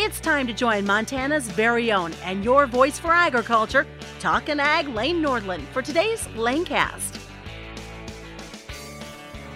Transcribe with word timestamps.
It's 0.00 0.20
time 0.20 0.46
to 0.46 0.52
join 0.52 0.86
Montana's 0.86 1.48
very 1.48 1.90
own 1.90 2.12
and 2.22 2.44
your 2.44 2.68
voice 2.68 3.00
for 3.00 3.10
agriculture, 3.10 3.84
Talkin' 4.20 4.60
Ag 4.60 4.86
Lane 4.86 5.20
Nordlund, 5.20 5.66
for 5.72 5.82
today's 5.82 6.24
Lanecast. 6.36 7.20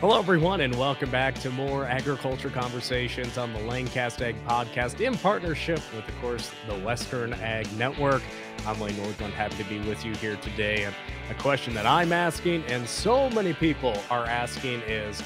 Hello, 0.00 0.18
everyone, 0.18 0.62
and 0.62 0.74
welcome 0.74 1.08
back 1.10 1.36
to 1.42 1.50
more 1.50 1.84
agriculture 1.84 2.50
conversations 2.50 3.38
on 3.38 3.52
the 3.52 3.60
Lanecast 3.60 4.20
Ag 4.20 4.34
podcast 4.44 5.00
in 5.00 5.16
partnership 5.16 5.80
with, 5.94 6.08
of 6.08 6.20
course, 6.20 6.50
the 6.66 6.74
Western 6.80 7.34
Ag 7.34 7.72
Network. 7.78 8.22
I'm 8.66 8.80
Lane 8.80 8.94
Nordlund, 8.94 9.30
happy 9.34 9.62
to 9.62 9.64
be 9.68 9.78
with 9.88 10.04
you 10.04 10.12
here 10.16 10.34
today. 10.34 10.82
And 10.82 10.94
a 11.30 11.34
question 11.34 11.72
that 11.74 11.86
I'm 11.86 12.12
asking, 12.12 12.64
and 12.64 12.88
so 12.88 13.30
many 13.30 13.52
people 13.52 13.96
are 14.10 14.26
asking, 14.26 14.80
is 14.88 15.22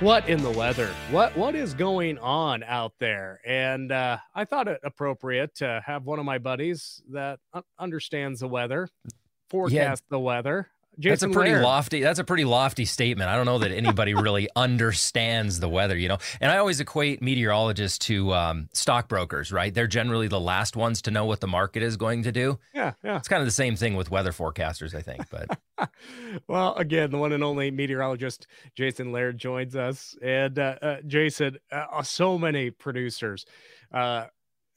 what 0.00 0.28
in 0.28 0.42
the 0.42 0.50
weather? 0.50 0.90
What 1.10 1.34
what 1.38 1.54
is 1.54 1.72
going 1.72 2.18
on 2.18 2.62
out 2.62 2.92
there? 2.98 3.40
And 3.46 3.90
uh, 3.90 4.18
I 4.34 4.44
thought 4.44 4.68
it 4.68 4.78
appropriate 4.84 5.54
to 5.56 5.82
have 5.86 6.04
one 6.04 6.18
of 6.18 6.26
my 6.26 6.36
buddies 6.36 7.00
that 7.12 7.38
understands 7.78 8.40
the 8.40 8.48
weather 8.48 8.90
forecast 9.48 10.02
yeah. 10.04 10.10
the 10.10 10.20
weather. 10.20 10.68
Jason 10.98 11.30
that's 11.30 11.36
a 11.36 11.38
pretty 11.38 11.56
lofty. 11.56 12.00
That's 12.00 12.18
a 12.18 12.24
pretty 12.24 12.44
lofty 12.44 12.84
statement. 12.84 13.28
I 13.28 13.36
don't 13.36 13.46
know 13.46 13.58
that 13.58 13.70
anybody 13.70 14.14
really 14.14 14.48
understands 14.56 15.60
the 15.60 15.68
weather, 15.68 15.96
you 15.96 16.08
know. 16.08 16.18
And 16.40 16.50
I 16.50 16.56
always 16.56 16.80
equate 16.80 17.20
meteorologists 17.20 17.98
to 18.06 18.32
um, 18.32 18.68
stockbrokers, 18.72 19.52
right? 19.52 19.72
They're 19.74 19.86
generally 19.86 20.28
the 20.28 20.40
last 20.40 20.76
ones 20.76 21.02
to 21.02 21.10
know 21.10 21.26
what 21.26 21.40
the 21.40 21.46
market 21.46 21.82
is 21.82 21.96
going 21.96 22.22
to 22.22 22.32
do. 22.32 22.58
Yeah, 22.74 22.94
yeah. 23.04 23.16
It's 23.18 23.28
kind 23.28 23.40
of 23.40 23.46
the 23.46 23.52
same 23.52 23.76
thing 23.76 23.94
with 23.94 24.10
weather 24.10 24.32
forecasters, 24.32 24.94
I 24.94 25.02
think. 25.02 25.26
But 25.30 25.58
well, 26.48 26.74
again, 26.74 27.10
the 27.10 27.18
one 27.18 27.32
and 27.32 27.44
only 27.44 27.70
meteorologist 27.70 28.46
Jason 28.74 29.12
Laird 29.12 29.38
joins 29.38 29.76
us, 29.76 30.16
and 30.22 30.58
uh, 30.58 30.76
uh, 30.80 30.96
Jason, 31.06 31.58
uh, 31.70 32.02
so 32.02 32.38
many 32.38 32.70
producers 32.70 33.44
uh, 33.92 34.26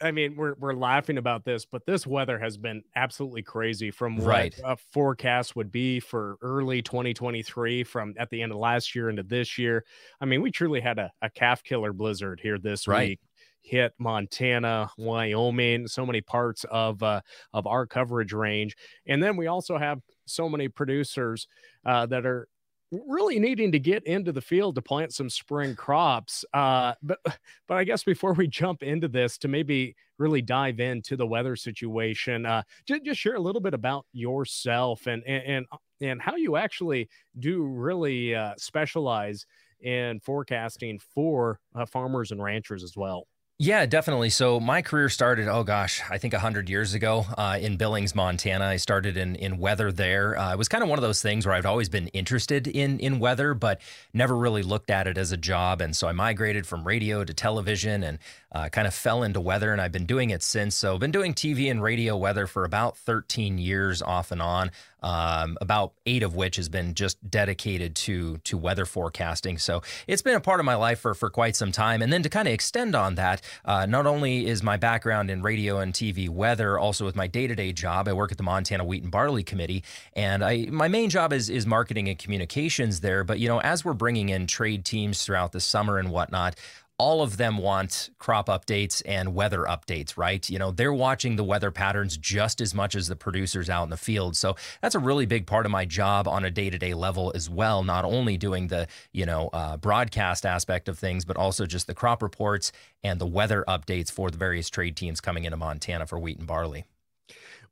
I 0.02 0.12
mean, 0.12 0.36
we're 0.36 0.56
we're 0.60 0.74
laughing 0.74 1.18
about 1.18 1.44
this, 1.44 1.66
but 1.66 1.86
this 1.86 2.08
weather 2.08 2.40
has 2.40 2.58
been 2.58 2.84
absolutely 2.96 3.44
crazy 3.44 3.92
from 3.92 4.18
what 4.18 4.28
right. 4.28 4.60
a 4.64 4.78
forecast 4.94 5.56
would 5.56 5.72
be 5.72 6.00
for 6.00 6.38
early 6.42 6.82
2023 6.82 7.84
from 7.84 8.14
at 8.18 8.30
the 8.30 8.42
end 8.42 8.52
of 8.52 8.58
last 8.58 8.96
year 8.96 9.10
into 9.10 9.24
this 9.24 9.58
year. 9.58 9.84
I 10.22 10.26
mean, 10.26 10.42
we 10.42 10.52
truly 10.52 10.80
had 10.80 11.00
a, 11.00 11.12
a 11.22 11.30
calf 11.30 11.64
killer 11.64 11.94
blizzard 11.94 12.40
here 12.42 12.58
this 12.58 12.88
right. 12.88 13.10
week 13.10 13.20
hit 13.62 13.94
Montana, 14.00 14.90
Wyoming, 14.98 15.88
so 15.88 16.06
many 16.06 16.22
parts 16.22 16.66
of 16.72 17.04
uh, 17.04 17.22
of 17.54 17.68
our 17.68 17.86
coverage 17.86 18.34
range, 18.34 18.76
and 19.06 19.22
then 19.22 19.36
we 19.36 19.48
also 19.48 19.78
have 19.78 20.00
so 20.26 20.48
many 20.48 20.68
producers 20.68 21.48
uh, 21.86 22.06
that 22.06 22.26
are 22.26 22.48
really 22.92 23.40
needing 23.40 23.72
to 23.72 23.80
get 23.80 24.04
into 24.06 24.32
the 24.32 24.42
field 24.42 24.76
to 24.76 24.82
plant 24.82 25.14
some 25.14 25.30
spring 25.30 25.76
crops. 25.76 26.44
Uh, 26.54 26.94
but 27.02 27.20
but 27.68 27.78
I 27.78 27.84
guess 27.84 28.04
before 28.04 28.34
we 28.34 28.48
jump 28.48 28.84
into 28.84 29.08
this, 29.08 29.38
to 29.40 29.48
maybe 29.48 29.96
really 30.18 30.42
dive 30.42 30.80
into 30.80 31.16
the 31.16 31.28
weather 31.28 31.56
situation, 31.56 32.46
uh, 32.46 32.64
just, 32.86 33.06
just 33.06 33.20
share 33.20 33.36
a 33.36 33.40
little 33.40 33.62
bit 33.62 33.74
about 33.74 34.06
yourself 34.14 35.08
and 35.08 35.24
and 35.24 35.66
and, 36.02 36.22
how 36.22 36.36
you 36.36 36.56
actually 36.56 37.10
do 37.40 37.64
really 37.64 38.34
uh, 38.34 38.54
specialize 38.58 39.46
in 39.82 40.20
forecasting 40.20 41.00
for 41.00 41.60
uh, 41.76 41.86
farmers 41.86 42.32
and 42.32 42.42
ranchers 42.44 42.84
as 42.84 42.96
well. 42.98 43.28
Yeah, 43.62 43.86
definitely. 43.86 44.30
So 44.30 44.62
my 44.62 44.82
career 44.82 45.10
started, 45.10 45.50
oh 45.50 45.66
gosh, 45.66 46.02
I 46.10 46.18
think 46.18 46.32
100 46.32 46.70
years 46.70 46.94
ago 46.94 47.26
uh, 47.38 47.58
in 47.60 47.76
Billings, 47.76 48.16
Montana. 48.16 48.64
I 48.64 48.78
started 48.78 49.18
in, 49.18 49.36
in 49.36 49.58
weather 49.58 49.92
there. 49.92 50.38
Uh, 50.38 50.54
it 50.54 50.58
was 50.58 50.70
kind 50.70 50.82
of 50.82 50.90
one 50.90 50.98
of 50.98 51.04
those 51.04 51.22
things 51.22 51.46
where 51.46 51.54
I've 51.54 51.66
always 51.66 51.90
been 51.90 52.08
interested 52.08 52.68
in, 52.68 53.02
in 53.02 53.20
weather, 53.20 53.54
but 53.54 53.82
never 54.14 54.38
really 54.38 54.64
looked 54.64 54.90
at 54.90 55.08
it 55.08 55.18
as 55.18 55.34
a 55.34 55.38
job. 55.38 55.82
And 55.82 55.94
so 55.94 56.08
I 56.08 56.14
migrated 56.14 56.68
from 56.68 56.88
radio 56.88 57.26
to 57.26 57.34
television 57.34 58.02
and 58.02 58.20
uh, 58.52 58.70
kind 58.70 58.88
of 58.88 58.94
fell 58.94 59.24
into 59.24 59.40
weather, 59.40 59.72
and 59.72 59.82
I've 59.82 59.92
been 59.92 60.06
doing 60.06 60.30
it 60.30 60.42
since. 60.44 60.76
So 60.76 60.94
I've 60.94 61.00
been 61.00 61.12
doing 61.12 61.34
TV 61.34 61.70
and 61.70 61.82
radio 61.82 62.18
weather 62.18 62.48
for 62.48 62.64
about 62.64 62.98
13 62.98 63.58
years 63.58 64.02
off 64.02 64.32
and 64.32 64.42
on 64.42 64.72
um, 65.02 65.58
about 65.62 65.94
eight 66.06 66.24
of 66.24 66.36
which 66.36 66.56
has 66.58 66.70
been 66.70 66.94
just 66.94 67.30
dedicated 67.30 67.96
to 67.96 68.38
to 68.40 68.58
weather 68.58 68.86
forecasting. 68.86 69.58
So 69.58 69.82
it's 70.08 70.22
been 70.22 70.36
a 70.36 70.42
part 70.42 70.60
of 70.60 70.66
my 70.66 70.76
life 70.76 71.00
for 71.00 71.14
for 71.14 71.30
quite 71.30 71.56
some 71.56 71.72
time. 71.72 72.02
And 72.02 72.12
then 72.12 72.24
to 72.24 72.30
kind 72.30 72.48
of 72.48 72.54
extend 72.54 72.96
on 72.96 73.16
that, 73.16 73.42
uh, 73.66 73.86
not 73.86 74.06
only 74.06 74.48
is 74.48 74.64
my 74.64 74.78
background 74.78 75.30
in 75.30 75.42
radio 75.42 75.80
and 75.80 75.94
TV 75.94 76.30
weather, 76.30 76.78
also 76.78 77.06
with 77.06 77.16
my 77.16 77.28
day 77.28 77.48
to 77.48 77.56
day 77.56 77.72
job, 77.72 78.08
I 78.08 78.14
work 78.14 78.32
at 78.32 78.38
the 78.38 78.44
Montana 78.44 78.84
Wheat 78.84 79.04
and 79.04 79.12
Barley 79.12 79.44
Committee, 79.44 79.84
and 80.14 80.44
I 80.44 80.68
my 80.70 80.88
main 80.88 81.10
job 81.10 81.34
is 81.34 81.50
is 81.50 81.66
marketing 81.66 82.10
and 82.10 82.18
communications 82.18 83.02
there. 83.02 83.24
But 83.24 83.40
you 83.40 83.48
know, 83.48 83.62
as 83.62 83.86
we're 83.86 83.94
bringing 83.94 84.30
in 84.30 84.48
trade 84.48 84.86
teams 84.86 85.24
throughout 85.24 85.52
the 85.52 85.62
summer 85.62 85.98
and 85.98 86.10
whatnot, 86.12 86.56
all 87.00 87.22
of 87.22 87.38
them 87.38 87.58
want 87.58 88.10
crop 88.20 88.48
updates 88.48 89.02
and 89.06 89.34
weather 89.34 89.64
updates, 89.64 90.18
right? 90.18 90.48
You 90.50 90.60
know, 90.60 90.72
they're 90.72 90.94
watching 90.94 91.38
the 91.38 91.44
weather 91.44 91.72
patterns 91.72 92.18
just 92.18 92.60
as 92.60 92.76
much 92.76 92.94
as 92.94 93.08
the 93.08 93.16
producers 93.16 93.70
out 93.70 93.84
in 93.84 93.90
the 93.90 93.98
field. 93.98 94.36
So 94.36 94.56
that's 94.82 94.96
a 94.96 95.00
really 95.00 95.26
big 95.26 95.48
part 95.48 95.66
of 95.66 95.72
my 95.72 95.86
job 95.86 96.28
on 96.28 96.44
a 96.44 96.52
day 96.52 96.70
to 96.70 96.78
day 96.78 96.94
level 96.94 97.32
as 97.34 97.50
well. 97.50 97.84
Not 97.84 98.04
only 98.06 98.38
doing 98.38 98.68
the, 98.68 98.88
you 99.14 99.26
know, 99.26 99.50
uh, 99.54 99.78
broadcast 99.78 100.46
aspect 100.46 100.90
of 100.90 101.00
things, 101.00 101.24
but 101.24 101.38
also 101.38 101.66
just 101.66 101.88
the 101.88 101.96
crop 101.96 102.22
reports 102.22 102.72
and 103.02 103.20
the 103.20 103.26
weather 103.26 103.64
updates 103.68 104.12
for 104.12 104.30
the 104.30 104.38
various 104.38 104.70
trade 104.70 104.98
teams 104.98 105.22
coming 105.22 105.46
into 105.46 105.58
Montana 105.58 106.06
for 106.06 106.20
wheat 106.20 106.38
and 106.38 106.48
barley. 106.48 106.84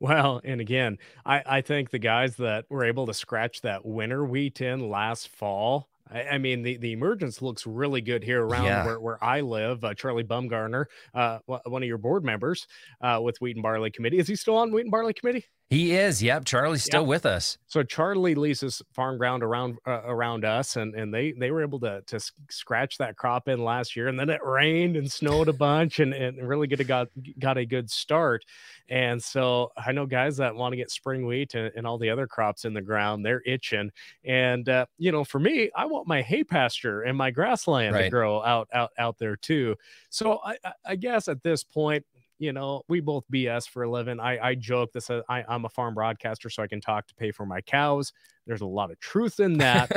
Well, 0.00 0.40
and 0.44 0.60
again, 0.60 0.98
I, 1.26 1.42
I 1.44 1.60
think 1.60 1.90
the 1.90 1.98
guys 1.98 2.36
that 2.36 2.66
were 2.70 2.84
able 2.84 3.06
to 3.06 3.14
scratch 3.14 3.62
that 3.62 3.84
winter 3.84 4.24
wheat 4.24 4.60
in 4.60 4.88
last 4.88 5.28
fall, 5.28 5.88
I, 6.10 6.22
I, 6.22 6.38
mean, 6.38 6.62
the, 6.62 6.76
the 6.76 6.92
emergence 6.92 7.42
looks 7.42 7.66
really 7.66 8.00
good 8.00 8.22
here 8.22 8.44
around 8.44 8.64
yeah. 8.64 8.84
where, 8.84 9.00
where 9.00 9.24
I 9.24 9.40
live. 9.40 9.84
Uh, 9.84 9.94
Charlie 9.94 10.24
Bumgarner, 10.24 10.86
uh, 11.14 11.38
one 11.46 11.82
of 11.82 11.88
your 11.88 11.98
board 11.98 12.24
members 12.24 12.66
uh, 13.00 13.20
with 13.22 13.40
Wheat 13.40 13.56
and 13.56 13.62
Barley 13.62 13.90
Committee. 13.90 14.18
Is 14.18 14.28
he 14.28 14.36
still 14.36 14.56
on 14.56 14.72
Wheat 14.72 14.82
and 14.82 14.90
Barley 14.90 15.14
Committee? 15.14 15.44
He 15.70 15.94
is. 15.94 16.22
Yep. 16.22 16.46
Charlie's 16.46 16.82
still 16.82 17.02
yep. 17.02 17.08
with 17.08 17.26
us. 17.26 17.58
So 17.66 17.82
Charlie 17.82 18.34
leases 18.34 18.80
farm 18.94 19.18
ground 19.18 19.42
around 19.42 19.76
uh, 19.86 20.00
around 20.06 20.46
us, 20.46 20.76
and 20.76 20.94
and 20.94 21.12
they 21.12 21.32
they 21.32 21.50
were 21.50 21.60
able 21.60 21.78
to 21.80 22.00
to 22.06 22.18
scratch 22.48 22.96
that 22.96 23.18
crop 23.18 23.48
in 23.48 23.62
last 23.62 23.94
year, 23.94 24.08
and 24.08 24.18
then 24.18 24.30
it 24.30 24.40
rained 24.42 24.96
and 24.96 25.12
snowed 25.12 25.48
a 25.48 25.52
bunch, 25.52 26.00
and 26.00 26.14
and 26.14 26.48
really 26.48 26.66
a 26.72 26.84
got 26.84 27.08
got 27.38 27.58
a 27.58 27.66
good 27.66 27.90
start. 27.90 28.46
And 28.88 29.22
so 29.22 29.70
I 29.76 29.92
know 29.92 30.06
guys 30.06 30.38
that 30.38 30.54
want 30.54 30.72
to 30.72 30.78
get 30.78 30.90
spring 30.90 31.26
wheat 31.26 31.54
and, 31.54 31.70
and 31.76 31.86
all 31.86 31.98
the 31.98 32.08
other 32.08 32.26
crops 32.26 32.64
in 32.64 32.72
the 32.72 32.80
ground, 32.80 33.22
they're 33.22 33.42
itching. 33.44 33.90
And 34.24 34.66
uh, 34.70 34.86
you 34.96 35.12
know, 35.12 35.22
for 35.22 35.38
me, 35.38 35.70
I 35.76 35.84
want 35.84 36.08
my 36.08 36.22
hay 36.22 36.44
pasture 36.44 37.02
and 37.02 37.14
my 37.14 37.30
grassland 37.30 37.94
right. 37.94 38.04
to 38.04 38.10
grow 38.10 38.42
out 38.42 38.68
out 38.72 38.92
out 38.96 39.18
there 39.18 39.36
too. 39.36 39.76
So 40.08 40.40
I 40.42 40.56
I 40.86 40.96
guess 40.96 41.28
at 41.28 41.42
this 41.42 41.62
point 41.62 42.06
you 42.38 42.52
know, 42.52 42.82
we 42.88 43.00
both 43.00 43.24
BS 43.32 43.68
for 43.68 43.82
a 43.82 43.90
living. 43.90 44.20
I, 44.20 44.38
I 44.50 44.54
joke 44.54 44.92
this. 44.92 45.10
Uh, 45.10 45.22
I, 45.28 45.44
I'm 45.48 45.64
a 45.64 45.68
farm 45.68 45.94
broadcaster, 45.94 46.48
so 46.50 46.62
I 46.62 46.66
can 46.66 46.80
talk 46.80 47.06
to 47.08 47.14
pay 47.14 47.32
for 47.32 47.44
my 47.46 47.60
cows. 47.60 48.12
There's 48.46 48.60
a 48.60 48.66
lot 48.66 48.90
of 48.90 49.00
truth 49.00 49.40
in 49.40 49.58
that. 49.58 49.90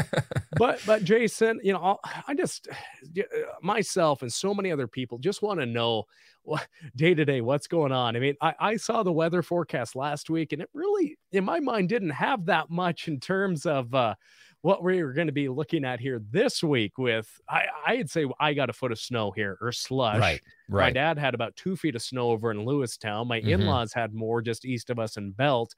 but 0.58 0.82
but 0.86 1.04
Jason, 1.04 1.60
you 1.64 1.74
know, 1.74 2.00
I 2.28 2.34
just 2.34 2.68
uh, 3.20 3.24
myself 3.62 4.22
and 4.22 4.32
so 4.32 4.54
many 4.54 4.72
other 4.72 4.88
people 4.88 5.18
just 5.20 5.42
want 5.42 5.60
to 5.60 5.66
know 5.66 6.06
what 6.44 6.68
day 6.96 7.14
to 7.14 7.24
day 7.24 7.42
what's 7.42 7.68
going 7.68 7.92
on. 7.92 8.16
I 8.16 8.20
mean, 8.20 8.36
I, 8.42 8.54
I 8.60 8.78
saw 8.78 9.04
the 9.04 9.12
weather 9.12 9.44
forecast 9.44 9.96
last 9.96 10.30
week, 10.30 10.54
and 10.54 10.62
it 10.62 10.70
really, 10.74 11.18
in 11.32 11.46
my 11.46 11.60
mind, 11.60 11.90
didn't 11.90 12.10
have 12.10 12.46
that 12.48 12.70
much 12.70 13.08
in 13.08 13.20
terms 13.20 13.66
of. 13.66 13.94
uh 13.94 14.16
what 14.62 14.84
we're 14.84 15.14
going 15.14 15.28
to 15.28 15.34
be 15.34 15.50
looking 15.50 15.84
at 15.84 16.00
here 16.00 16.22
this 16.32 16.64
week 16.64 16.98
with 16.98 17.28
I, 17.50 17.66
I'd 17.86 18.10
say 18.10 18.28
I 18.40 18.54
got 18.54 18.70
a 18.70 18.74
foot 18.74 18.92
of 18.92 19.00
snow 19.00 19.32
here 19.32 19.58
or 19.60 19.72
slush. 19.72 20.20
Right. 20.20 20.42
Right. 20.70 20.86
My 20.86 20.92
dad 20.92 21.18
had 21.18 21.34
about 21.34 21.56
two 21.56 21.76
feet 21.76 21.96
of 21.96 22.02
snow 22.02 22.30
over 22.30 22.52
in 22.52 22.60
Lewistown. 22.60 23.28
My 23.28 23.40
mm-hmm. 23.40 23.50
in-laws 23.50 23.94
had 23.94 24.14
more 24.14 24.42
just 24.42 24.66
east 24.66 24.90
of 24.90 25.00
us 25.00 25.18
in 25.18 25.32
Belt. 25.32 25.74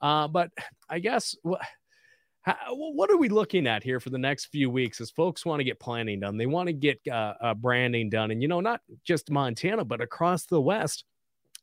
Uh, 0.00 0.28
but 0.28 0.50
I 0.88 1.00
guess 1.00 1.34
what 1.42 1.60
what 2.70 3.10
are 3.10 3.16
we 3.16 3.28
looking 3.28 3.66
at 3.66 3.82
here 3.82 4.00
for 4.00 4.10
the 4.10 4.18
next 4.18 4.46
few 4.46 4.70
weeks 4.70 5.00
as 5.00 5.10
folks 5.10 5.44
want 5.44 5.60
to 5.60 5.64
get 5.64 5.80
planning 5.80 6.20
done? 6.20 6.36
They 6.36 6.46
want 6.46 6.68
to 6.68 6.72
get 6.72 7.00
uh, 7.10 7.34
uh, 7.40 7.54
branding 7.54 8.08
done, 8.08 8.30
and 8.30 8.40
you 8.40 8.48
know, 8.48 8.60
not 8.60 8.80
just 9.04 9.30
Montana, 9.30 9.84
but 9.84 10.00
across 10.00 10.46
the 10.46 10.60
West. 10.60 11.04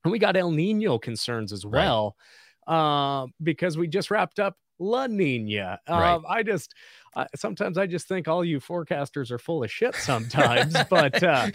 And 0.03 0.11
we 0.11 0.19
got 0.19 0.37
El 0.37 0.51
Nino 0.51 0.99
concerns 0.99 1.51
as 1.51 1.65
well, 1.65 2.15
right. 2.67 3.23
uh, 3.23 3.27
because 3.41 3.77
we 3.77 3.87
just 3.87 4.11
wrapped 4.11 4.39
up 4.39 4.55
La 4.79 5.07
Nina. 5.07 5.79
Right. 5.87 6.13
Um, 6.13 6.25
I 6.27 6.43
just 6.43 6.73
uh, 7.15 7.25
sometimes 7.35 7.77
I 7.77 7.87
just 7.87 8.07
think 8.07 8.27
all 8.27 8.43
you 8.43 8.59
forecasters 8.59 9.31
are 9.31 9.39
full 9.39 9.63
of 9.63 9.71
shit 9.71 9.95
sometimes. 9.99 10.75
but 10.89 11.23
uh, 11.23 11.49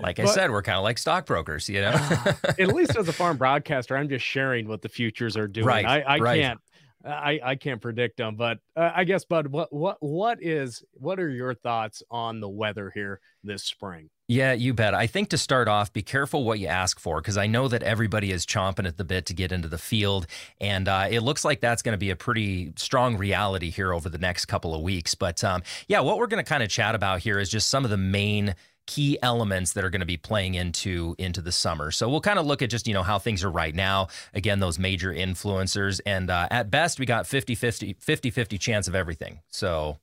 like 0.00 0.18
I 0.18 0.24
but, 0.24 0.28
said, 0.28 0.50
we're 0.50 0.62
kind 0.62 0.78
of 0.78 0.84
like 0.84 0.98
stockbrokers, 0.98 1.68
you 1.68 1.82
know. 1.82 1.92
uh, 1.94 2.32
at 2.58 2.68
least 2.68 2.96
as 2.96 3.08
a 3.08 3.12
farm 3.12 3.36
broadcaster, 3.36 3.96
I'm 3.96 4.08
just 4.08 4.24
sharing 4.24 4.68
what 4.68 4.82
the 4.82 4.88
futures 4.88 5.36
are 5.36 5.48
doing. 5.48 5.66
Right. 5.66 5.84
I, 5.84 6.00
I 6.00 6.18
right. 6.18 6.40
can't. 6.40 6.60
I, 7.06 7.40
I 7.42 7.54
can't 7.54 7.80
predict 7.80 8.16
them, 8.16 8.36
but 8.36 8.58
uh, 8.76 8.90
I 8.94 9.04
guess, 9.04 9.24
Bud, 9.24 9.46
what 9.48 9.72
what 9.72 9.98
what 10.00 10.38
is 10.42 10.82
what 10.94 11.20
are 11.20 11.28
your 11.28 11.54
thoughts 11.54 12.02
on 12.10 12.40
the 12.40 12.48
weather 12.48 12.90
here 12.94 13.20
this 13.44 13.62
spring? 13.64 14.10
Yeah, 14.28 14.54
you 14.54 14.74
bet. 14.74 14.92
I 14.92 15.06
think 15.06 15.28
to 15.28 15.38
start 15.38 15.68
off, 15.68 15.92
be 15.92 16.02
careful 16.02 16.42
what 16.42 16.58
you 16.58 16.66
ask 16.66 16.98
for 16.98 17.20
because 17.20 17.38
I 17.38 17.46
know 17.46 17.68
that 17.68 17.84
everybody 17.84 18.32
is 18.32 18.44
chomping 18.44 18.86
at 18.86 18.96
the 18.96 19.04
bit 19.04 19.26
to 19.26 19.34
get 19.34 19.52
into 19.52 19.68
the 19.68 19.78
field. 19.78 20.26
And 20.60 20.88
uh, 20.88 21.06
it 21.08 21.20
looks 21.20 21.44
like 21.44 21.60
that's 21.60 21.80
going 21.80 21.92
to 21.92 21.98
be 21.98 22.10
a 22.10 22.16
pretty 22.16 22.72
strong 22.76 23.16
reality 23.16 23.70
here 23.70 23.92
over 23.92 24.08
the 24.08 24.18
next 24.18 24.46
couple 24.46 24.74
of 24.74 24.82
weeks. 24.82 25.14
But 25.14 25.44
um, 25.44 25.62
yeah, 25.86 26.00
what 26.00 26.18
we're 26.18 26.26
going 26.26 26.44
to 26.44 26.48
kind 26.48 26.64
of 26.64 26.68
chat 26.68 26.96
about 26.96 27.20
here 27.20 27.38
is 27.38 27.48
just 27.48 27.70
some 27.70 27.84
of 27.84 27.90
the 27.90 27.96
main 27.96 28.56
key 28.86 29.18
elements 29.22 29.72
that 29.72 29.84
are 29.84 29.90
going 29.90 30.00
to 30.00 30.06
be 30.06 30.16
playing 30.16 30.54
into 30.54 31.14
into 31.18 31.40
the 31.40 31.52
summer. 31.52 31.90
So 31.90 32.08
we'll 32.08 32.20
kind 32.20 32.38
of 32.38 32.46
look 32.46 32.62
at 32.62 32.70
just, 32.70 32.86
you 32.86 32.94
know, 32.94 33.02
how 33.02 33.18
things 33.18 33.44
are 33.44 33.50
right 33.50 33.74
now. 33.74 34.08
Again, 34.34 34.60
those 34.60 34.78
major 34.78 35.12
influencers 35.12 36.00
and 36.06 36.30
uh, 36.30 36.48
at 36.50 36.70
best 36.70 36.98
we 36.98 37.06
got 37.06 37.24
50-50 37.24 37.96
50-50 37.98 38.60
chance 38.60 38.88
of 38.88 38.94
everything. 38.94 39.40
So 39.48 39.98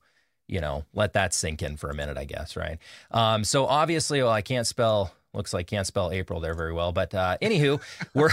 you 0.46 0.60
know, 0.60 0.84
let 0.92 1.14
that 1.14 1.32
sink 1.32 1.62
in 1.62 1.76
for 1.76 1.90
a 1.90 1.94
minute, 1.94 2.18
I 2.18 2.24
guess, 2.24 2.56
right? 2.56 2.78
Um, 3.10 3.44
so 3.44 3.66
obviously, 3.66 4.22
well, 4.22 4.30
I 4.30 4.42
can't 4.42 4.66
spell 4.66 5.12
Looks 5.34 5.52
like 5.52 5.66
can't 5.66 5.86
spell 5.86 6.10
April 6.10 6.40
there 6.40 6.54
very 6.54 6.72
well. 6.72 6.92
But 6.92 7.14
uh, 7.14 7.36
anywho, 7.42 7.80
we're 8.14 8.30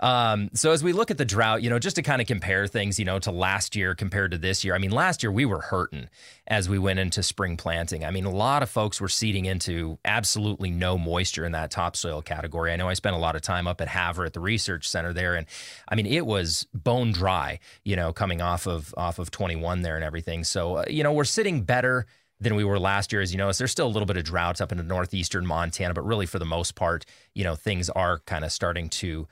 um, 0.00 0.50
so 0.54 0.72
as 0.72 0.82
we 0.82 0.92
look 0.92 1.10
at 1.10 1.18
the 1.18 1.24
drought, 1.24 1.62
you 1.62 1.70
know, 1.70 1.78
just 1.78 1.96
to 1.96 2.02
kind 2.02 2.20
of 2.20 2.26
compare 2.26 2.66
things, 2.66 2.98
you 2.98 3.04
know, 3.04 3.18
to 3.20 3.30
last 3.30 3.76
year 3.76 3.94
compared 3.94 4.30
to 4.32 4.38
this 4.38 4.64
year. 4.64 4.74
I 4.74 4.78
mean, 4.78 4.90
last 4.90 5.22
year 5.22 5.32
we 5.32 5.44
were 5.44 5.60
hurting 5.60 6.08
as 6.48 6.68
we 6.68 6.78
went 6.78 6.98
into 6.98 7.22
spring 7.22 7.56
planting. 7.56 8.04
I 8.04 8.10
mean, 8.10 8.24
a 8.24 8.30
lot 8.30 8.62
of 8.62 8.70
folks 8.70 9.00
were 9.00 9.08
seeding 9.08 9.46
into 9.46 9.98
absolutely 10.04 10.70
no 10.70 10.96
moisture 10.96 11.44
in 11.44 11.52
that 11.52 11.70
topsoil 11.70 12.22
category. 12.22 12.72
I 12.72 12.76
know 12.76 12.88
I 12.88 12.94
spent 12.94 13.16
a 13.16 13.18
lot 13.18 13.34
of 13.34 13.42
time 13.42 13.66
up 13.66 13.80
at 13.80 13.88
Havre 13.88 14.26
at 14.26 14.32
the 14.32 14.40
research 14.40 14.88
center 14.88 15.12
there, 15.12 15.34
and 15.34 15.46
I 15.88 15.94
mean, 15.96 16.06
it 16.06 16.24
was 16.24 16.66
bone 16.72 17.12
dry, 17.12 17.58
you 17.84 17.96
know, 17.96 18.12
coming 18.12 18.40
off 18.40 18.66
of 18.66 18.94
off 18.96 19.18
of 19.18 19.30
21 19.30 19.82
there 19.82 19.96
and 19.96 20.04
everything. 20.04 20.44
So 20.44 20.76
uh, 20.76 20.84
you 20.88 21.02
know, 21.02 21.12
we're 21.12 21.24
sitting 21.24 21.62
better 21.62 22.06
than 22.40 22.54
we 22.54 22.64
were 22.64 22.78
last 22.78 23.12
year. 23.12 23.22
As 23.22 23.32
you 23.32 23.38
notice, 23.38 23.58
there's 23.58 23.70
still 23.70 23.86
a 23.86 23.88
little 23.88 24.06
bit 24.06 24.16
of 24.16 24.24
droughts 24.24 24.60
up 24.60 24.72
in 24.72 24.78
the 24.78 24.84
northeastern 24.84 25.46
Montana, 25.46 25.94
but 25.94 26.04
really 26.04 26.26
for 26.26 26.38
the 26.38 26.44
most 26.44 26.74
part, 26.74 27.04
you 27.34 27.44
know, 27.44 27.54
things 27.54 27.88
are 27.90 28.18
kind 28.20 28.44
of 28.44 28.52
starting 28.52 28.88
to 28.90 29.26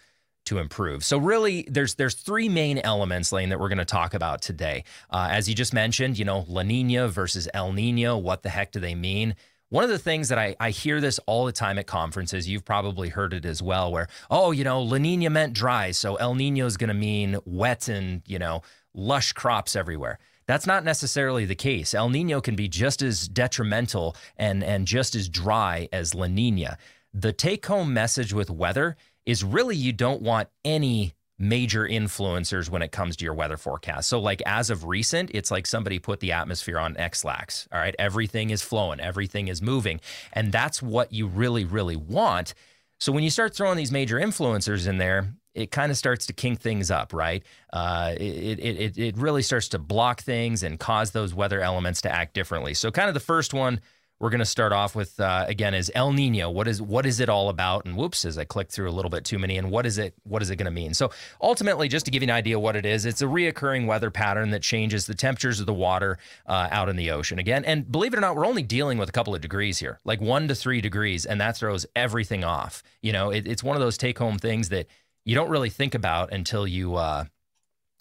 to 0.47 0.59
improve. 0.59 1.03
So 1.05 1.17
really, 1.17 1.67
there's 1.71 1.95
there's 1.95 2.15
three 2.15 2.49
main 2.49 2.79
elements, 2.79 3.33
Lane, 3.33 3.49
that 3.49 3.59
we're 3.59 3.69
going 3.69 3.79
to 3.79 3.85
talk 3.85 4.15
about 4.15 4.43
today. 4.43 4.85
Uh, 5.11 5.29
as 5.31 5.49
you 5.49 5.55
just 5.55 5.73
mentioned, 5.73 6.19
you 6.19 6.25
know, 6.25 6.45
La 6.49 6.63
Nina 6.63 7.09
versus 7.09 7.49
El 7.55 7.73
Nino. 7.73 8.19
What 8.19 8.43
the 8.43 8.51
heck 8.51 8.71
do 8.71 8.81
they 8.81 8.95
mean? 8.95 9.37
One 9.71 9.83
of 9.83 9.91
the 9.91 9.99
things 9.99 10.29
that 10.29 10.39
I, 10.39 10.55
I 10.61 10.71
hear 10.71 11.01
this 11.01 11.19
all 11.27 11.47
the 11.47 11.53
time 11.53 11.79
at 11.79 11.87
conferences, 11.87 12.49
you've 12.49 12.65
probably 12.65 13.09
heard 13.09 13.33
it 13.33 13.45
as 13.45 13.61
well, 13.63 13.91
where, 13.91 14.07
oh, 14.31 14.53
you 14.53 14.63
know, 14.63 14.83
La 14.83 14.99
Nina 14.99 15.31
meant 15.31 15.53
dry. 15.53 15.91
So 15.91 16.15
El 16.17 16.35
Nino 16.35 16.67
is 16.67 16.77
going 16.77 16.89
to 16.89 16.95
mean 16.95 17.39
wet 17.45 17.89
and, 17.89 18.23
you 18.27 18.39
know, 18.39 18.63
lush 18.93 19.33
crops 19.33 19.75
everywhere. 19.75 20.19
That's 20.47 20.67
not 20.67 20.85
necessarily 20.85 21.45
the 21.45 21.55
case. 21.55 21.95
El 21.95 22.11
Nino 22.11 22.41
can 22.41 22.57
be 22.57 22.69
just 22.69 23.03
as 23.03 23.29
detrimental 23.29 24.17
and, 24.37 24.63
and 24.63 24.87
just 24.87 25.15
as 25.15 25.29
dry 25.29 25.89
as 25.93 26.15
La 26.15 26.27
Nina. 26.27 26.77
The 27.13 27.33
take 27.33 27.65
home 27.67 27.95
message 27.95 28.33
with 28.33 28.51
weather 28.51 28.97
is 29.25 29.43
really 29.45 29.77
you 29.77 29.93
don't 29.93 30.21
want 30.21 30.49
any 30.65 31.15
major 31.39 31.87
influencers 31.87 32.71
when 32.71 32.83
it 32.83 32.93
comes 32.93 33.17
to 33.17 33.25
your 33.25 33.35
weather 33.35 33.57
forecast. 33.57 34.09
So, 34.09 34.21
like 34.21 34.43
as 34.47 34.71
of 34.71 34.85
recent, 34.85 35.31
it's 35.33 35.51
like 35.51 35.67
somebody 35.67 35.99
put 35.99 36.21
the 36.21 36.33
atmosphere 36.33 36.79
on 36.79 36.97
Ex-Lax. 36.97 37.69
All 37.73 37.79
right. 37.79 37.95
Everything 37.99 38.51
is 38.51 38.63
flowing, 38.63 39.01
everything 39.01 39.49
is 39.49 39.63
moving. 39.63 40.01
And 40.33 40.53
that's 40.53 40.83
what 40.83 41.13
you 41.13 41.27
really, 41.27 41.65
really 41.65 41.97
want. 41.97 42.55
So, 42.99 43.13
when 43.13 43.25
you 43.25 43.31
start 43.31 43.55
throwing 43.55 43.77
these 43.77 43.93
major 43.93 44.19
influencers 44.19 44.87
in 44.87 44.99
there, 44.99 45.35
it 45.55 45.71
kind 45.71 45.91
of 45.91 45.97
starts 45.97 46.27
to 46.27 46.33
kink 46.33 46.61
things 46.61 46.91
up, 46.91 47.13
right? 47.13 47.43
Uh, 47.73 48.15
it, 48.17 48.59
it, 48.59 48.99
it 48.99 49.17
really 49.17 49.43
starts 49.43 49.69
to 49.69 49.79
block 49.79 50.23
things 50.23 50.63
and 50.63 50.79
cause 50.79 51.13
those 51.13 51.35
weather 51.35 51.61
elements 51.61 52.01
to 52.03 52.13
act 52.13 52.35
differently. 52.35 52.75
So, 52.75 52.91
kind 52.91 53.09
of 53.09 53.15
the 53.15 53.21
first 53.21 53.55
one 53.55 53.81
we're 54.21 54.31
going 54.31 54.39
to 54.39 54.47
start 54.47 54.73
off 54.73 54.95
with 54.95 55.19
uh, 55.19 55.45
again 55.49 55.75
is 55.75 55.91
El 55.95 56.13
Nino. 56.13 56.49
What 56.49 56.69
is 56.69 56.81
what 56.81 57.05
is 57.05 57.21
it 57.21 57.29
all 57.29 57.49
about? 57.49 57.85
And 57.85 57.97
whoops, 57.97 58.25
as 58.25 58.39
I 58.39 58.45
click 58.45 58.71
through 58.71 58.89
a 58.89 58.93
little 58.93 59.11
bit 59.11 59.25
too 59.25 59.39
many. 59.39 59.59
And 59.59 59.71
what 59.71 59.87
is 59.87 59.99
it? 59.99 60.15
What 60.23 60.41
is 60.41 60.51
it 60.51 60.57
going 60.57 60.67
to 60.67 60.71
mean? 60.71 60.95
So 60.95 61.11
ultimately, 61.43 61.89
just 61.89 62.05
to 62.07 62.11
give 62.11 62.23
you 62.23 62.29
an 62.29 62.35
idea 62.35 62.59
what 62.59 62.77
it 62.77 62.87
is, 62.87 63.07
it's 63.07 63.23
a 63.23 63.27
reoccurring 63.27 63.87
weather 63.87 64.11
pattern 64.11 64.51
that 64.51 64.63
changes 64.63 65.07
the 65.07 65.15
temperatures 65.15 65.61
of 65.61 65.67
the 65.67 65.75
water 65.75 66.19
uh, 66.47 66.69
out 66.71 66.89
in 66.89 66.97
the 66.97 67.11
ocean. 67.11 67.39
Again, 67.39 67.65
and 67.65 67.91
believe 67.91 68.15
it 68.15 68.17
or 68.17 68.21
not, 68.21 68.37
we're 68.37 68.47
only 68.47 68.63
dealing 68.63 68.99
with 68.99 69.09
a 69.09 69.13
couple 69.13 69.35
of 69.35 69.41
degrees 69.41 69.79
here, 69.79 70.01
like 70.05 70.21
one 70.21 70.49
to 70.49 70.55
three 70.55 70.81
degrees, 70.81 71.27
and 71.27 71.41
that 71.41 71.57
throws 71.57 71.85
everything 71.97 72.45
off. 72.45 72.83
You 73.03 73.13
know, 73.13 73.31
it, 73.31 73.47
it's 73.47 73.65
one 73.65 73.77
of 73.77 73.83
those 73.83 73.99
take 73.99 74.19
home 74.19 74.39
things 74.39 74.69
that 74.69 74.87
you 75.25 75.35
don't 75.35 75.51
really 75.51 75.71
think 75.71 75.95
about 75.95 76.33
until 76.33 76.67
you 76.67 76.97
uh, 76.97 77.25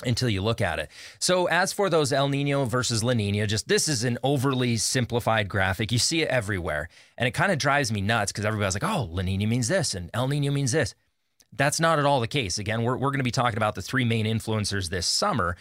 until 0.05 0.29
you 0.29 0.41
look 0.41 0.61
at 0.61 0.79
it. 0.79 0.89
So 1.19 1.45
as 1.47 1.71
for 1.71 1.89
those 1.89 2.11
El 2.11 2.29
Nino 2.29 2.65
versus 2.65 3.03
La 3.03 3.13
Nina, 3.13 3.47
just 3.47 3.67
this 3.67 3.87
is 3.87 4.03
an 4.03 4.17
overly 4.23 4.77
simplified 4.77 5.47
graphic. 5.47 5.91
You 5.91 5.99
see 5.99 6.21
it 6.21 6.29
everywhere, 6.29 6.89
and 7.17 7.27
it 7.27 7.31
kind 7.31 7.51
of 7.51 7.57
drives 7.57 7.91
me 7.91 8.01
nuts 8.01 8.31
because 8.31 8.45
everybody's 8.45 8.75
like, 8.75 8.83
"Oh, 8.83 9.07
La 9.11 9.21
Nina 9.21 9.47
means 9.47 9.67
this, 9.67 9.93
and 9.93 10.09
El 10.13 10.27
Nino 10.27 10.51
means 10.51 10.71
this." 10.71 10.95
That's 11.55 11.79
not 11.79 11.99
at 11.99 12.05
all 12.05 12.19
the 12.19 12.27
case. 12.27 12.57
Again, 12.57 12.81
we're, 12.81 12.97
we're 12.97 13.11
going 13.11 13.19
to 13.19 13.23
be 13.23 13.29
talking 13.29 13.57
about 13.57 13.75
the 13.75 13.81
three 13.83 14.05
main 14.05 14.25
influencers 14.25 14.89
this 14.89 15.05
summer, 15.05 15.55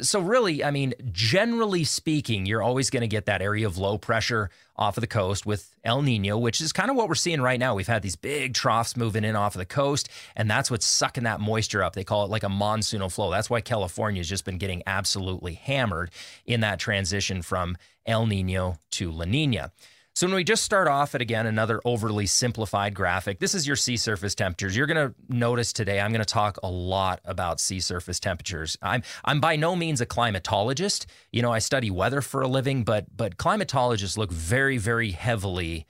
so 0.00 0.20
really, 0.20 0.64
I 0.64 0.70
mean, 0.70 0.94
generally 1.12 1.84
speaking, 1.84 2.46
you're 2.46 2.62
always 2.62 2.90
going 2.90 3.02
to 3.02 3.08
get 3.08 3.26
that 3.26 3.42
area 3.42 3.66
of 3.66 3.78
low 3.78 3.98
pressure 3.98 4.50
off 4.76 4.96
of 4.96 5.00
the 5.00 5.06
coast 5.06 5.46
with 5.46 5.74
El 5.84 6.02
Nino, 6.02 6.36
which 6.36 6.60
is 6.60 6.72
kind 6.72 6.90
of 6.90 6.96
what 6.96 7.08
we're 7.08 7.14
seeing 7.14 7.40
right 7.40 7.58
now. 7.58 7.74
We've 7.74 7.86
had 7.86 8.02
these 8.02 8.16
big 8.16 8.54
troughs 8.54 8.96
moving 8.96 9.24
in 9.24 9.36
off 9.36 9.54
of 9.54 9.60
the 9.60 9.64
coast, 9.66 10.08
and 10.34 10.50
that's 10.50 10.70
what's 10.70 10.86
sucking 10.86 11.24
that 11.24 11.40
moisture 11.40 11.82
up. 11.82 11.94
They 11.94 12.04
call 12.04 12.24
it 12.24 12.30
like 12.30 12.42
a 12.42 12.48
monsoonal 12.48 13.12
flow. 13.12 13.30
That's 13.30 13.48
why 13.48 13.60
California 13.60 14.20
has 14.20 14.28
just 14.28 14.44
been 14.44 14.58
getting 14.58 14.82
absolutely 14.86 15.54
hammered 15.54 16.10
in 16.44 16.60
that 16.60 16.78
transition 16.78 17.42
from 17.42 17.76
El 18.04 18.26
Nino 18.26 18.78
to 18.92 19.10
La 19.10 19.24
Nina. 19.24 19.72
So 20.16 20.26
when 20.26 20.34
we 20.34 20.44
just 20.44 20.62
start 20.62 20.88
off 20.88 21.14
at 21.14 21.20
again 21.20 21.44
another 21.44 21.78
overly 21.84 22.24
simplified 22.24 22.94
graphic, 22.94 23.38
this 23.38 23.54
is 23.54 23.66
your 23.66 23.76
sea 23.76 23.98
surface 23.98 24.34
temperatures. 24.34 24.74
You're 24.74 24.86
going 24.86 25.10
to 25.10 25.14
notice 25.28 25.74
today 25.74 26.00
I'm 26.00 26.10
going 26.10 26.24
to 26.24 26.24
talk 26.24 26.56
a 26.62 26.70
lot 26.70 27.20
about 27.26 27.60
sea 27.60 27.80
surface 27.80 28.18
temperatures. 28.18 28.78
I'm 28.80 29.02
I'm 29.26 29.40
by 29.40 29.56
no 29.56 29.76
means 29.76 30.00
a 30.00 30.06
climatologist. 30.06 31.04
You 31.32 31.42
know, 31.42 31.52
I 31.52 31.58
study 31.58 31.90
weather 31.90 32.22
for 32.22 32.40
a 32.40 32.48
living, 32.48 32.82
but 32.82 33.14
but 33.14 33.36
climatologists 33.36 34.16
look 34.16 34.32
very 34.32 34.78
very 34.78 35.10
heavily 35.10 35.84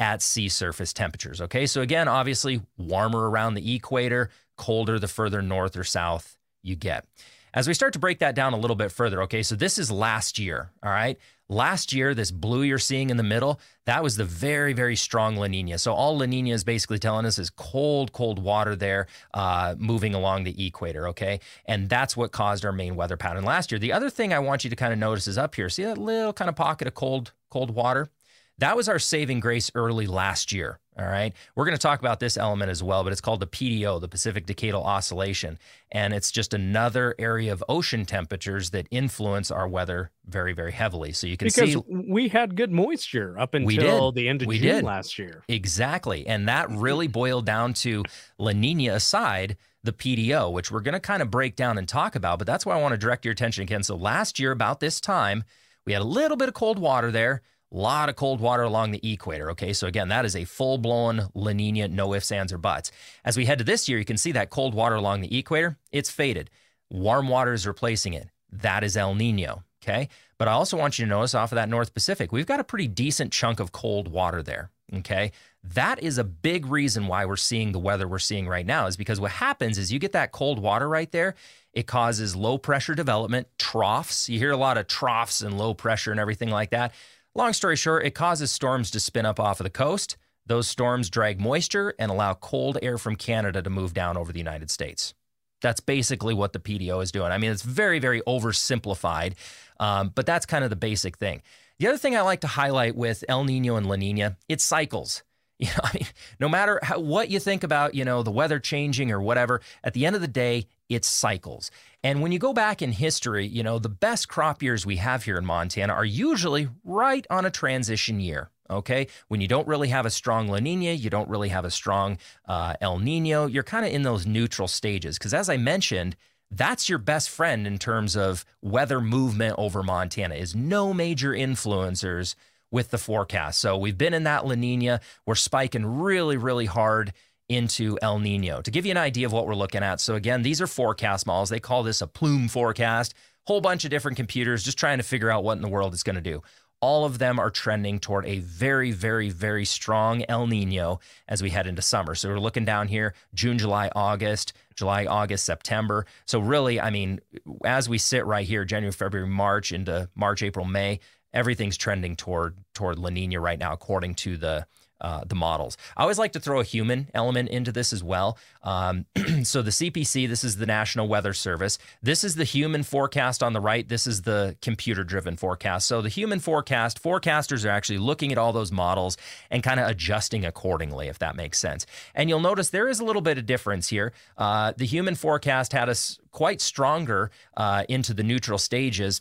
at 0.00 0.22
sea 0.22 0.48
surface 0.48 0.92
temperatures, 0.92 1.40
okay? 1.42 1.64
So 1.64 1.80
again, 1.80 2.08
obviously 2.08 2.60
warmer 2.78 3.30
around 3.30 3.54
the 3.54 3.76
equator, 3.76 4.30
colder 4.56 4.98
the 4.98 5.06
further 5.06 5.40
north 5.40 5.76
or 5.76 5.84
south 5.84 6.36
you 6.64 6.74
get. 6.74 7.06
As 7.54 7.68
we 7.68 7.74
start 7.74 7.92
to 7.92 7.98
break 8.00 8.18
that 8.18 8.34
down 8.34 8.54
a 8.54 8.58
little 8.58 8.76
bit 8.76 8.90
further, 8.90 9.22
okay, 9.22 9.44
so 9.44 9.54
this 9.54 9.78
is 9.78 9.88
last 9.90 10.38
year, 10.38 10.70
all 10.82 10.90
right? 10.90 11.16
Last 11.50 11.94
year, 11.94 12.14
this 12.14 12.30
blue 12.30 12.62
you're 12.62 12.78
seeing 12.78 13.08
in 13.08 13.16
the 13.16 13.22
middle, 13.22 13.58
that 13.86 14.02
was 14.02 14.16
the 14.16 14.24
very, 14.24 14.74
very 14.74 14.96
strong 14.96 15.36
La 15.36 15.46
Nina. 15.46 15.78
So 15.78 15.94
all 15.94 16.18
La 16.18 16.26
Nina 16.26 16.52
is 16.52 16.62
basically 16.62 16.98
telling 16.98 17.24
us 17.24 17.38
is 17.38 17.48
cold, 17.48 18.12
cold 18.12 18.38
water 18.38 18.76
there 18.76 19.06
uh, 19.32 19.74
moving 19.78 20.14
along 20.14 20.44
the 20.44 20.66
equator, 20.66 21.08
okay? 21.08 21.40
And 21.64 21.88
that's 21.88 22.14
what 22.14 22.32
caused 22.32 22.66
our 22.66 22.72
main 22.72 22.96
weather 22.96 23.16
pattern 23.16 23.44
last 23.44 23.72
year. 23.72 23.78
The 23.78 23.94
other 23.94 24.10
thing 24.10 24.34
I 24.34 24.40
want 24.40 24.62
you 24.62 24.68
to 24.68 24.76
kind 24.76 24.92
of 24.92 24.98
notice 24.98 25.26
is 25.26 25.38
up 25.38 25.54
here. 25.54 25.70
See 25.70 25.84
that 25.84 25.96
little 25.96 26.34
kind 26.34 26.50
of 26.50 26.56
pocket 26.56 26.86
of 26.86 26.92
cold, 26.92 27.32
cold 27.48 27.70
water? 27.70 28.10
That 28.58 28.76
was 28.76 28.88
our 28.88 28.98
saving 28.98 29.40
grace 29.40 29.70
early 29.74 30.06
last 30.06 30.52
year. 30.52 30.80
All 30.98 31.06
right. 31.06 31.32
We're 31.54 31.64
going 31.64 31.76
to 31.76 31.80
talk 31.80 32.00
about 32.00 32.18
this 32.18 32.36
element 32.36 32.72
as 32.72 32.82
well, 32.82 33.04
but 33.04 33.12
it's 33.12 33.20
called 33.20 33.38
the 33.38 33.46
PDO, 33.46 34.00
the 34.00 34.08
Pacific 34.08 34.46
Decadal 34.46 34.84
Oscillation. 34.84 35.58
And 35.92 36.12
it's 36.12 36.32
just 36.32 36.54
another 36.54 37.14
area 37.20 37.52
of 37.52 37.62
ocean 37.68 38.04
temperatures 38.04 38.70
that 38.70 38.88
influence 38.90 39.52
our 39.52 39.68
weather 39.68 40.10
very, 40.26 40.52
very 40.52 40.72
heavily. 40.72 41.12
So 41.12 41.28
you 41.28 41.36
can 41.36 41.46
because 41.46 41.74
see. 41.74 41.82
we 41.86 42.28
had 42.28 42.56
good 42.56 42.72
moisture 42.72 43.38
up 43.38 43.54
until 43.54 44.10
the 44.10 44.28
end 44.28 44.42
of 44.42 44.48
we 44.48 44.58
June 44.58 44.76
did. 44.76 44.84
last 44.84 45.18
year. 45.20 45.44
Exactly. 45.46 46.26
And 46.26 46.48
that 46.48 46.68
really 46.70 47.06
boiled 47.06 47.46
down 47.46 47.74
to 47.74 48.02
La 48.38 48.50
Nina 48.50 48.94
aside, 48.94 49.56
the 49.84 49.92
PDO, 49.92 50.52
which 50.52 50.72
we're 50.72 50.80
going 50.80 50.94
to 50.94 51.00
kind 51.00 51.22
of 51.22 51.30
break 51.30 51.54
down 51.54 51.78
and 51.78 51.88
talk 51.88 52.16
about. 52.16 52.38
But 52.38 52.46
that's 52.48 52.66
why 52.66 52.74
I 52.74 52.82
want 52.82 52.92
to 52.92 52.98
direct 52.98 53.24
your 53.24 53.32
attention 53.32 53.62
again. 53.62 53.84
So 53.84 53.94
last 53.94 54.40
year, 54.40 54.50
about 54.50 54.80
this 54.80 55.00
time, 55.00 55.44
we 55.86 55.92
had 55.92 56.02
a 56.02 56.06
little 56.06 56.36
bit 56.36 56.48
of 56.48 56.54
cold 56.54 56.80
water 56.80 57.12
there 57.12 57.42
lot 57.70 58.08
of 58.08 58.16
cold 58.16 58.40
water 58.40 58.62
along 58.62 58.90
the 58.92 59.12
equator. 59.12 59.50
Okay, 59.50 59.72
so 59.72 59.86
again, 59.86 60.08
that 60.08 60.24
is 60.24 60.34
a 60.34 60.44
full 60.44 60.78
blown 60.78 61.28
La 61.34 61.52
Nina, 61.52 61.88
no 61.88 62.14
ifs, 62.14 62.32
ands, 62.32 62.52
or 62.52 62.58
buts. 62.58 62.90
As 63.24 63.36
we 63.36 63.44
head 63.44 63.58
to 63.58 63.64
this 63.64 63.88
year, 63.88 63.98
you 63.98 64.04
can 64.04 64.16
see 64.16 64.32
that 64.32 64.50
cold 64.50 64.74
water 64.74 64.94
along 64.94 65.20
the 65.20 65.38
equator, 65.38 65.78
it's 65.92 66.10
faded. 66.10 66.50
Warm 66.90 67.28
water 67.28 67.52
is 67.52 67.66
replacing 67.66 68.14
it. 68.14 68.28
That 68.50 68.84
is 68.84 68.96
El 68.96 69.14
Nino. 69.14 69.64
Okay, 69.82 70.08
but 70.38 70.48
I 70.48 70.52
also 70.52 70.76
want 70.76 70.98
you 70.98 71.04
to 71.04 71.08
notice 71.08 71.34
off 71.34 71.52
of 71.52 71.56
that 71.56 71.68
North 71.68 71.94
Pacific, 71.94 72.32
we've 72.32 72.46
got 72.46 72.58
a 72.58 72.64
pretty 72.64 72.88
decent 72.88 73.32
chunk 73.32 73.60
of 73.60 73.70
cold 73.70 74.08
water 74.08 74.42
there. 74.42 74.70
Okay, 74.92 75.32
that 75.62 76.02
is 76.02 76.18
a 76.18 76.24
big 76.24 76.66
reason 76.66 77.06
why 77.06 77.26
we're 77.26 77.36
seeing 77.36 77.72
the 77.72 77.78
weather 77.78 78.08
we're 78.08 78.18
seeing 78.18 78.48
right 78.48 78.66
now, 78.66 78.86
is 78.86 78.96
because 78.96 79.20
what 79.20 79.30
happens 79.30 79.78
is 79.78 79.92
you 79.92 79.98
get 79.98 80.12
that 80.12 80.32
cold 80.32 80.58
water 80.58 80.88
right 80.88 81.12
there. 81.12 81.34
It 81.74 81.86
causes 81.86 82.34
low 82.34 82.58
pressure 82.58 82.94
development, 82.94 83.46
troughs. 83.58 84.28
You 84.28 84.38
hear 84.38 84.50
a 84.50 84.56
lot 84.56 84.78
of 84.78 84.88
troughs 84.88 85.42
and 85.42 85.56
low 85.58 85.74
pressure 85.74 86.10
and 86.10 86.18
everything 86.18 86.50
like 86.50 86.70
that. 86.70 86.92
Long 87.38 87.52
story 87.52 87.76
short, 87.76 88.04
it 88.04 88.16
causes 88.16 88.50
storms 88.50 88.90
to 88.90 88.98
spin 88.98 89.24
up 89.24 89.38
off 89.38 89.60
of 89.60 89.64
the 89.64 89.70
coast. 89.70 90.16
Those 90.46 90.66
storms 90.66 91.08
drag 91.08 91.40
moisture 91.40 91.94
and 91.96 92.10
allow 92.10 92.34
cold 92.34 92.78
air 92.82 92.98
from 92.98 93.14
Canada 93.14 93.62
to 93.62 93.70
move 93.70 93.94
down 93.94 94.16
over 94.16 94.32
the 94.32 94.40
United 94.40 94.72
States. 94.72 95.14
That's 95.62 95.78
basically 95.78 96.34
what 96.34 96.52
the 96.52 96.58
PDO 96.58 97.00
is 97.00 97.12
doing. 97.12 97.30
I 97.30 97.38
mean, 97.38 97.52
it's 97.52 97.62
very, 97.62 98.00
very 98.00 98.22
oversimplified, 98.22 99.34
um, 99.78 100.10
but 100.12 100.26
that's 100.26 100.46
kind 100.46 100.64
of 100.64 100.70
the 100.70 100.74
basic 100.74 101.16
thing. 101.16 101.42
The 101.78 101.86
other 101.86 101.96
thing 101.96 102.16
I 102.16 102.22
like 102.22 102.40
to 102.40 102.48
highlight 102.48 102.96
with 102.96 103.22
El 103.28 103.44
Nino 103.44 103.76
and 103.76 103.86
La 103.86 103.94
Nina, 103.94 104.36
it's 104.48 104.64
cycles. 104.64 105.22
You 105.64 105.66
know, 105.66 105.80
I 105.82 105.90
mean, 105.94 106.06
no 106.38 106.48
matter 106.48 106.78
how, 106.84 107.00
what 107.00 107.30
you 107.30 107.40
think 107.40 107.64
about, 107.64 107.92
you 107.92 108.04
know, 108.04 108.22
the 108.22 108.30
weather 108.30 108.60
changing 108.60 109.10
or 109.10 109.20
whatever, 109.20 109.60
at 109.82 109.92
the 109.92 110.06
end 110.06 110.14
of 110.14 110.22
the 110.22 110.28
day, 110.28 110.68
it's 110.88 111.08
cycles. 111.08 111.72
And 112.04 112.22
when 112.22 112.30
you 112.30 112.38
go 112.38 112.52
back 112.52 112.80
in 112.80 112.92
history, 112.92 113.44
you 113.44 113.64
know, 113.64 113.80
the 113.80 113.88
best 113.88 114.28
crop 114.28 114.62
years 114.62 114.86
we 114.86 114.96
have 114.96 115.24
here 115.24 115.36
in 115.36 115.44
Montana 115.44 115.92
are 115.92 116.04
usually 116.04 116.68
right 116.84 117.26
on 117.28 117.44
a 117.44 117.50
transition 117.50 118.20
year. 118.20 118.50
Okay. 118.70 119.08
When 119.26 119.40
you 119.40 119.48
don't 119.48 119.66
really 119.66 119.88
have 119.88 120.06
a 120.06 120.10
strong 120.10 120.46
La 120.46 120.58
Nina, 120.58 120.92
you 120.92 121.10
don't 121.10 121.28
really 121.28 121.48
have 121.48 121.64
a 121.64 121.70
strong 121.70 122.18
uh, 122.46 122.74
El 122.80 122.98
Nino, 122.98 123.46
you're 123.46 123.62
kind 123.62 123.84
of 123.84 123.92
in 123.92 124.02
those 124.02 124.26
neutral 124.26 124.68
stages. 124.68 125.18
Because 125.18 125.34
as 125.34 125.48
I 125.48 125.56
mentioned, 125.56 126.16
that's 126.50 126.88
your 126.88 126.98
best 126.98 127.30
friend 127.30 127.66
in 127.66 127.78
terms 127.78 128.16
of 128.16 128.44
weather 128.62 129.00
movement 129.00 129.54
over 129.58 129.82
Montana, 129.82 130.34
is 130.34 130.54
no 130.54 130.94
major 130.94 131.32
influencers 131.32 132.34
with 132.70 132.90
the 132.90 132.98
forecast. 132.98 133.60
So 133.60 133.76
we've 133.76 133.98
been 133.98 134.14
in 134.14 134.24
that 134.24 134.46
La 134.46 134.54
Nina. 134.54 135.00
We're 135.26 135.34
spiking 135.34 135.86
really, 135.86 136.36
really 136.36 136.66
hard 136.66 137.12
into 137.48 137.98
El 138.02 138.18
Nino. 138.18 138.60
To 138.60 138.70
give 138.70 138.84
you 138.84 138.90
an 138.90 138.98
idea 138.98 139.26
of 139.26 139.32
what 139.32 139.46
we're 139.46 139.54
looking 139.54 139.82
at, 139.82 140.00
so 140.00 140.14
again, 140.14 140.42
these 140.42 140.60
are 140.60 140.66
forecast 140.66 141.26
models. 141.26 141.48
They 141.48 141.60
call 141.60 141.82
this 141.82 142.02
a 142.02 142.06
plume 142.06 142.48
forecast. 142.48 143.14
Whole 143.46 143.60
bunch 143.62 143.84
of 143.84 143.90
different 143.90 144.16
computers 144.16 144.62
just 144.62 144.78
trying 144.78 144.98
to 144.98 145.04
figure 145.04 145.30
out 145.30 145.44
what 145.44 145.56
in 145.56 145.62
the 145.62 145.68
world 145.68 145.94
it's 145.94 146.02
going 146.02 146.16
to 146.16 146.22
do 146.22 146.42
all 146.80 147.04
of 147.04 147.18
them 147.18 147.38
are 147.38 147.50
trending 147.50 147.98
toward 147.98 148.26
a 148.26 148.38
very, 148.38 148.92
very, 148.92 149.30
very 149.30 149.64
strong 149.64 150.24
El 150.28 150.46
Nino 150.46 151.00
as 151.26 151.42
we 151.42 151.50
head 151.50 151.66
into 151.66 151.82
summer. 151.82 152.14
So 152.14 152.28
we're 152.28 152.38
looking 152.38 152.64
down 152.64 152.88
here 152.88 153.14
June, 153.34 153.58
July, 153.58 153.90
August, 153.96 154.52
July, 154.76 155.06
August, 155.06 155.44
September. 155.44 156.06
So 156.26 156.38
really, 156.38 156.80
I 156.80 156.90
mean, 156.90 157.20
as 157.64 157.88
we 157.88 157.98
sit 157.98 158.24
right 158.26 158.46
here, 158.46 158.64
January, 158.64 158.92
February, 158.92 159.28
March 159.28 159.72
into 159.72 160.08
March, 160.14 160.42
April, 160.42 160.64
May, 160.64 161.00
everything's 161.32 161.76
trending 161.76 162.16
toward 162.16 162.56
toward 162.74 162.98
La 162.98 163.10
Nina 163.10 163.40
right 163.40 163.58
now, 163.58 163.72
according 163.72 164.14
to 164.16 164.36
the 164.36 164.66
uh, 165.00 165.22
the 165.24 165.34
models. 165.34 165.76
I 165.96 166.02
always 166.02 166.18
like 166.18 166.32
to 166.32 166.40
throw 166.40 166.60
a 166.60 166.64
human 166.64 167.08
element 167.14 167.50
into 167.50 167.70
this 167.70 167.92
as 167.92 168.02
well. 168.02 168.36
Um, 168.62 169.06
so 169.44 169.62
the 169.62 169.70
CPC, 169.70 170.28
this 170.28 170.42
is 170.42 170.56
the 170.56 170.66
National 170.66 171.06
Weather 171.06 171.32
Service. 171.32 171.78
This 172.02 172.24
is 172.24 172.34
the 172.34 172.44
human 172.44 172.82
forecast 172.82 173.42
on 173.42 173.52
the 173.52 173.60
right. 173.60 173.88
This 173.88 174.06
is 174.06 174.22
the 174.22 174.56
computer-driven 174.60 175.36
forecast. 175.36 175.86
So 175.86 176.02
the 176.02 176.08
human 176.08 176.40
forecast, 176.40 177.02
forecasters 177.02 177.64
are 177.64 177.70
actually 177.70 177.98
looking 177.98 178.32
at 178.32 178.38
all 178.38 178.52
those 178.52 178.72
models 178.72 179.16
and 179.50 179.62
kind 179.62 179.78
of 179.78 179.88
adjusting 179.88 180.44
accordingly, 180.44 181.06
if 181.06 181.18
that 181.20 181.36
makes 181.36 181.58
sense. 181.58 181.86
And 182.14 182.28
you'll 182.28 182.40
notice 182.40 182.70
there 182.70 182.88
is 182.88 182.98
a 182.98 183.04
little 183.04 183.22
bit 183.22 183.38
of 183.38 183.46
difference 183.46 183.88
here. 183.88 184.12
Uh, 184.36 184.72
the 184.76 184.86
human 184.86 185.14
forecast 185.14 185.72
had 185.72 185.88
us 185.88 186.18
quite 186.32 186.60
stronger 186.60 187.30
uh, 187.56 187.84
into 187.88 188.14
the 188.14 188.22
neutral 188.22 188.58
stages 188.58 189.20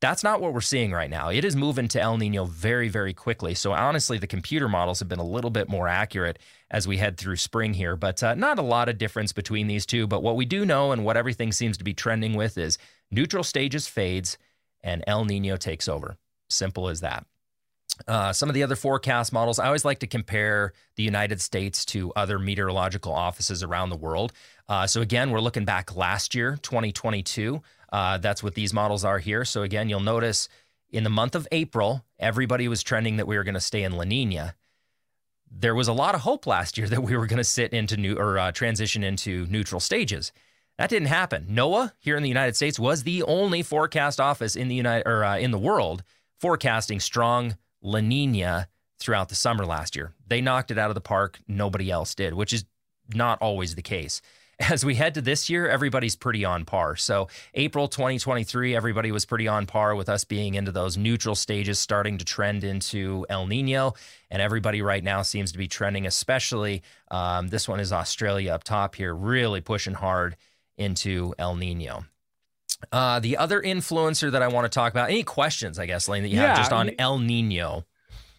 that's 0.00 0.22
not 0.22 0.40
what 0.40 0.52
we're 0.52 0.60
seeing 0.60 0.92
right 0.92 1.08
now. 1.08 1.30
It 1.30 1.44
is 1.44 1.56
moving 1.56 1.88
to 1.88 2.00
El 2.00 2.18
Nino 2.18 2.44
very, 2.44 2.88
very 2.88 3.14
quickly. 3.14 3.54
So 3.54 3.72
honestly, 3.72 4.18
the 4.18 4.26
computer 4.26 4.68
models 4.68 4.98
have 4.98 5.08
been 5.08 5.18
a 5.18 5.24
little 5.24 5.50
bit 5.50 5.68
more 5.68 5.88
accurate 5.88 6.38
as 6.70 6.86
we 6.86 6.98
head 6.98 7.16
through 7.16 7.36
spring 7.36 7.72
here, 7.74 7.96
but 7.96 8.22
uh, 8.22 8.34
not 8.34 8.58
a 8.58 8.62
lot 8.62 8.88
of 8.88 8.98
difference 8.98 9.32
between 9.32 9.66
these 9.68 9.86
two. 9.86 10.06
But 10.06 10.22
what 10.22 10.36
we 10.36 10.44
do 10.44 10.66
know 10.66 10.92
and 10.92 11.04
what 11.04 11.16
everything 11.16 11.50
seems 11.50 11.78
to 11.78 11.84
be 11.84 11.94
trending 11.94 12.34
with 12.34 12.58
is 12.58 12.76
neutral 13.10 13.42
stages 13.42 13.86
fades 13.86 14.36
and 14.82 15.02
El 15.06 15.24
Nino 15.24 15.56
takes 15.56 15.88
over. 15.88 16.16
Simple 16.50 16.88
as 16.88 17.00
that. 17.00 17.26
Uh, 18.06 18.32
some 18.32 18.50
of 18.50 18.54
the 18.54 18.62
other 18.62 18.76
forecast 18.76 19.32
models, 19.32 19.58
I 19.58 19.66
always 19.66 19.84
like 19.84 20.00
to 20.00 20.06
compare 20.06 20.74
the 20.96 21.02
United 21.02 21.40
States 21.40 21.84
to 21.86 22.12
other 22.14 22.38
meteorological 22.38 23.12
offices 23.12 23.62
around 23.62 23.88
the 23.90 23.96
world. 23.96 24.32
Uh, 24.68 24.86
so, 24.86 25.00
again, 25.00 25.30
we're 25.30 25.40
looking 25.40 25.64
back 25.64 25.96
last 25.96 26.34
year, 26.34 26.58
2022. 26.60 27.62
Uh, 27.92 28.18
that's 28.18 28.42
what 28.42 28.54
these 28.54 28.72
models 28.72 29.04
are 29.04 29.18
here. 29.18 29.44
So 29.44 29.62
again, 29.62 29.88
you'll 29.88 30.00
notice 30.00 30.48
in 30.90 31.04
the 31.04 31.10
month 31.10 31.34
of 31.34 31.48
April, 31.52 32.04
everybody 32.18 32.68
was 32.68 32.82
trending 32.82 33.16
that 33.16 33.26
we 33.26 33.36
were 33.36 33.44
going 33.44 33.54
to 33.54 33.60
stay 33.60 33.82
in 33.82 33.92
La 33.92 34.04
Nina. 34.04 34.54
There 35.50 35.74
was 35.74 35.88
a 35.88 35.92
lot 35.92 36.14
of 36.14 36.22
hope 36.22 36.46
last 36.46 36.76
year 36.76 36.88
that 36.90 37.02
we 37.02 37.16
were 37.16 37.26
going 37.26 37.38
to 37.38 37.44
sit 37.44 37.72
into 37.72 37.96
new 37.96 38.16
or 38.16 38.38
uh, 38.38 38.52
transition 38.52 39.04
into 39.04 39.46
neutral 39.46 39.80
stages. 39.80 40.32
That 40.78 40.90
didn't 40.90 41.08
happen. 41.08 41.46
NOAA 41.50 41.92
here 41.98 42.16
in 42.16 42.22
the 42.22 42.28
United 42.28 42.54
States 42.54 42.78
was 42.78 43.02
the 43.02 43.22
only 43.22 43.62
forecast 43.62 44.20
office 44.20 44.56
in 44.56 44.68
the 44.68 44.74
United 44.74 45.08
or 45.08 45.24
uh, 45.24 45.38
in 45.38 45.50
the 45.50 45.58
world 45.58 46.02
forecasting 46.38 47.00
strong 47.00 47.56
La 47.80 48.00
Nina 48.00 48.68
throughout 48.98 49.30
the 49.30 49.34
summer 49.34 49.64
last 49.64 49.96
year. 49.96 50.12
They 50.26 50.42
knocked 50.42 50.70
it 50.70 50.78
out 50.78 50.90
of 50.90 50.94
the 50.94 51.00
park. 51.00 51.38
Nobody 51.48 51.90
else 51.90 52.14
did, 52.14 52.34
which 52.34 52.52
is 52.52 52.64
not 53.14 53.40
always 53.40 53.74
the 53.74 53.82
case 53.82 54.20
as 54.70 54.84
we 54.84 54.94
head 54.94 55.14
to 55.14 55.20
this 55.20 55.50
year, 55.50 55.68
everybody's 55.68 56.16
pretty 56.16 56.44
on 56.44 56.64
par. 56.64 56.96
So, 56.96 57.28
April 57.54 57.88
2023, 57.88 58.74
everybody 58.74 59.12
was 59.12 59.24
pretty 59.24 59.48
on 59.48 59.66
par 59.66 59.94
with 59.94 60.08
us 60.08 60.24
being 60.24 60.54
into 60.54 60.72
those 60.72 60.96
neutral 60.96 61.34
stages, 61.34 61.78
starting 61.78 62.18
to 62.18 62.24
trend 62.24 62.64
into 62.64 63.26
El 63.28 63.46
Nino. 63.46 63.94
And 64.30 64.40
everybody 64.40 64.82
right 64.82 65.04
now 65.04 65.22
seems 65.22 65.52
to 65.52 65.58
be 65.58 65.68
trending, 65.68 66.06
especially 66.06 66.82
um, 67.10 67.48
this 67.48 67.68
one 67.68 67.80
is 67.80 67.92
Australia 67.92 68.52
up 68.52 68.64
top 68.64 68.94
here, 68.94 69.14
really 69.14 69.60
pushing 69.60 69.94
hard 69.94 70.36
into 70.78 71.34
El 71.38 71.56
Nino. 71.56 72.04
Uh, 72.92 73.20
the 73.20 73.36
other 73.36 73.60
influencer 73.60 74.30
that 74.32 74.42
I 74.42 74.48
want 74.48 74.64
to 74.64 74.68
talk 74.74 74.92
about, 74.92 75.10
any 75.10 75.22
questions, 75.22 75.78
I 75.78 75.86
guess, 75.86 76.08
Lane, 76.08 76.22
that 76.22 76.28
you 76.28 76.36
yeah, 76.36 76.48
have 76.48 76.58
just 76.58 76.72
on 76.72 76.90
El 76.98 77.18
Nino? 77.18 77.84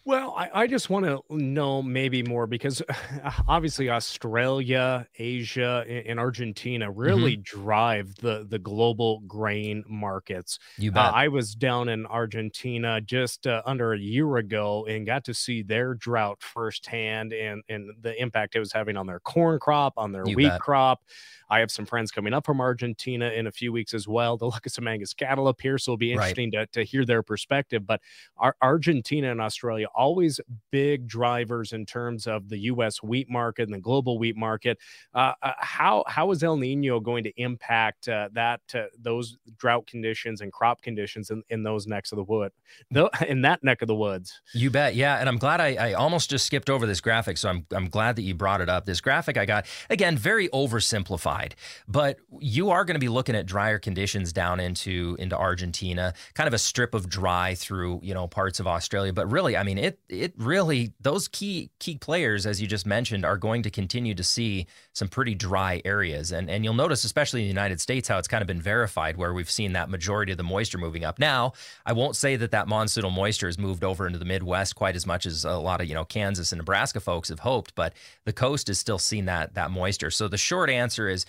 Well, 0.08 0.32
I, 0.34 0.62
I 0.62 0.66
just 0.66 0.88
want 0.88 1.04
to 1.04 1.22
know 1.28 1.82
maybe 1.82 2.22
more 2.22 2.46
because 2.46 2.80
obviously 3.46 3.90
Australia, 3.90 5.06
Asia, 5.18 5.84
and 5.86 6.18
Argentina 6.18 6.90
really 6.90 7.36
mm-hmm. 7.36 7.60
drive 7.60 8.14
the 8.14 8.46
the 8.48 8.58
global 8.58 9.20
grain 9.26 9.84
markets. 9.86 10.60
You 10.78 10.92
uh, 10.92 10.94
bet. 10.94 11.04
Uh, 11.04 11.10
I 11.14 11.28
was 11.28 11.54
down 11.54 11.90
in 11.90 12.06
Argentina 12.06 13.02
just 13.02 13.46
uh, 13.46 13.60
under 13.66 13.92
a 13.92 13.98
year 13.98 14.38
ago 14.38 14.86
and 14.88 15.04
got 15.04 15.24
to 15.24 15.34
see 15.34 15.62
their 15.62 15.92
drought 15.92 16.38
firsthand 16.40 17.34
and 17.34 17.62
and 17.68 17.90
the 18.00 18.18
impact 18.18 18.56
it 18.56 18.60
was 18.60 18.72
having 18.72 18.96
on 18.96 19.06
their 19.06 19.20
corn 19.20 19.58
crop, 19.58 19.92
on 19.98 20.12
their 20.12 20.26
you 20.26 20.36
wheat 20.36 20.48
bet. 20.48 20.60
crop. 20.62 21.02
I 21.50 21.60
have 21.60 21.70
some 21.70 21.86
friends 21.86 22.10
coming 22.10 22.34
up 22.34 22.44
from 22.44 22.60
Argentina 22.60 23.30
in 23.30 23.46
a 23.46 23.52
few 23.52 23.72
weeks 23.72 23.94
as 23.94 24.06
well 24.06 24.36
to 24.38 24.44
look 24.44 24.66
at 24.66 24.72
some 24.72 24.86
Angus 24.86 25.14
cattle 25.14 25.48
up 25.48 25.60
here. 25.60 25.78
So 25.78 25.92
it'll 25.92 25.98
be 25.98 26.12
interesting 26.12 26.52
right. 26.54 26.70
to, 26.72 26.80
to 26.80 26.84
hear 26.84 27.04
their 27.04 27.22
perspective. 27.22 27.86
But 27.86 28.00
our, 28.36 28.54
Argentina 28.60 29.30
and 29.30 29.40
Australia, 29.40 29.86
always 29.98 30.40
big 30.70 31.06
drivers 31.06 31.72
in 31.72 31.84
terms 31.84 32.26
of 32.26 32.48
the 32.48 32.58
U.S. 32.58 33.02
wheat 33.02 33.28
market 33.28 33.64
and 33.64 33.74
the 33.74 33.80
global 33.80 34.18
wheat 34.18 34.36
market. 34.36 34.78
Uh, 35.14 35.32
uh, 35.42 35.52
how, 35.58 36.04
how 36.06 36.30
is 36.30 36.42
El 36.42 36.56
Nino 36.56 37.00
going 37.00 37.24
to 37.24 37.32
impact 37.36 38.08
uh, 38.08 38.28
that, 38.32 38.60
uh, 38.74 38.84
those 38.98 39.36
drought 39.58 39.86
conditions 39.86 40.40
and 40.40 40.52
crop 40.52 40.80
conditions 40.80 41.30
in, 41.30 41.42
in 41.50 41.64
those 41.64 41.86
necks 41.86 42.12
of 42.12 42.16
the 42.16 42.24
wood, 42.24 42.52
in 43.26 43.42
that 43.42 43.62
neck 43.64 43.82
of 43.82 43.88
the 43.88 43.94
woods? 43.94 44.40
You 44.54 44.70
bet. 44.70 44.94
Yeah. 44.94 45.18
And 45.18 45.28
I'm 45.28 45.38
glad 45.38 45.60
I, 45.60 45.74
I 45.74 45.92
almost 45.94 46.30
just 46.30 46.46
skipped 46.46 46.70
over 46.70 46.86
this 46.86 47.00
graphic. 47.00 47.36
So 47.36 47.48
I'm, 47.48 47.66
I'm 47.72 47.88
glad 47.88 48.16
that 48.16 48.22
you 48.22 48.34
brought 48.34 48.60
it 48.60 48.68
up. 48.68 48.86
This 48.86 49.00
graphic 49.00 49.36
I 49.36 49.44
got, 49.44 49.66
again, 49.90 50.16
very 50.16 50.48
oversimplified. 50.50 51.52
But 51.88 52.18
you 52.38 52.70
are 52.70 52.84
going 52.84 52.94
to 52.94 53.00
be 53.00 53.08
looking 53.08 53.34
at 53.34 53.46
drier 53.46 53.78
conditions 53.78 54.32
down 54.32 54.60
into 54.60 55.16
into 55.18 55.36
Argentina, 55.36 56.14
kind 56.34 56.46
of 56.46 56.54
a 56.54 56.58
strip 56.58 56.94
of 56.94 57.08
dry 57.08 57.54
through 57.54 58.00
you 58.02 58.14
know 58.14 58.28
parts 58.28 58.60
of 58.60 58.66
Australia. 58.66 59.12
But 59.12 59.30
really, 59.30 59.56
I 59.56 59.62
mean, 59.62 59.78
it 59.78 59.87
it 60.08 60.34
really 60.36 60.92
those 61.00 61.28
key 61.28 61.70
key 61.78 61.96
players, 61.96 62.46
as 62.46 62.60
you 62.60 62.66
just 62.66 62.86
mentioned, 62.86 63.24
are 63.24 63.36
going 63.36 63.62
to 63.62 63.70
continue 63.70 64.14
to 64.14 64.24
see 64.24 64.66
some 64.92 65.08
pretty 65.08 65.34
dry 65.34 65.80
areas. 65.84 66.32
And 66.32 66.50
and 66.50 66.64
you'll 66.64 66.74
notice, 66.74 67.04
especially 67.04 67.40
in 67.40 67.44
the 67.44 67.48
United 67.48 67.80
States, 67.80 68.08
how 68.08 68.18
it's 68.18 68.28
kind 68.28 68.42
of 68.42 68.48
been 68.48 68.60
verified, 68.60 69.16
where 69.16 69.32
we've 69.32 69.50
seen 69.50 69.72
that 69.72 69.90
majority 69.90 70.32
of 70.32 70.38
the 70.38 70.44
moisture 70.44 70.78
moving 70.78 71.04
up. 71.04 71.18
Now, 71.18 71.52
I 71.86 71.92
won't 71.92 72.16
say 72.16 72.36
that 72.36 72.50
that 72.50 72.66
monsoonal 72.66 73.12
moisture 73.12 73.46
has 73.46 73.58
moved 73.58 73.84
over 73.84 74.06
into 74.06 74.18
the 74.18 74.24
Midwest 74.24 74.74
quite 74.74 74.96
as 74.96 75.06
much 75.06 75.26
as 75.26 75.44
a 75.44 75.56
lot 75.56 75.80
of 75.80 75.88
you 75.88 75.94
know 75.94 76.04
Kansas 76.04 76.52
and 76.52 76.58
Nebraska 76.58 77.00
folks 77.00 77.28
have 77.28 77.40
hoped, 77.40 77.74
but 77.74 77.94
the 78.24 78.32
coast 78.32 78.68
is 78.68 78.78
still 78.78 78.98
seeing 78.98 79.26
that 79.26 79.54
that 79.54 79.70
moisture. 79.70 80.10
So 80.10 80.28
the 80.28 80.38
short 80.38 80.70
answer 80.70 81.08
is 81.08 81.26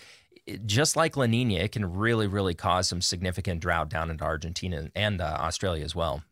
just 0.65 0.95
like 0.95 1.17
La 1.17 1.25
Nina, 1.25 1.55
it 1.55 1.71
can 1.71 1.97
really, 1.97 2.27
really 2.27 2.53
cause 2.53 2.87
some 2.87 3.01
significant 3.01 3.61
drought 3.61 3.89
down 3.89 4.09
into 4.09 4.23
Argentina 4.23 4.89
and 4.95 5.21
uh, 5.21 5.37
Australia 5.39 5.83
as 5.83 5.95
well. 5.95 6.23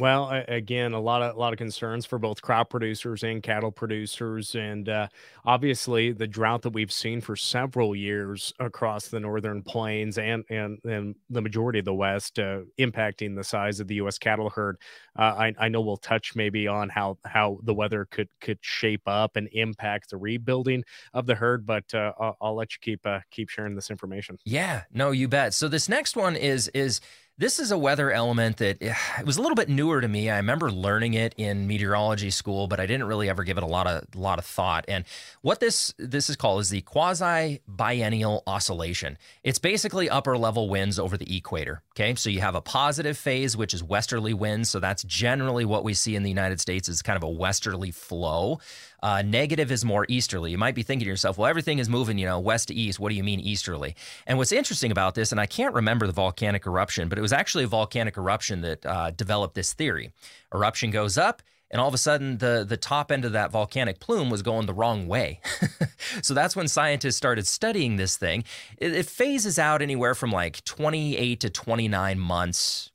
Well, 0.00 0.30
again, 0.48 0.92
a 0.92 1.00
lot 1.00 1.22
of 1.22 1.36
a 1.36 1.38
lot 1.38 1.52
of 1.52 1.58
concerns 1.58 2.06
for 2.06 2.18
both 2.18 2.40
crop 2.40 2.70
producers 2.70 3.22
and 3.22 3.42
cattle 3.42 3.70
producers, 3.70 4.54
and 4.54 4.88
uh, 4.88 5.08
obviously 5.44 6.12
the 6.12 6.26
drought 6.26 6.62
that 6.62 6.70
we've 6.70 6.92
seen 6.92 7.20
for 7.20 7.36
several 7.36 7.94
years 7.94 8.52
across 8.58 9.08
the 9.08 9.20
northern 9.20 9.62
plains 9.62 10.16
and 10.16 10.44
and 10.48 10.78
and 10.84 11.14
the 11.28 11.42
majority 11.42 11.78
of 11.78 11.84
the 11.84 11.94
West, 11.94 12.38
uh, 12.38 12.60
impacting 12.78 13.36
the 13.36 13.44
size 13.44 13.80
of 13.80 13.88
the 13.88 13.96
U.S. 13.96 14.18
cattle 14.18 14.50
herd. 14.50 14.78
Uh, 15.18 15.22
I, 15.22 15.54
I 15.58 15.68
know 15.68 15.82
we'll 15.82 15.98
touch 15.98 16.34
maybe 16.34 16.66
on 16.66 16.88
how 16.88 17.18
how 17.24 17.58
the 17.62 17.74
weather 17.74 18.06
could 18.10 18.28
could 18.40 18.58
shape 18.62 19.06
up 19.06 19.36
and 19.36 19.48
impact 19.52 20.10
the 20.10 20.16
rebuilding 20.16 20.84
of 21.12 21.26
the 21.26 21.34
herd, 21.34 21.66
but 21.66 21.92
uh, 21.94 22.12
I'll, 22.18 22.36
I'll, 22.40 22.54
let 22.54 22.72
you 22.72 22.78
keep 22.80 23.06
uh, 23.06 23.20
keep 23.30 23.50
sharing 23.50 23.74
this 23.74 23.90
information. 23.90 24.38
Yeah, 24.44 24.84
no, 24.92 25.10
you 25.10 25.28
bet. 25.28 25.52
So 25.52 25.68
this 25.68 25.88
next 25.88 26.16
one 26.16 26.34
is 26.34 26.68
is 26.68 27.00
this 27.42 27.58
is 27.58 27.72
a 27.72 27.78
weather 27.78 28.12
element 28.12 28.58
that 28.58 28.80
eh, 28.80 28.94
it 29.18 29.26
was 29.26 29.36
a 29.36 29.42
little 29.42 29.56
bit 29.56 29.68
newer 29.68 30.00
to 30.00 30.06
me. 30.06 30.30
I 30.30 30.36
remember 30.36 30.70
learning 30.70 31.14
it 31.14 31.34
in 31.36 31.66
meteorology 31.66 32.30
school, 32.30 32.68
but 32.68 32.78
I 32.78 32.86
didn't 32.86 33.08
really 33.08 33.28
ever 33.28 33.42
give 33.42 33.56
it 33.56 33.64
a 33.64 33.66
lot 33.66 33.88
of 33.88 34.14
lot 34.14 34.38
of 34.38 34.44
thought. 34.44 34.84
And 34.86 35.04
what 35.40 35.58
this 35.58 35.92
this 35.98 36.30
is 36.30 36.36
called 36.36 36.60
is 36.60 36.70
the 36.70 36.82
quasi 36.82 37.60
biennial 37.66 38.44
oscillation. 38.46 39.18
It's 39.42 39.58
basically 39.58 40.08
upper 40.08 40.38
level 40.38 40.68
winds 40.68 41.00
over 41.00 41.16
the 41.16 41.36
equator. 41.36 41.82
Okay, 41.96 42.14
so 42.14 42.30
you 42.30 42.40
have 42.40 42.54
a 42.54 42.60
positive 42.60 43.18
phase, 43.18 43.56
which 43.56 43.74
is 43.74 43.82
westerly 43.82 44.32
winds. 44.32 44.70
So 44.70 44.78
that's 44.78 45.02
generally 45.02 45.64
what 45.64 45.82
we 45.82 45.94
see 45.94 46.14
in 46.14 46.22
the 46.22 46.30
United 46.30 46.60
States 46.60 46.88
is 46.88 47.02
kind 47.02 47.16
of 47.16 47.24
a 47.24 47.28
westerly 47.28 47.90
flow. 47.90 48.60
Uh, 49.02 49.22
negative 49.22 49.72
is 49.72 49.84
more 49.84 50.06
easterly. 50.08 50.50
You 50.50 50.58
might 50.58 50.74
be 50.74 50.82
thinking 50.82 51.06
to 51.06 51.10
yourself, 51.10 51.36
well, 51.36 51.48
everything 51.48 51.78
is 51.78 51.88
moving, 51.88 52.18
you 52.18 52.26
know, 52.26 52.38
west 52.38 52.68
to 52.68 52.74
east. 52.74 53.00
What 53.00 53.08
do 53.08 53.16
you 53.16 53.24
mean 53.24 53.40
easterly? 53.40 53.96
And 54.26 54.38
what's 54.38 54.52
interesting 54.52 54.92
about 54.92 55.14
this, 55.14 55.32
and 55.32 55.40
I 55.40 55.46
can't 55.46 55.74
remember 55.74 56.06
the 56.06 56.12
volcanic 56.12 56.66
eruption, 56.66 57.08
but 57.08 57.18
it 57.18 57.22
was 57.22 57.32
actually 57.32 57.64
a 57.64 57.68
volcanic 57.68 58.16
eruption 58.16 58.60
that 58.60 58.86
uh, 58.86 59.10
developed 59.10 59.54
this 59.54 59.72
theory. 59.72 60.12
Eruption 60.54 60.90
goes 60.90 61.18
up, 61.18 61.42
and 61.72 61.80
all 61.80 61.88
of 61.88 61.94
a 61.94 61.98
sudden 61.98 62.38
the 62.38 62.64
the 62.68 62.76
top 62.76 63.10
end 63.10 63.24
of 63.24 63.32
that 63.32 63.50
volcanic 63.50 63.98
plume 63.98 64.30
was 64.30 64.42
going 64.42 64.66
the 64.66 64.74
wrong 64.74 65.08
way. 65.08 65.40
so 66.22 66.34
that's 66.34 66.54
when 66.54 66.68
scientists 66.68 67.16
started 67.16 67.46
studying 67.46 67.96
this 67.96 68.16
thing. 68.16 68.44
It, 68.76 68.94
it 68.94 69.06
phases 69.06 69.58
out 69.58 69.82
anywhere 69.82 70.14
from 70.14 70.30
like 70.30 70.62
28 70.64 71.40
to 71.40 71.50
29 71.50 72.18
months 72.18 72.91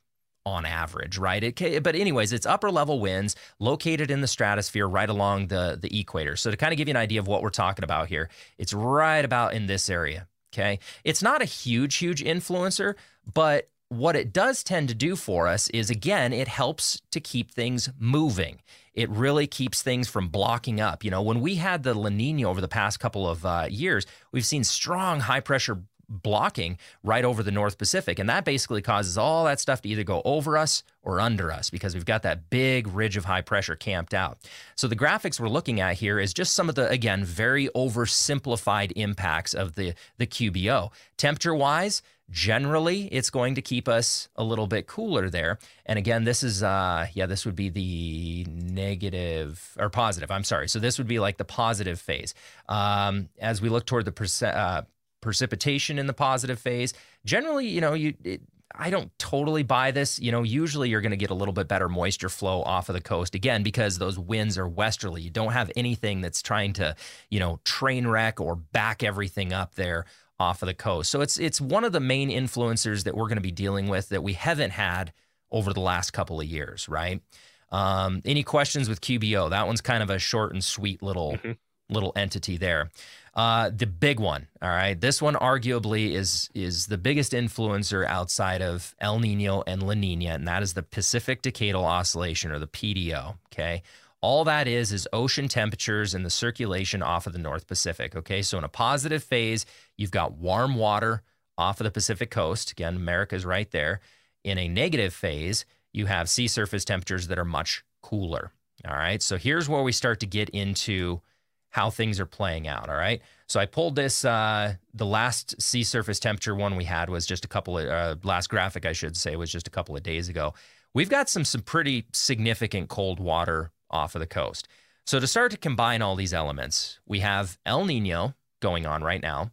on 0.47 0.65
average, 0.65 1.17
right? 1.17 1.43
It, 1.43 1.83
but 1.83 1.95
anyways, 1.95 2.33
it's 2.33 2.45
upper 2.45 2.71
level 2.71 2.99
winds 2.99 3.35
located 3.59 4.09
in 4.09 4.21
the 4.21 4.27
stratosphere 4.27 4.87
right 4.87 5.09
along 5.09 5.47
the 5.47 5.77
the 5.79 5.99
equator. 5.99 6.35
So 6.35 6.51
to 6.51 6.57
kind 6.57 6.73
of 6.73 6.77
give 6.77 6.87
you 6.87 6.93
an 6.93 6.97
idea 6.97 7.19
of 7.19 7.27
what 7.27 7.41
we're 7.41 7.49
talking 7.49 7.83
about 7.83 8.07
here, 8.07 8.29
it's 8.57 8.73
right 8.73 9.23
about 9.23 9.53
in 9.53 9.67
this 9.67 9.89
area. 9.89 10.27
Okay, 10.53 10.79
it's 11.03 11.21
not 11.21 11.41
a 11.41 11.45
huge, 11.45 11.97
huge 11.97 12.23
influencer, 12.23 12.95
but 13.33 13.69
what 13.89 14.15
it 14.15 14.33
does 14.33 14.63
tend 14.63 14.89
to 14.89 14.95
do 14.95 15.15
for 15.15 15.47
us 15.47 15.69
is 15.69 15.89
again, 15.89 16.33
it 16.33 16.47
helps 16.47 17.01
to 17.11 17.19
keep 17.19 17.51
things 17.51 17.89
moving. 17.99 18.61
It 18.93 19.09
really 19.09 19.47
keeps 19.47 19.81
things 19.81 20.07
from 20.09 20.29
blocking 20.29 20.81
up. 20.81 21.03
You 21.03 21.11
know, 21.11 21.21
when 21.21 21.39
we 21.39 21.55
had 21.55 21.83
the 21.83 21.93
La 21.93 22.09
Nina 22.09 22.49
over 22.49 22.61
the 22.61 22.67
past 22.67 22.99
couple 22.99 23.29
of 23.29 23.45
uh, 23.45 23.67
years, 23.69 24.05
we've 24.31 24.45
seen 24.45 24.63
strong 24.63 25.19
high 25.21 25.39
pressure 25.39 25.83
blocking 26.09 26.77
right 27.03 27.25
over 27.25 27.43
the 27.43 27.51
North 27.51 27.77
Pacific. 27.77 28.19
And 28.19 28.29
that 28.29 28.45
basically 28.45 28.81
causes 28.81 29.17
all 29.17 29.45
that 29.45 29.59
stuff 29.59 29.81
to 29.81 29.89
either 29.89 30.03
go 30.03 30.21
over 30.25 30.57
us 30.57 30.83
or 31.03 31.19
under 31.19 31.51
us 31.51 31.69
because 31.69 31.93
we've 31.93 32.05
got 32.05 32.23
that 32.23 32.49
big 32.49 32.87
ridge 32.87 33.17
of 33.17 33.25
high 33.25 33.41
pressure 33.41 33.75
camped 33.75 34.13
out. 34.13 34.37
So 34.75 34.87
the 34.87 34.95
graphics 34.95 35.39
we're 35.39 35.49
looking 35.49 35.79
at 35.79 35.95
here 35.95 36.19
is 36.19 36.33
just 36.33 36.53
some 36.53 36.69
of 36.69 36.75
the, 36.75 36.89
again, 36.89 37.23
very 37.23 37.67
oversimplified 37.69 38.93
impacts 38.95 39.53
of 39.53 39.75
the, 39.75 39.93
the 40.17 40.27
QBO. 40.27 40.91
Temperature 41.17 41.55
wise, 41.55 42.01
generally 42.29 43.05
it's 43.05 43.29
going 43.29 43.55
to 43.55 43.61
keep 43.61 43.87
us 43.87 44.27
a 44.35 44.43
little 44.43 44.67
bit 44.67 44.85
cooler 44.85 45.29
there 45.29 45.57
and 45.85 45.97
again 45.97 46.25
this 46.25 46.43
is 46.43 46.61
uh 46.61 47.07
yeah 47.13 47.25
this 47.25 47.45
would 47.45 47.55
be 47.55 47.69
the 47.69 48.45
negative 48.51 49.73
or 49.79 49.89
positive 49.89 50.29
i'm 50.29 50.43
sorry 50.43 50.67
so 50.67 50.77
this 50.77 50.97
would 50.97 51.07
be 51.07 51.19
like 51.19 51.37
the 51.37 51.45
positive 51.45 52.01
phase 52.01 52.33
um 52.67 53.29
as 53.39 53.61
we 53.61 53.69
look 53.69 53.85
toward 53.85 54.03
the 54.03 54.11
percent 54.11 54.57
uh, 54.57 54.81
precipitation 55.27 55.99
in 55.99 56.07
the 56.07 56.13
positive 56.13 56.57
phase. 56.57 56.93
Generally, 57.25 57.67
you 57.67 57.81
know, 57.81 57.93
you 57.93 58.13
it, 58.23 58.41
I 58.73 58.89
don't 58.89 59.11
totally 59.19 59.61
buy 59.63 59.91
this. 59.91 60.19
You 60.19 60.31
know, 60.31 60.43
usually 60.43 60.89
you're 60.89 61.01
going 61.01 61.11
to 61.11 61.17
get 61.17 61.31
a 61.31 61.33
little 61.33 61.53
bit 61.53 61.67
better 61.67 61.89
moisture 61.89 62.29
flow 62.29 62.61
off 62.61 62.87
of 62.87 62.93
the 62.93 63.01
coast 63.01 63.35
again 63.35 63.61
because 63.61 63.97
those 63.97 64.17
winds 64.17 64.57
are 64.57 64.67
westerly. 64.67 65.21
You 65.21 65.29
don't 65.29 65.51
have 65.51 65.69
anything 65.75 66.21
that's 66.21 66.41
trying 66.41 66.71
to, 66.73 66.95
you 67.29 67.41
know, 67.41 67.59
train 67.65 68.07
wreck 68.07 68.39
or 68.39 68.55
back 68.55 69.03
everything 69.03 69.51
up 69.51 69.75
there 69.75 70.05
off 70.39 70.61
of 70.61 70.67
the 70.67 70.73
coast. 70.73 71.11
So 71.11 71.19
it's 71.19 71.37
it's 71.37 71.59
one 71.59 71.83
of 71.83 71.91
the 71.91 71.99
main 71.99 72.29
influencers 72.29 73.03
that 73.03 73.17
we're 73.17 73.27
going 73.27 73.35
to 73.35 73.41
be 73.41 73.51
dealing 73.51 73.89
with 73.89 74.07
that 74.09 74.23
we 74.23 74.33
haven't 74.33 74.71
had 74.71 75.11
over 75.51 75.73
the 75.73 75.81
last 75.81 76.11
couple 76.11 76.39
of 76.39 76.45
years, 76.45 76.87
right? 76.87 77.21
Um, 77.69 78.21
any 78.23 78.43
questions 78.43 78.87
with 78.87 79.01
QBO? 79.01 79.49
That 79.49 79.67
one's 79.67 79.81
kind 79.81 80.01
of 80.01 80.09
a 80.09 80.19
short 80.19 80.53
and 80.53 80.63
sweet 80.63 81.03
little 81.03 81.33
mm-hmm. 81.33 81.51
Little 81.89 82.11
entity 82.15 82.57
there. 82.57 82.89
Uh, 83.37 83.69
the 83.69 83.85
big 83.85 84.19
one, 84.19 84.47
all 84.63 84.69
right. 84.69 84.99
This 84.99 85.21
one 85.21 85.35
arguably 85.35 86.13
is 86.13 86.49
is 86.55 86.87
the 86.87 86.97
biggest 86.97 87.33
influencer 87.33 88.03
outside 88.05 88.63
of 88.63 88.95
El 88.99 89.19
Nino 89.19 89.63
and 89.67 89.83
La 89.83 89.93
Nina, 89.93 90.31
and 90.31 90.47
that 90.47 90.63
is 90.63 90.73
the 90.73 90.81
Pacific 90.81 91.43
Decadal 91.43 91.83
Oscillation 91.83 92.51
or 92.51 92.57
the 92.57 92.67
PDO. 92.67 93.35
Okay. 93.53 93.83
All 94.21 94.43
that 94.45 94.67
is 94.67 94.91
is 94.91 95.07
ocean 95.13 95.47
temperatures 95.47 96.15
and 96.15 96.25
the 96.25 96.31
circulation 96.31 97.03
off 97.03 97.27
of 97.27 97.33
the 97.33 97.39
North 97.39 97.67
Pacific. 97.67 98.15
Okay. 98.15 98.41
So 98.41 98.57
in 98.57 98.63
a 98.63 98.69
positive 98.69 99.23
phase, 99.23 99.67
you've 99.97 100.09
got 100.09 100.33
warm 100.33 100.73
water 100.73 101.21
off 101.59 101.79
of 101.79 101.83
the 101.83 101.91
Pacific 101.91 102.31
coast. 102.31 102.71
Again, 102.71 102.95
America's 102.95 103.45
right 103.45 103.69
there. 103.69 103.99
In 104.43 104.57
a 104.57 104.67
negative 104.67 105.13
phase, 105.13 105.63
you 105.93 106.07
have 106.07 106.27
sea 106.27 106.47
surface 106.47 106.85
temperatures 106.85 107.27
that 107.27 107.37
are 107.37 107.45
much 107.45 107.83
cooler. 108.01 108.51
All 108.87 108.95
right. 108.95 109.21
So 109.21 109.37
here's 109.37 109.69
where 109.69 109.83
we 109.83 109.91
start 109.91 110.19
to 110.21 110.25
get 110.25 110.49
into 110.49 111.21
how 111.69 111.89
things 111.89 112.19
are 112.19 112.25
playing 112.25 112.67
out. 112.67 112.89
All 112.89 112.95
right. 112.95 113.21
So 113.47 113.59
I 113.59 113.65
pulled 113.65 113.95
this. 113.95 114.25
Uh, 114.25 114.75
the 114.93 115.05
last 115.05 115.61
sea 115.61 115.83
surface 115.83 116.19
temperature 116.19 116.55
one 116.55 116.75
we 116.75 116.85
had 116.85 117.09
was 117.09 117.25
just 117.25 117.45
a 117.45 117.47
couple 117.47 117.77
of 117.77 117.87
uh, 117.87 118.15
last 118.23 118.47
graphic, 118.47 118.85
I 118.85 118.93
should 118.93 119.15
say, 119.15 119.35
was 119.35 119.51
just 119.51 119.67
a 119.67 119.71
couple 119.71 119.95
of 119.95 120.03
days 120.03 120.29
ago. 120.29 120.53
We've 120.93 121.09
got 121.09 121.29
some 121.29 121.45
some 121.45 121.61
pretty 121.61 122.05
significant 122.13 122.89
cold 122.89 123.19
water 123.19 123.71
off 123.89 124.15
of 124.15 124.19
the 124.19 124.27
coast. 124.27 124.67
So 125.05 125.19
to 125.19 125.27
start 125.27 125.51
to 125.51 125.57
combine 125.57 126.01
all 126.01 126.15
these 126.15 126.33
elements, 126.33 126.99
we 127.05 127.19
have 127.19 127.57
El 127.65 127.85
Nino 127.85 128.33
going 128.61 128.85
on 128.85 129.03
right 129.03 129.21
now, 129.21 129.51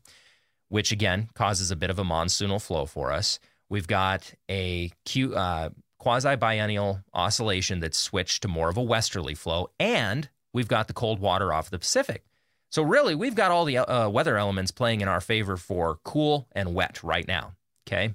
which 0.69 0.91
again 0.91 1.29
causes 1.35 1.71
a 1.71 1.77
bit 1.77 1.91
of 1.91 1.99
a 1.99 2.05
monsoonal 2.05 2.61
flow 2.61 2.87
for 2.87 3.13
us. 3.13 3.39
We've 3.69 3.87
got 3.87 4.35
a 4.51 4.91
Q, 5.05 5.35
uh, 5.35 5.71
quasi 5.99 6.37
biennial 6.37 7.01
oscillation 7.13 7.81
that's 7.81 7.99
switched 7.99 8.43
to 8.43 8.49
more 8.49 8.69
of 8.69 8.77
a 8.77 8.83
westerly 8.83 9.35
flow, 9.35 9.71
and 9.79 10.29
we've 10.55 10.69
got 10.69 10.87
the 10.87 10.95
cold 10.95 11.21
water 11.21 11.53
off 11.53 11.69
the 11.69 11.79
Pacific. 11.79 12.25
So, 12.71 12.83
really, 12.83 13.15
we've 13.15 13.35
got 13.35 13.51
all 13.51 13.67
the 13.67 13.79
uh, 13.79 14.09
weather 14.09 14.39
elements 14.39 14.71
playing 14.71 15.03
in 15.03 15.09
our 15.09 15.21
favor 15.21 15.59
for 15.59 15.99
cool 16.03 16.49
and 16.53 16.75
wet 16.75 17.05
right 17.05 17.29
now. 17.29 17.53
Okay. 17.87 18.15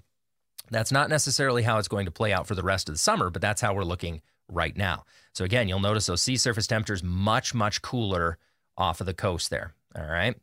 That's 0.71 0.91
not 0.91 1.09
necessarily 1.09 1.63
how 1.63 1.77
it's 1.77 1.87
going 1.87 2.05
to 2.05 2.11
play 2.11 2.33
out 2.33 2.47
for 2.47 2.55
the 2.55 2.63
rest 2.63 2.89
of 2.89 2.95
the 2.95 2.99
summer, 2.99 3.29
but 3.29 3.41
that's 3.41 3.61
how 3.61 3.73
we're 3.73 3.83
looking 3.83 4.21
right 4.51 4.75
now. 4.75 5.05
So, 5.33 5.45
again, 5.45 5.69
you'll 5.69 5.79
notice 5.79 6.07
those 6.07 6.21
sea 6.21 6.37
surface 6.37 6.67
temperatures 6.67 7.03
much, 7.03 7.53
much 7.53 7.81
cooler 7.81 8.37
off 8.77 8.99
of 8.99 9.05
the 9.05 9.13
coast 9.13 9.49
there. 9.49 9.73
All 9.95 10.05
right. 10.05 10.35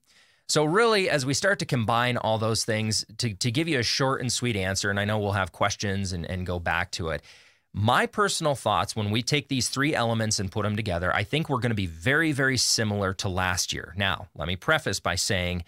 So, 0.48 0.64
really, 0.64 1.10
as 1.10 1.26
we 1.26 1.34
start 1.34 1.58
to 1.58 1.66
combine 1.66 2.16
all 2.16 2.38
those 2.38 2.64
things 2.64 3.04
to, 3.18 3.34
to 3.34 3.50
give 3.50 3.68
you 3.68 3.80
a 3.80 3.82
short 3.82 4.20
and 4.20 4.32
sweet 4.32 4.56
answer, 4.56 4.90
and 4.90 5.00
I 5.00 5.04
know 5.04 5.18
we'll 5.18 5.32
have 5.32 5.52
questions 5.52 6.12
and, 6.12 6.24
and 6.24 6.46
go 6.46 6.58
back 6.58 6.90
to 6.92 7.10
it, 7.10 7.22
my 7.78 8.06
personal 8.06 8.54
thoughts 8.54 8.96
when 8.96 9.10
we 9.10 9.22
take 9.22 9.48
these 9.48 9.68
three 9.68 9.94
elements 9.94 10.38
and 10.38 10.50
put 10.50 10.62
them 10.62 10.76
together, 10.76 11.14
I 11.14 11.24
think 11.24 11.50
we're 11.50 11.60
going 11.60 11.70
to 11.70 11.76
be 11.76 11.84
very, 11.84 12.32
very 12.32 12.56
similar 12.56 13.12
to 13.14 13.28
last 13.28 13.70
year. 13.70 13.92
Now, 13.98 14.28
let 14.34 14.48
me 14.48 14.56
preface 14.56 14.98
by 14.98 15.16
saying 15.16 15.62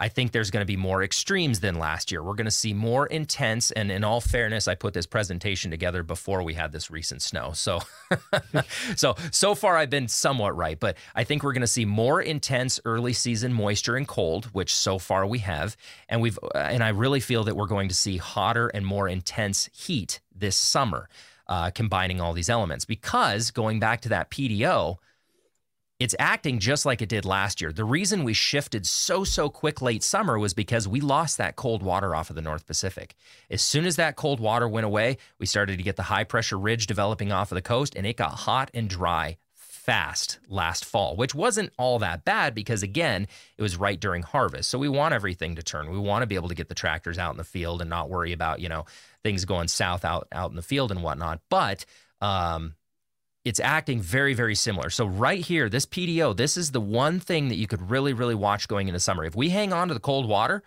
I 0.00 0.08
think 0.08 0.32
there's 0.32 0.50
going 0.50 0.62
to 0.62 0.66
be 0.66 0.76
more 0.76 1.04
extremes 1.04 1.60
than 1.60 1.76
last 1.76 2.10
year. 2.10 2.20
We're 2.20 2.34
going 2.34 2.46
to 2.46 2.50
see 2.50 2.74
more 2.74 3.06
intense. 3.06 3.70
And 3.70 3.92
in 3.92 4.02
all 4.02 4.20
fairness, 4.20 4.66
I 4.66 4.74
put 4.74 4.92
this 4.92 5.06
presentation 5.06 5.70
together 5.70 6.02
before 6.02 6.42
we 6.42 6.54
had 6.54 6.72
this 6.72 6.90
recent 6.90 7.22
snow. 7.22 7.52
So, 7.52 7.78
so 8.96 9.14
so 9.30 9.54
far 9.54 9.76
I've 9.76 9.90
been 9.90 10.08
somewhat 10.08 10.56
right, 10.56 10.80
but 10.80 10.96
I 11.14 11.22
think 11.22 11.44
we're 11.44 11.52
going 11.52 11.60
to 11.60 11.68
see 11.68 11.84
more 11.84 12.20
intense 12.20 12.80
early 12.84 13.12
season 13.12 13.52
moisture 13.52 13.94
and 13.94 14.08
cold, 14.08 14.46
which 14.46 14.74
so 14.74 14.98
far 14.98 15.24
we 15.24 15.38
have, 15.38 15.76
and 16.08 16.20
we've 16.20 16.40
uh, 16.42 16.58
and 16.58 16.82
I 16.82 16.88
really 16.88 17.20
feel 17.20 17.44
that 17.44 17.54
we're 17.54 17.66
going 17.66 17.88
to 17.88 17.94
see 17.94 18.16
hotter 18.16 18.66
and 18.66 18.84
more 18.84 19.08
intense 19.08 19.70
heat 19.72 20.18
this 20.34 20.56
summer 20.56 21.08
uh, 21.46 21.70
combining 21.70 22.20
all 22.20 22.32
these 22.32 22.50
elements. 22.50 22.84
Because 22.84 23.50
going 23.50 23.80
back 23.80 24.00
to 24.02 24.08
that 24.10 24.30
PDO, 24.30 24.96
it's 26.02 26.16
acting 26.18 26.58
just 26.58 26.84
like 26.84 27.00
it 27.00 27.08
did 27.08 27.24
last 27.24 27.60
year. 27.60 27.72
The 27.72 27.84
reason 27.84 28.24
we 28.24 28.32
shifted 28.32 28.86
so, 28.86 29.22
so 29.22 29.48
quick 29.48 29.80
late 29.80 30.02
summer 30.02 30.36
was 30.36 30.52
because 30.52 30.88
we 30.88 31.00
lost 31.00 31.38
that 31.38 31.54
cold 31.54 31.80
water 31.80 32.14
off 32.14 32.28
of 32.28 32.34
the 32.34 32.42
North 32.42 32.66
Pacific. 32.66 33.14
As 33.48 33.62
soon 33.62 33.86
as 33.86 33.94
that 33.96 34.16
cold 34.16 34.40
water 34.40 34.66
went 34.66 34.84
away, 34.84 35.18
we 35.38 35.46
started 35.46 35.76
to 35.76 35.82
get 35.84 35.94
the 35.94 36.02
high 36.02 36.24
pressure 36.24 36.58
ridge 36.58 36.88
developing 36.88 37.30
off 37.30 37.52
of 37.52 37.56
the 37.56 37.62
coast, 37.62 37.94
and 37.94 38.04
it 38.04 38.16
got 38.16 38.32
hot 38.32 38.68
and 38.74 38.90
dry 38.90 39.36
fast 39.84 40.38
last 40.48 40.84
fall, 40.84 41.16
which 41.16 41.34
wasn't 41.34 41.72
all 41.76 41.98
that 41.98 42.24
bad 42.24 42.54
because, 42.54 42.84
again, 42.84 43.26
it 43.58 43.62
was 43.62 43.76
right 43.76 43.98
during 43.98 44.22
harvest. 44.22 44.70
So 44.70 44.78
we 44.78 44.88
want 44.88 45.12
everything 45.12 45.56
to 45.56 45.62
turn. 45.62 45.90
We 45.90 45.98
want 45.98 46.22
to 46.22 46.26
be 46.26 46.36
able 46.36 46.48
to 46.50 46.54
get 46.54 46.68
the 46.68 46.74
tractors 46.74 47.18
out 47.18 47.32
in 47.32 47.36
the 47.36 47.44
field 47.44 47.80
and 47.80 47.90
not 47.90 48.08
worry 48.08 48.32
about, 48.32 48.60
you 48.60 48.68
know, 48.68 48.84
things 49.24 49.44
going 49.44 49.66
south 49.66 50.04
out, 50.04 50.28
out 50.30 50.50
in 50.50 50.56
the 50.56 50.62
field 50.62 50.92
and 50.92 51.02
whatnot. 51.02 51.40
But, 51.48 51.84
um, 52.20 52.74
it's 53.44 53.58
acting 53.58 54.00
very, 54.00 54.34
very 54.34 54.54
similar. 54.54 54.88
So, 54.88 55.04
right 55.04 55.44
here, 55.44 55.68
this 55.68 55.84
PDO, 55.84 56.36
this 56.36 56.56
is 56.56 56.70
the 56.70 56.80
one 56.80 57.18
thing 57.18 57.48
that 57.48 57.56
you 57.56 57.66
could 57.66 57.90
really, 57.90 58.12
really 58.12 58.36
watch 58.36 58.68
going 58.68 58.86
into 58.86 59.00
summer. 59.00 59.24
If 59.24 59.34
we 59.34 59.48
hang 59.48 59.72
on 59.72 59.88
to 59.88 59.94
the 59.94 60.00
cold 60.00 60.28
water, 60.28 60.62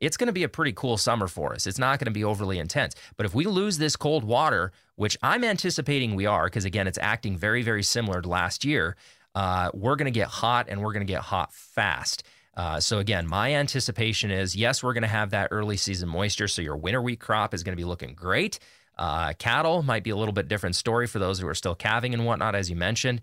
it's 0.00 0.16
going 0.16 0.26
to 0.26 0.32
be 0.32 0.42
a 0.42 0.48
pretty 0.48 0.72
cool 0.72 0.96
summer 0.96 1.28
for 1.28 1.52
us. 1.52 1.66
It's 1.66 1.78
not 1.78 1.98
going 1.98 2.06
to 2.06 2.10
be 2.10 2.24
overly 2.24 2.58
intense. 2.58 2.94
But 3.16 3.26
if 3.26 3.34
we 3.34 3.44
lose 3.44 3.78
this 3.78 3.96
cold 3.96 4.24
water, 4.24 4.72
which 4.96 5.16
I'm 5.22 5.44
anticipating 5.44 6.14
we 6.14 6.26
are, 6.26 6.44
because 6.44 6.64
again, 6.64 6.86
it's 6.86 6.98
acting 6.98 7.36
very, 7.36 7.62
very 7.62 7.82
similar 7.82 8.22
to 8.22 8.28
last 8.28 8.64
year, 8.64 8.96
uh, 9.34 9.70
we're 9.74 9.96
going 9.96 10.12
to 10.12 10.18
get 10.18 10.28
hot 10.28 10.66
and 10.68 10.82
we're 10.82 10.92
going 10.92 11.06
to 11.06 11.12
get 11.12 11.22
hot 11.22 11.52
fast. 11.52 12.24
Uh, 12.56 12.80
so 12.80 12.98
again, 12.98 13.26
my 13.26 13.54
anticipation 13.54 14.30
is 14.30 14.56
yes, 14.56 14.82
we're 14.82 14.92
going 14.92 15.02
to 15.02 15.08
have 15.08 15.30
that 15.30 15.48
early 15.50 15.76
season 15.76 16.08
moisture. 16.08 16.48
So 16.48 16.62
your 16.62 16.76
winter 16.76 17.00
wheat 17.00 17.20
crop 17.20 17.54
is 17.54 17.62
going 17.62 17.76
to 17.76 17.80
be 17.80 17.86
looking 17.86 18.14
great. 18.14 18.58
Uh, 18.98 19.32
cattle 19.38 19.82
might 19.82 20.02
be 20.02 20.10
a 20.10 20.16
little 20.16 20.34
bit 20.34 20.48
different 20.48 20.76
story 20.76 21.06
for 21.06 21.18
those 21.18 21.38
who 21.38 21.46
are 21.46 21.54
still 21.54 21.74
calving 21.74 22.12
and 22.12 22.26
whatnot, 22.26 22.54
as 22.54 22.68
you 22.68 22.76
mentioned. 22.76 23.20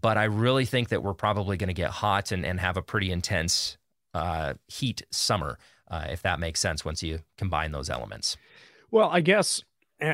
But 0.00 0.16
I 0.16 0.24
really 0.24 0.66
think 0.66 0.90
that 0.90 1.02
we're 1.02 1.14
probably 1.14 1.56
going 1.56 1.68
to 1.68 1.74
get 1.74 1.90
hot 1.90 2.30
and, 2.30 2.46
and 2.46 2.60
have 2.60 2.76
a 2.76 2.82
pretty 2.82 3.10
intense 3.10 3.76
uh, 4.14 4.54
heat 4.68 5.02
summer 5.10 5.58
uh, 5.90 6.06
if 6.08 6.22
that 6.22 6.40
makes 6.40 6.60
sense 6.60 6.84
once 6.84 7.02
you 7.02 7.20
combine 7.36 7.72
those 7.72 7.90
elements. 7.90 8.36
Well, 8.90 9.10
I 9.10 9.20
guess 9.20 9.62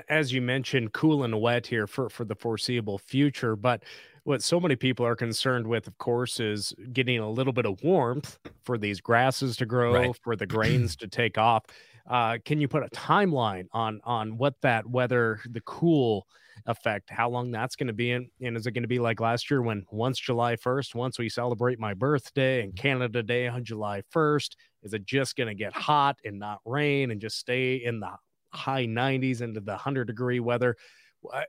as 0.08 0.32
you 0.32 0.42
mentioned, 0.42 0.92
cool 0.92 1.24
and 1.24 1.40
wet 1.40 1.66
here 1.66 1.86
for 1.86 2.08
for 2.08 2.24
the 2.24 2.34
foreseeable 2.34 2.98
future, 2.98 3.56
but 3.56 3.82
what 4.24 4.42
so 4.42 4.58
many 4.58 4.74
people 4.74 5.06
are 5.06 5.14
concerned 5.14 5.66
with, 5.66 5.86
of 5.86 5.96
course, 5.98 6.40
is 6.40 6.74
getting 6.92 7.20
a 7.20 7.30
little 7.30 7.52
bit 7.52 7.64
of 7.64 7.80
warmth 7.84 8.40
for 8.64 8.76
these 8.76 9.00
grasses 9.00 9.56
to 9.58 9.66
grow, 9.66 9.92
right. 9.92 10.16
for 10.22 10.34
the 10.34 10.46
grains 10.56 10.96
to 10.96 11.06
take 11.06 11.38
off. 11.38 11.64
Uh, 12.08 12.38
can 12.44 12.60
you 12.60 12.68
put 12.68 12.82
a 12.82 12.88
timeline 12.88 13.68
on 13.72 14.00
on 14.04 14.36
what 14.36 14.60
that 14.62 14.88
weather, 14.88 15.40
the 15.50 15.60
cool 15.60 16.26
effect, 16.66 17.10
how 17.10 17.28
long 17.28 17.50
that's 17.50 17.76
going 17.76 17.86
to 17.86 17.92
be. 17.92 18.12
And, 18.12 18.28
and 18.40 18.56
is 18.56 18.66
it 18.66 18.72
going 18.72 18.82
to 18.82 18.88
be 18.88 18.98
like 18.98 19.20
last 19.20 19.50
year 19.50 19.62
when 19.62 19.84
once 19.90 20.18
July 20.18 20.56
1st, 20.56 20.94
once 20.94 21.18
we 21.18 21.28
celebrate 21.28 21.78
my 21.78 21.94
birthday 21.94 22.62
and 22.62 22.74
Canada 22.74 23.22
Day 23.22 23.48
on 23.48 23.64
July 23.64 24.02
1st, 24.14 24.56
is 24.82 24.94
it 24.94 25.04
just 25.04 25.36
going 25.36 25.48
to 25.48 25.54
get 25.54 25.72
hot 25.74 26.18
and 26.24 26.38
not 26.38 26.60
rain 26.64 27.10
and 27.10 27.20
just 27.20 27.38
stay 27.38 27.76
in 27.76 28.00
the 28.00 28.10
high 28.50 28.86
90s 28.86 29.42
into 29.42 29.60
the 29.60 29.72
100 29.72 30.06
degree 30.06 30.40
weather? 30.40 30.76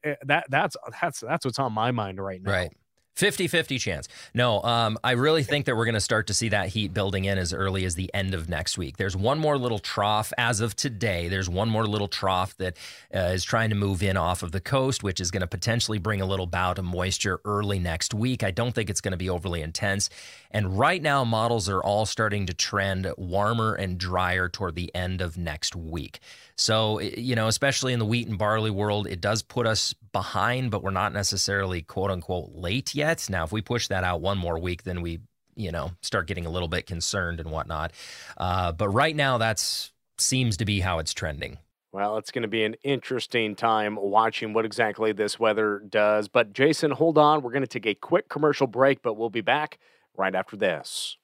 Eh, 0.04 0.16
that 0.26 0.46
that's 0.50 0.76
that's 1.02 1.20
that's 1.20 1.46
what's 1.46 1.60
on 1.60 1.74
my 1.74 1.92
mind 1.92 2.22
right 2.22 2.42
now. 2.42 2.52
Right. 2.52 2.72
50 3.18 3.48
50 3.48 3.80
chance. 3.80 4.08
No, 4.36 4.62
um, 4.62 5.00
I 5.04 5.14
really 5.14 5.42
think 5.42 5.66
that 5.66 5.76
we're 5.76 5.86
going 5.86 5.96
to 5.96 6.00
start 6.00 6.28
to 6.28 6.36
see 6.36 6.50
that 6.50 6.70
heat 6.70 6.94
building 6.94 7.26
in 7.26 7.40
as 7.40 7.52
early 7.52 7.84
as 7.84 7.96
the 7.96 8.14
end 8.14 8.36
of 8.36 8.48
next 8.48 8.78
week. 8.78 8.98
There's 8.98 9.18
one 9.18 9.40
more 9.40 9.58
little 9.58 9.80
trough 9.80 10.32
as 10.38 10.62
of 10.62 10.76
today. 10.76 11.28
There's 11.28 11.50
one 11.50 11.68
more 11.68 11.88
little 11.88 12.08
trough 12.08 12.56
that 12.58 12.78
uh, 13.14 13.32
is 13.34 13.44
trying 13.44 13.72
to 13.72 13.76
move 13.76 14.04
in 14.04 14.18
off 14.18 14.44
of 14.44 14.52
the 14.52 14.62
coast, 14.62 15.02
which 15.02 15.20
is 15.20 15.32
going 15.32 15.42
to 15.42 15.48
potentially 15.48 15.98
bring 15.98 16.22
a 16.22 16.28
little 16.28 16.46
bout 16.46 16.78
of 16.78 16.86
moisture 16.86 17.40
early 17.44 17.80
next 17.80 18.14
week. 18.14 18.44
I 18.44 18.52
don't 18.52 18.74
think 18.76 18.88
it's 18.88 19.02
going 19.02 19.14
to 19.14 19.18
be 19.18 19.32
overly 19.32 19.64
intense. 19.64 20.12
And 20.52 20.78
right 20.78 21.02
now, 21.02 21.24
models 21.24 21.68
are 21.70 21.82
all 21.82 22.06
starting 22.06 22.46
to 22.46 22.54
trend 22.54 23.12
warmer 23.18 23.74
and 23.74 23.98
drier 23.98 24.48
toward 24.48 24.76
the 24.76 24.94
end 24.94 25.22
of 25.22 25.38
next 25.38 25.76
week. 25.76 26.20
So, 26.56 27.00
you 27.00 27.36
know, 27.36 27.48
especially 27.48 27.94
in 27.94 28.00
the 28.00 28.06
wheat 28.06 28.28
and 28.28 28.38
barley 28.38 28.72
world, 28.72 29.08
it 29.08 29.22
does 29.22 29.42
put 29.42 29.68
us 29.68 29.94
behind, 30.12 30.72
but 30.72 30.84
we're 30.84 30.92
not 30.92 31.14
necessarily 31.14 31.82
quote 31.82 32.12
unquote 32.12 32.52
late 32.54 32.96
yet. 32.96 33.28
Now, 33.30 33.44
if 33.44 33.52
we 33.52 33.62
push 33.62 33.88
that 33.88 34.04
out 34.04 34.22
one 34.22 34.38
more 34.38 34.60
week, 34.60 34.84
then 34.84 35.02
we, 35.02 35.20
you 35.56 35.72
know, 35.72 35.92
start 36.02 36.28
getting 36.28 36.46
a 36.46 36.50
little 36.50 36.68
bit 36.68 36.86
concerned 36.86 37.40
and 37.40 37.52
whatnot. 37.52 37.92
Uh, 38.38 38.72
but 38.72 38.90
right 38.90 39.16
now, 39.16 39.38
that's 39.38 39.92
seems 40.18 40.58
to 40.58 40.66
be 40.66 40.80
how 40.80 41.00
it's 41.00 41.14
trending. 41.14 41.58
Well, 41.92 42.18
it's 42.18 42.32
going 42.32 42.44
to 42.44 42.48
be 42.48 42.64
an 42.64 42.76
interesting 42.84 43.56
time 43.56 43.96
watching 43.96 44.54
what 44.54 44.66
exactly 44.66 45.14
this 45.14 45.40
weather 45.40 45.82
does. 45.90 46.28
But 46.28 46.54
Jason, 46.54 46.92
hold 46.92 47.18
on. 47.18 47.42
We're 47.42 47.52
going 47.52 47.62
to 47.62 47.68
take 47.68 47.86
a 47.86 47.96
quick 47.96 48.30
commercial 48.30 48.68
break, 48.68 49.02
but 49.02 49.14
we'll 49.14 49.30
be 49.30 49.42
back 49.42 49.80
right 50.16 50.36
after 50.36 50.58
this. 50.58 51.18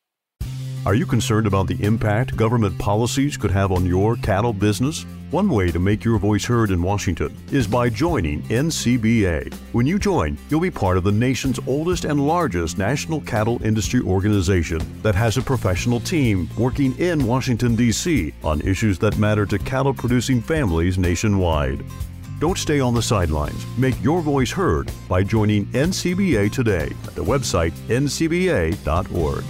Are 0.86 0.96
you 0.96 1.06
concerned 1.06 1.48
about 1.48 1.68
the 1.68 1.82
impact 1.82 2.36
government 2.36 2.78
policies 2.78 3.38
could 3.38 3.52
have 3.52 3.72
on 3.72 3.86
your 3.86 4.18
cattle 4.18 4.52
business? 4.52 5.06
One 5.32 5.48
way 5.48 5.72
to 5.72 5.80
make 5.80 6.04
your 6.04 6.20
voice 6.20 6.44
heard 6.44 6.72
in 6.72 6.82
Washington 6.82 7.34
is 7.54 7.66
by 7.68 7.88
joining 7.88 8.42
NCBA. 8.50 9.54
When 9.72 9.86
you 9.86 9.98
join, 9.98 10.38
you'll 10.50 10.60
be 10.60 10.70
part 10.70 10.98
of 10.98 11.06
the 11.06 11.12
nation's 11.12 11.58
oldest 11.68 12.04
and 12.04 12.28
largest 12.28 12.78
national 12.78 13.22
cattle 13.22 13.64
industry 13.64 14.02
organization 14.02 14.82
that 15.04 15.16
has 15.16 15.38
a 15.38 15.42
professional 15.42 16.02
team 16.02 16.50
working 16.58 17.00
in 17.00 17.26
Washington, 17.26 17.78
D.C. 17.78 18.34
on 18.44 18.60
issues 18.60 19.00
that 19.00 19.18
matter 19.18 19.46
to 19.46 19.60
cattle 19.60 19.94
producing 19.94 20.42
families 20.42 20.98
nationwide. 20.98 21.82
Don't 22.42 22.58
stay 22.58 22.82
on 22.82 22.94
the 22.94 23.02
sidelines. 23.02 23.66
Make 23.78 24.04
your 24.04 24.22
voice 24.22 24.52
heard 24.52 24.92
by 25.08 25.24
joining 25.24 25.66
NCBA 25.68 26.52
today 26.52 26.92
at 27.08 27.16
the 27.16 27.24
website 27.24 27.72
ncba.org. 27.88 29.46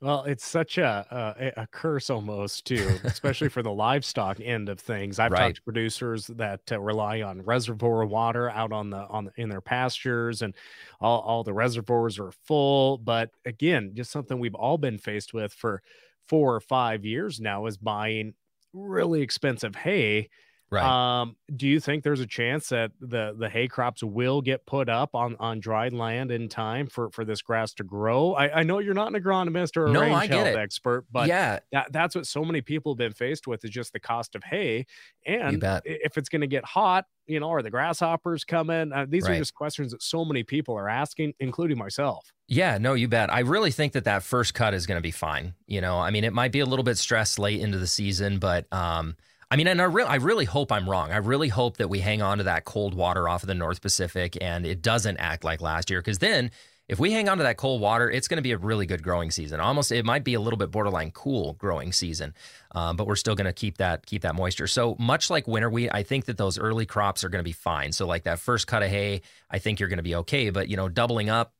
Well, 0.00 0.22
it's 0.24 0.46
such 0.46 0.78
a, 0.78 1.34
a, 1.56 1.62
a 1.62 1.66
curse 1.66 2.08
almost 2.08 2.64
too, 2.64 2.98
especially 3.02 3.48
for 3.48 3.62
the 3.62 3.72
livestock 3.72 4.38
end 4.40 4.68
of 4.68 4.78
things. 4.78 5.18
I've 5.18 5.32
right. 5.32 5.40
talked 5.40 5.56
to 5.56 5.62
producers 5.62 6.28
that 6.28 6.60
uh, 6.70 6.80
rely 6.80 7.22
on 7.22 7.42
reservoir 7.42 8.06
water 8.06 8.48
out 8.48 8.72
on 8.72 8.90
the 8.90 8.98
on 9.08 9.24
the, 9.24 9.32
in 9.36 9.48
their 9.48 9.60
pastures, 9.60 10.42
and 10.42 10.54
all 11.00 11.20
all 11.20 11.42
the 11.42 11.52
reservoirs 11.52 12.18
are 12.20 12.30
full. 12.30 12.98
But 12.98 13.30
again, 13.44 13.90
just 13.94 14.12
something 14.12 14.38
we've 14.38 14.54
all 14.54 14.78
been 14.78 14.98
faced 14.98 15.34
with 15.34 15.52
for 15.52 15.82
four 16.28 16.54
or 16.54 16.60
five 16.60 17.04
years 17.04 17.40
now 17.40 17.66
is 17.66 17.76
buying 17.76 18.34
really 18.72 19.22
expensive 19.22 19.74
hay 19.74 20.28
Right. 20.70 21.20
Um, 21.20 21.36
do 21.56 21.66
you 21.66 21.80
think 21.80 22.04
there's 22.04 22.20
a 22.20 22.26
chance 22.26 22.68
that 22.68 22.92
the 23.00 23.34
the 23.38 23.48
hay 23.48 23.68
crops 23.68 24.02
will 24.02 24.42
get 24.42 24.66
put 24.66 24.90
up 24.90 25.14
on 25.14 25.34
on 25.40 25.60
dried 25.60 25.94
land 25.94 26.30
in 26.30 26.48
time 26.48 26.88
for 26.88 27.10
for 27.10 27.24
this 27.24 27.40
grass 27.40 27.72
to 27.74 27.84
grow? 27.84 28.34
I, 28.34 28.60
I 28.60 28.62
know 28.64 28.78
you're 28.78 28.92
not 28.92 29.14
an 29.14 29.22
agronomist 29.22 29.78
or 29.78 29.86
a 29.86 29.90
no, 29.90 30.02
range 30.02 30.28
health 30.28 30.48
it. 30.48 30.56
expert, 30.56 31.06
but 31.10 31.26
yeah, 31.26 31.60
that, 31.72 31.90
that's 31.92 32.14
what 32.14 32.26
so 32.26 32.44
many 32.44 32.60
people 32.60 32.92
have 32.92 32.98
been 32.98 33.12
faced 33.12 33.46
with 33.46 33.64
is 33.64 33.70
just 33.70 33.94
the 33.94 34.00
cost 34.00 34.34
of 34.34 34.44
hay. 34.44 34.84
And 35.26 35.62
if 35.84 36.18
it's 36.18 36.28
going 36.28 36.42
to 36.42 36.46
get 36.46 36.64
hot, 36.64 37.06
you 37.26 37.40
know, 37.40 37.50
are 37.50 37.62
the 37.62 37.70
grasshoppers 37.70 38.44
coming? 38.44 38.92
Uh, 38.92 39.06
these 39.08 39.24
right. 39.24 39.36
are 39.36 39.38
just 39.38 39.54
questions 39.54 39.92
that 39.92 40.02
so 40.02 40.24
many 40.24 40.42
people 40.42 40.76
are 40.76 40.88
asking, 40.88 41.34
including 41.40 41.78
myself. 41.78 42.32
Yeah, 42.46 42.78
no, 42.78 42.94
you 42.94 43.08
bet. 43.08 43.32
I 43.32 43.40
really 43.40 43.70
think 43.70 43.92
that 43.92 44.04
that 44.04 44.22
first 44.22 44.54
cut 44.54 44.74
is 44.74 44.86
going 44.86 44.96
to 44.96 45.02
be 45.02 45.10
fine. 45.10 45.54
You 45.66 45.80
know, 45.80 45.98
I 45.98 46.10
mean, 46.10 46.24
it 46.24 46.32
might 46.32 46.52
be 46.52 46.60
a 46.60 46.66
little 46.66 46.82
bit 46.82 46.98
stressed 46.98 47.38
late 47.38 47.60
into 47.60 47.78
the 47.78 47.86
season, 47.86 48.38
but 48.38 48.66
um, 48.72 49.16
I 49.50 49.56
mean, 49.56 49.66
and 49.66 49.80
I, 49.80 49.84
re- 49.84 50.04
I 50.04 50.16
really 50.16 50.44
hope 50.44 50.70
I'm 50.70 50.88
wrong. 50.88 51.10
I 51.10 51.16
really 51.16 51.48
hope 51.48 51.78
that 51.78 51.88
we 51.88 52.00
hang 52.00 52.20
on 52.20 52.38
to 52.38 52.44
that 52.44 52.64
cold 52.64 52.94
water 52.94 53.28
off 53.28 53.42
of 53.42 53.46
the 53.46 53.54
North 53.54 53.80
Pacific 53.80 54.36
and 54.40 54.66
it 54.66 54.82
doesn't 54.82 55.16
act 55.16 55.42
like 55.42 55.62
last 55.62 55.90
year. 55.90 56.00
Because 56.00 56.18
then, 56.18 56.50
if 56.88 56.98
we 56.98 57.12
hang 57.12 57.28
on 57.28 57.36
to 57.36 57.42
that 57.42 57.58
cold 57.58 57.82
water, 57.82 58.10
it's 58.10 58.28
going 58.28 58.38
to 58.38 58.42
be 58.42 58.52
a 58.52 58.58
really 58.58 58.86
good 58.86 59.02
growing 59.02 59.30
season. 59.30 59.60
Almost, 59.60 59.92
it 59.92 60.06
might 60.06 60.24
be 60.24 60.34
a 60.34 60.40
little 60.40 60.56
bit 60.56 60.70
borderline 60.70 61.10
cool 61.10 61.52
growing 61.54 61.92
season, 61.92 62.34
um, 62.74 62.96
but 62.96 63.06
we're 63.06 63.16
still 63.16 63.34
going 63.34 63.46
to 63.46 63.52
keep 63.52 63.76
that 63.76 64.06
keep 64.06 64.22
that 64.22 64.34
moisture. 64.34 64.66
So 64.66 64.96
much 64.98 65.28
like 65.28 65.46
winter 65.46 65.68
wheat, 65.68 65.90
I 65.92 66.02
think 66.02 66.24
that 66.26 66.38
those 66.38 66.58
early 66.58 66.86
crops 66.86 67.24
are 67.24 67.28
going 67.28 67.40
to 67.40 67.48
be 67.48 67.52
fine. 67.52 67.92
So 67.92 68.06
like 68.06 68.22
that 68.24 68.38
first 68.38 68.66
cut 68.66 68.82
of 68.82 68.88
hay, 68.88 69.20
I 69.50 69.58
think 69.58 69.80
you're 69.80 69.90
going 69.90 69.98
to 69.98 70.02
be 70.02 70.14
okay. 70.16 70.48
But 70.48 70.68
you 70.68 70.78
know, 70.78 70.88
doubling 70.88 71.28
up 71.28 71.52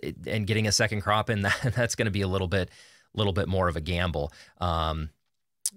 eh, 0.00 0.12
and 0.28 0.46
getting 0.46 0.68
a 0.68 0.72
second 0.72 1.00
crop 1.00 1.30
in 1.30 1.42
that 1.42 1.72
that's 1.76 1.96
going 1.96 2.06
to 2.06 2.12
be 2.12 2.22
a 2.22 2.28
little 2.28 2.48
bit 2.48 2.70
a 3.12 3.18
little 3.18 3.32
bit 3.32 3.48
more 3.48 3.68
of 3.68 3.74
a 3.74 3.80
gamble. 3.80 4.32
Um, 4.60 5.10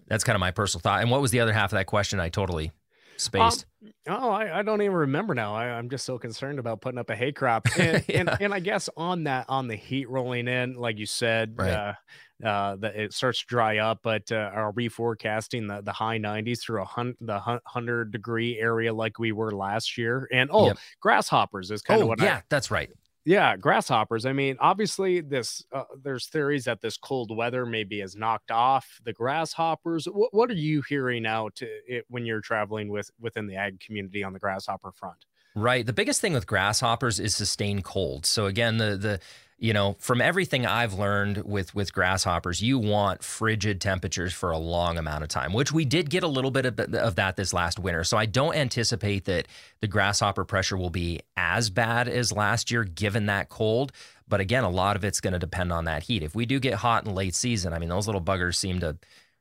that's 0.08 0.24
kind 0.24 0.36
of 0.36 0.40
my 0.40 0.52
personal 0.52 0.82
thought. 0.82 1.02
And 1.02 1.12
what 1.12 1.22
was 1.22 1.32
the 1.32 1.40
other 1.40 1.54
half 1.54 1.72
of 1.72 1.78
that 1.78 1.86
question? 1.86 2.20
I 2.20 2.30
totally 2.30 2.72
spaced. 3.18 3.66
Um, 3.82 3.92
oh, 4.08 4.30
I, 4.30 4.60
I, 4.60 4.62
don't 4.64 4.82
even 4.82 4.96
remember 4.96 5.34
now. 5.34 5.56
I, 5.56 5.78
am 5.78 5.90
just 5.90 6.06
so 6.06 6.18
concerned 6.18 6.60
about 6.60 6.82
putting 6.82 6.98
up 6.98 7.10
a 7.10 7.16
hay 7.16 7.32
crop. 7.32 7.68
And, 7.78 8.04
yeah. 8.08 8.20
and, 8.20 8.38
and, 8.40 8.54
I 8.54 8.60
guess 8.60 8.90
on 8.98 9.26
that, 9.26 9.46
on 9.50 9.68
the 9.68 9.76
heat 9.76 10.10
rolling 10.10 10.48
in, 10.48 10.76
like 10.76 10.98
you 10.98 11.06
said, 11.06 11.54
right. 11.58 11.72
uh, 11.72 11.94
uh, 12.46 12.76
that 12.78 12.96
it 12.96 13.14
starts 13.14 13.40
to 13.40 13.46
dry 13.46 13.78
up, 13.78 14.00
but 14.04 14.32
uh, 14.32 14.52
are 14.54 14.72
we 14.72 14.90
forecasting 14.90 15.68
the, 15.68 15.82
the 15.82 15.94
high 15.94 16.20
90s 16.20 16.62
through 16.62 16.82
a 16.82 16.86
hun- 16.86 17.16
the 17.22 17.40
100 17.40 18.12
degree 18.12 18.60
area 18.60 18.94
like 18.94 19.18
we 19.18 19.32
were 19.32 19.52
last 19.52 19.98
year? 19.98 20.28
And 20.32 20.50
oh, 20.52 20.68
yep. 20.68 20.78
grasshoppers 21.00 21.72
is 21.72 21.82
kind 21.82 22.00
oh, 22.00 22.04
of 22.04 22.10
what 22.10 22.22
I 22.22 22.26
yeah, 22.26 22.38
I, 22.38 22.44
that's 22.50 22.70
right. 22.70 22.90
Yeah, 23.26 23.56
grasshoppers. 23.56 24.26
I 24.26 24.34
mean, 24.34 24.58
obviously, 24.60 25.22
this 25.22 25.64
uh, 25.72 25.84
there's 26.02 26.28
theories 26.28 26.66
that 26.66 26.82
this 26.82 26.98
cold 26.98 27.36
weather 27.36 27.66
maybe 27.66 28.00
has 28.02 28.18
knocked 28.18 28.52
off 28.52 29.00
the 29.06 29.14
grasshoppers. 29.14 30.06
What, 30.06 30.34
what 30.34 30.50
are 30.50 30.56
you 30.56 30.84
hearing 30.88 31.26
out 31.26 31.60
it, 31.62 32.06
when 32.10 32.26
you're 32.26 32.42
traveling 32.42 32.90
with 32.90 33.10
within 33.22 33.48
the 33.48 33.56
ag 33.56 33.80
community 33.80 34.24
on 34.24 34.34
the 34.34 34.40
grasshopper 34.40 34.92
front? 34.92 35.26
Right. 35.56 35.86
The 35.86 35.94
biggest 35.94 36.20
thing 36.20 36.34
with 36.34 36.48
grasshoppers 36.48 37.20
is 37.20 37.34
sustained 37.36 37.86
cold. 37.86 38.26
So 38.26 38.46
again, 38.46 38.78
the 38.78 38.98
the 38.98 39.20
you 39.64 39.72
know, 39.72 39.96
from 39.98 40.20
everything 40.20 40.66
I've 40.66 40.96
learned 40.96 41.38
with 41.46 41.74
with 41.74 41.94
grasshoppers, 41.94 42.62
you 42.62 42.78
want 42.78 43.24
frigid 43.24 43.80
temperatures 43.80 44.34
for 44.34 44.52
a 44.52 44.58
long 44.58 44.98
amount 44.98 45.24
of 45.24 45.30
time, 45.30 45.54
which 45.54 45.72
we 45.72 45.86
did 45.86 46.10
get 46.10 46.22
a 46.22 46.28
little 46.28 46.52
bit 46.52 46.66
of, 46.66 46.78
of, 46.94 47.16
that 47.16 47.38
this 47.38 47.54
last 47.54 47.80
winter. 47.80 48.04
So 48.04 48.18
I 48.18 48.26
don't 48.26 48.56
anticipate 48.56 49.24
that 49.24 49.48
the 49.80 49.88
grasshopper 49.88 50.44
pressure 50.44 50.76
will 50.76 50.90
be 50.90 51.22
as 51.38 51.70
bad 51.70 52.10
as 52.10 52.34
last 52.34 52.72
year, 52.72 52.84
given 52.84 53.28
that 53.28 53.48
cold. 53.48 53.94
But 54.28 54.42
again, 54.42 54.66
a 54.66 54.70
lot 54.70 54.98
of 54.98 55.06
it's 55.06 55.22
going 55.22 55.32
to 55.32 55.40
depend 55.40 55.72
on 55.72 55.86
that 55.86 56.04
heat. 56.04 56.24
If 56.24 56.36
we 56.36 56.46
do 56.46 56.60
get 56.60 56.74
hot 56.74 57.06
in 57.06 57.16
late 57.16 57.34
season, 57.34 57.72
I 57.72 57.80
mean, 57.80 57.88
those 57.88 58.06
little 58.06 58.22
buggers 58.22 58.56
seem 58.56 58.82
to 58.82 58.98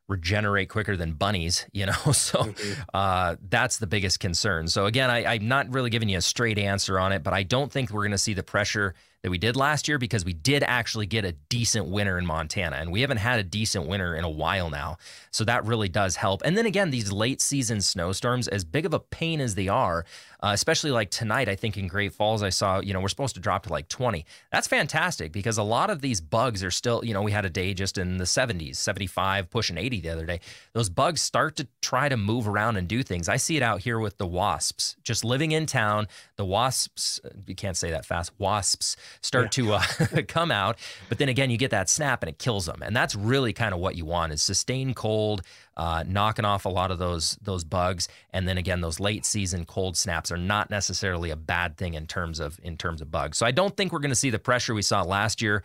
regenerate 0.06 0.68
quicker 0.68 0.96
than 0.96 1.14
bunnies, 1.14 1.66
you 1.72 1.86
know? 1.86 2.12
So 2.12 2.44
mm-hmm. 2.44 2.80
uh, 2.94 3.34
that's 3.48 3.78
the 3.78 3.88
biggest 3.88 4.20
concern. 4.20 4.68
So 4.68 4.86
again, 4.86 5.10
I, 5.10 5.34
I'm 5.34 5.48
not 5.48 5.74
really 5.74 5.90
giving 5.90 6.08
you 6.08 6.18
a 6.18 6.22
straight 6.22 6.60
answer 6.60 7.00
on 7.00 7.10
it, 7.10 7.24
but 7.24 7.32
I 7.32 7.42
don't 7.42 7.72
think 7.72 7.90
we're 7.90 8.02
going 8.02 8.12
to 8.12 8.18
see 8.18 8.34
the 8.34 8.44
pressure 8.44 8.94
that 9.22 9.30
we 9.30 9.38
did 9.38 9.56
last 9.56 9.86
year 9.86 9.98
because 9.98 10.24
we 10.24 10.32
did 10.32 10.64
actually 10.64 11.06
get 11.06 11.24
a 11.24 11.32
decent 11.48 11.86
winter 11.86 12.18
in 12.18 12.26
Montana. 12.26 12.76
And 12.76 12.90
we 12.90 13.02
haven't 13.02 13.18
had 13.18 13.38
a 13.38 13.44
decent 13.44 13.86
winter 13.86 14.16
in 14.16 14.24
a 14.24 14.30
while 14.30 14.68
now. 14.68 14.96
So 15.30 15.44
that 15.44 15.64
really 15.64 15.88
does 15.88 16.16
help. 16.16 16.42
And 16.44 16.58
then 16.58 16.66
again, 16.66 16.90
these 16.90 17.12
late 17.12 17.40
season 17.40 17.80
snowstorms, 17.80 18.48
as 18.48 18.64
big 18.64 18.84
of 18.84 18.94
a 18.94 18.98
pain 18.98 19.40
as 19.40 19.54
they 19.54 19.68
are, 19.68 20.04
uh, 20.42 20.50
especially 20.52 20.90
like 20.90 21.10
tonight, 21.10 21.48
I 21.48 21.54
think 21.54 21.76
in 21.76 21.86
Great 21.86 22.12
Falls, 22.12 22.42
I 22.42 22.48
saw, 22.48 22.80
you 22.80 22.92
know, 22.92 23.00
we're 23.00 23.08
supposed 23.08 23.36
to 23.36 23.40
drop 23.40 23.62
to 23.64 23.72
like 23.72 23.88
20. 23.88 24.26
That's 24.50 24.66
fantastic 24.66 25.30
because 25.30 25.56
a 25.56 25.62
lot 25.62 25.88
of 25.88 26.00
these 26.00 26.20
bugs 26.20 26.64
are 26.64 26.70
still, 26.72 27.04
you 27.04 27.14
know, 27.14 27.22
we 27.22 27.30
had 27.30 27.44
a 27.44 27.50
day 27.50 27.74
just 27.74 27.98
in 27.98 28.16
the 28.16 28.24
70s, 28.24 28.74
75, 28.76 29.50
pushing 29.50 29.78
80 29.78 30.00
the 30.00 30.10
other 30.10 30.26
day. 30.26 30.40
Those 30.72 30.88
bugs 30.88 31.22
start 31.22 31.54
to 31.56 31.68
try 31.80 32.08
to 32.08 32.16
move 32.16 32.48
around 32.48 32.76
and 32.76 32.88
do 32.88 33.04
things. 33.04 33.28
I 33.28 33.36
see 33.36 33.56
it 33.56 33.62
out 33.62 33.82
here 33.82 34.00
with 34.00 34.18
the 34.18 34.26
wasps 34.26 34.96
just 35.04 35.24
living 35.24 35.52
in 35.52 35.66
town. 35.66 36.08
The 36.34 36.44
wasps, 36.44 37.20
you 37.46 37.54
can't 37.54 37.76
say 37.76 37.92
that 37.92 38.04
fast, 38.04 38.32
wasps 38.38 38.96
start 39.20 39.56
yeah. 39.56 39.64
to 39.64 39.72
uh, 39.74 40.22
come 40.28 40.50
out. 40.50 40.78
But 41.08 41.18
then 41.18 41.28
again, 41.28 41.50
you 41.50 41.56
get 41.56 41.70
that 41.70 41.88
snap 41.88 42.22
and 42.22 42.30
it 42.30 42.38
kills 42.38 42.66
them. 42.66 42.82
And 42.82 42.94
that's 42.94 43.14
really 43.14 43.52
kind 43.52 43.74
of 43.74 43.80
what 43.80 43.96
you 43.96 44.04
want 44.04 44.32
is 44.32 44.42
sustained 44.42 44.96
cold, 44.96 45.42
uh, 45.76 46.04
knocking 46.06 46.44
off 46.44 46.64
a 46.64 46.68
lot 46.68 46.90
of 46.90 46.98
those 46.98 47.36
those 47.42 47.64
bugs. 47.64 48.08
And 48.30 48.46
then 48.48 48.58
again, 48.58 48.80
those 48.80 49.00
late 49.00 49.24
season 49.24 49.64
cold 49.64 49.96
snaps 49.96 50.32
are 50.32 50.36
not 50.36 50.70
necessarily 50.70 51.30
a 51.30 51.36
bad 51.36 51.76
thing 51.76 51.94
in 51.94 52.06
terms 52.06 52.40
of 52.40 52.58
in 52.62 52.76
terms 52.76 53.00
of 53.00 53.10
bugs. 53.10 53.38
So 53.38 53.46
I 53.46 53.50
don't 53.50 53.76
think 53.76 53.92
we're 53.92 53.98
going 53.98 54.10
to 54.10 54.16
see 54.16 54.30
the 54.30 54.38
pressure 54.38 54.74
we 54.74 54.82
saw 54.82 55.02
last 55.02 55.42
year 55.42 55.62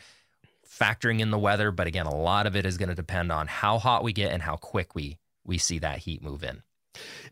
factoring 0.67 1.19
in 1.19 1.31
the 1.31 1.39
weather. 1.39 1.71
But 1.71 1.87
again, 1.87 2.05
a 2.05 2.15
lot 2.15 2.45
of 2.45 2.55
it 2.55 2.65
is 2.65 2.77
going 2.77 2.89
to 2.89 2.95
depend 2.95 3.31
on 3.31 3.47
how 3.47 3.79
hot 3.79 4.03
we 4.03 4.13
get 4.13 4.31
and 4.31 4.41
how 4.41 4.57
quick 4.57 4.95
we 4.95 5.17
we 5.45 5.57
see 5.57 5.79
that 5.79 5.99
heat 5.99 6.21
move 6.21 6.43
in. 6.43 6.61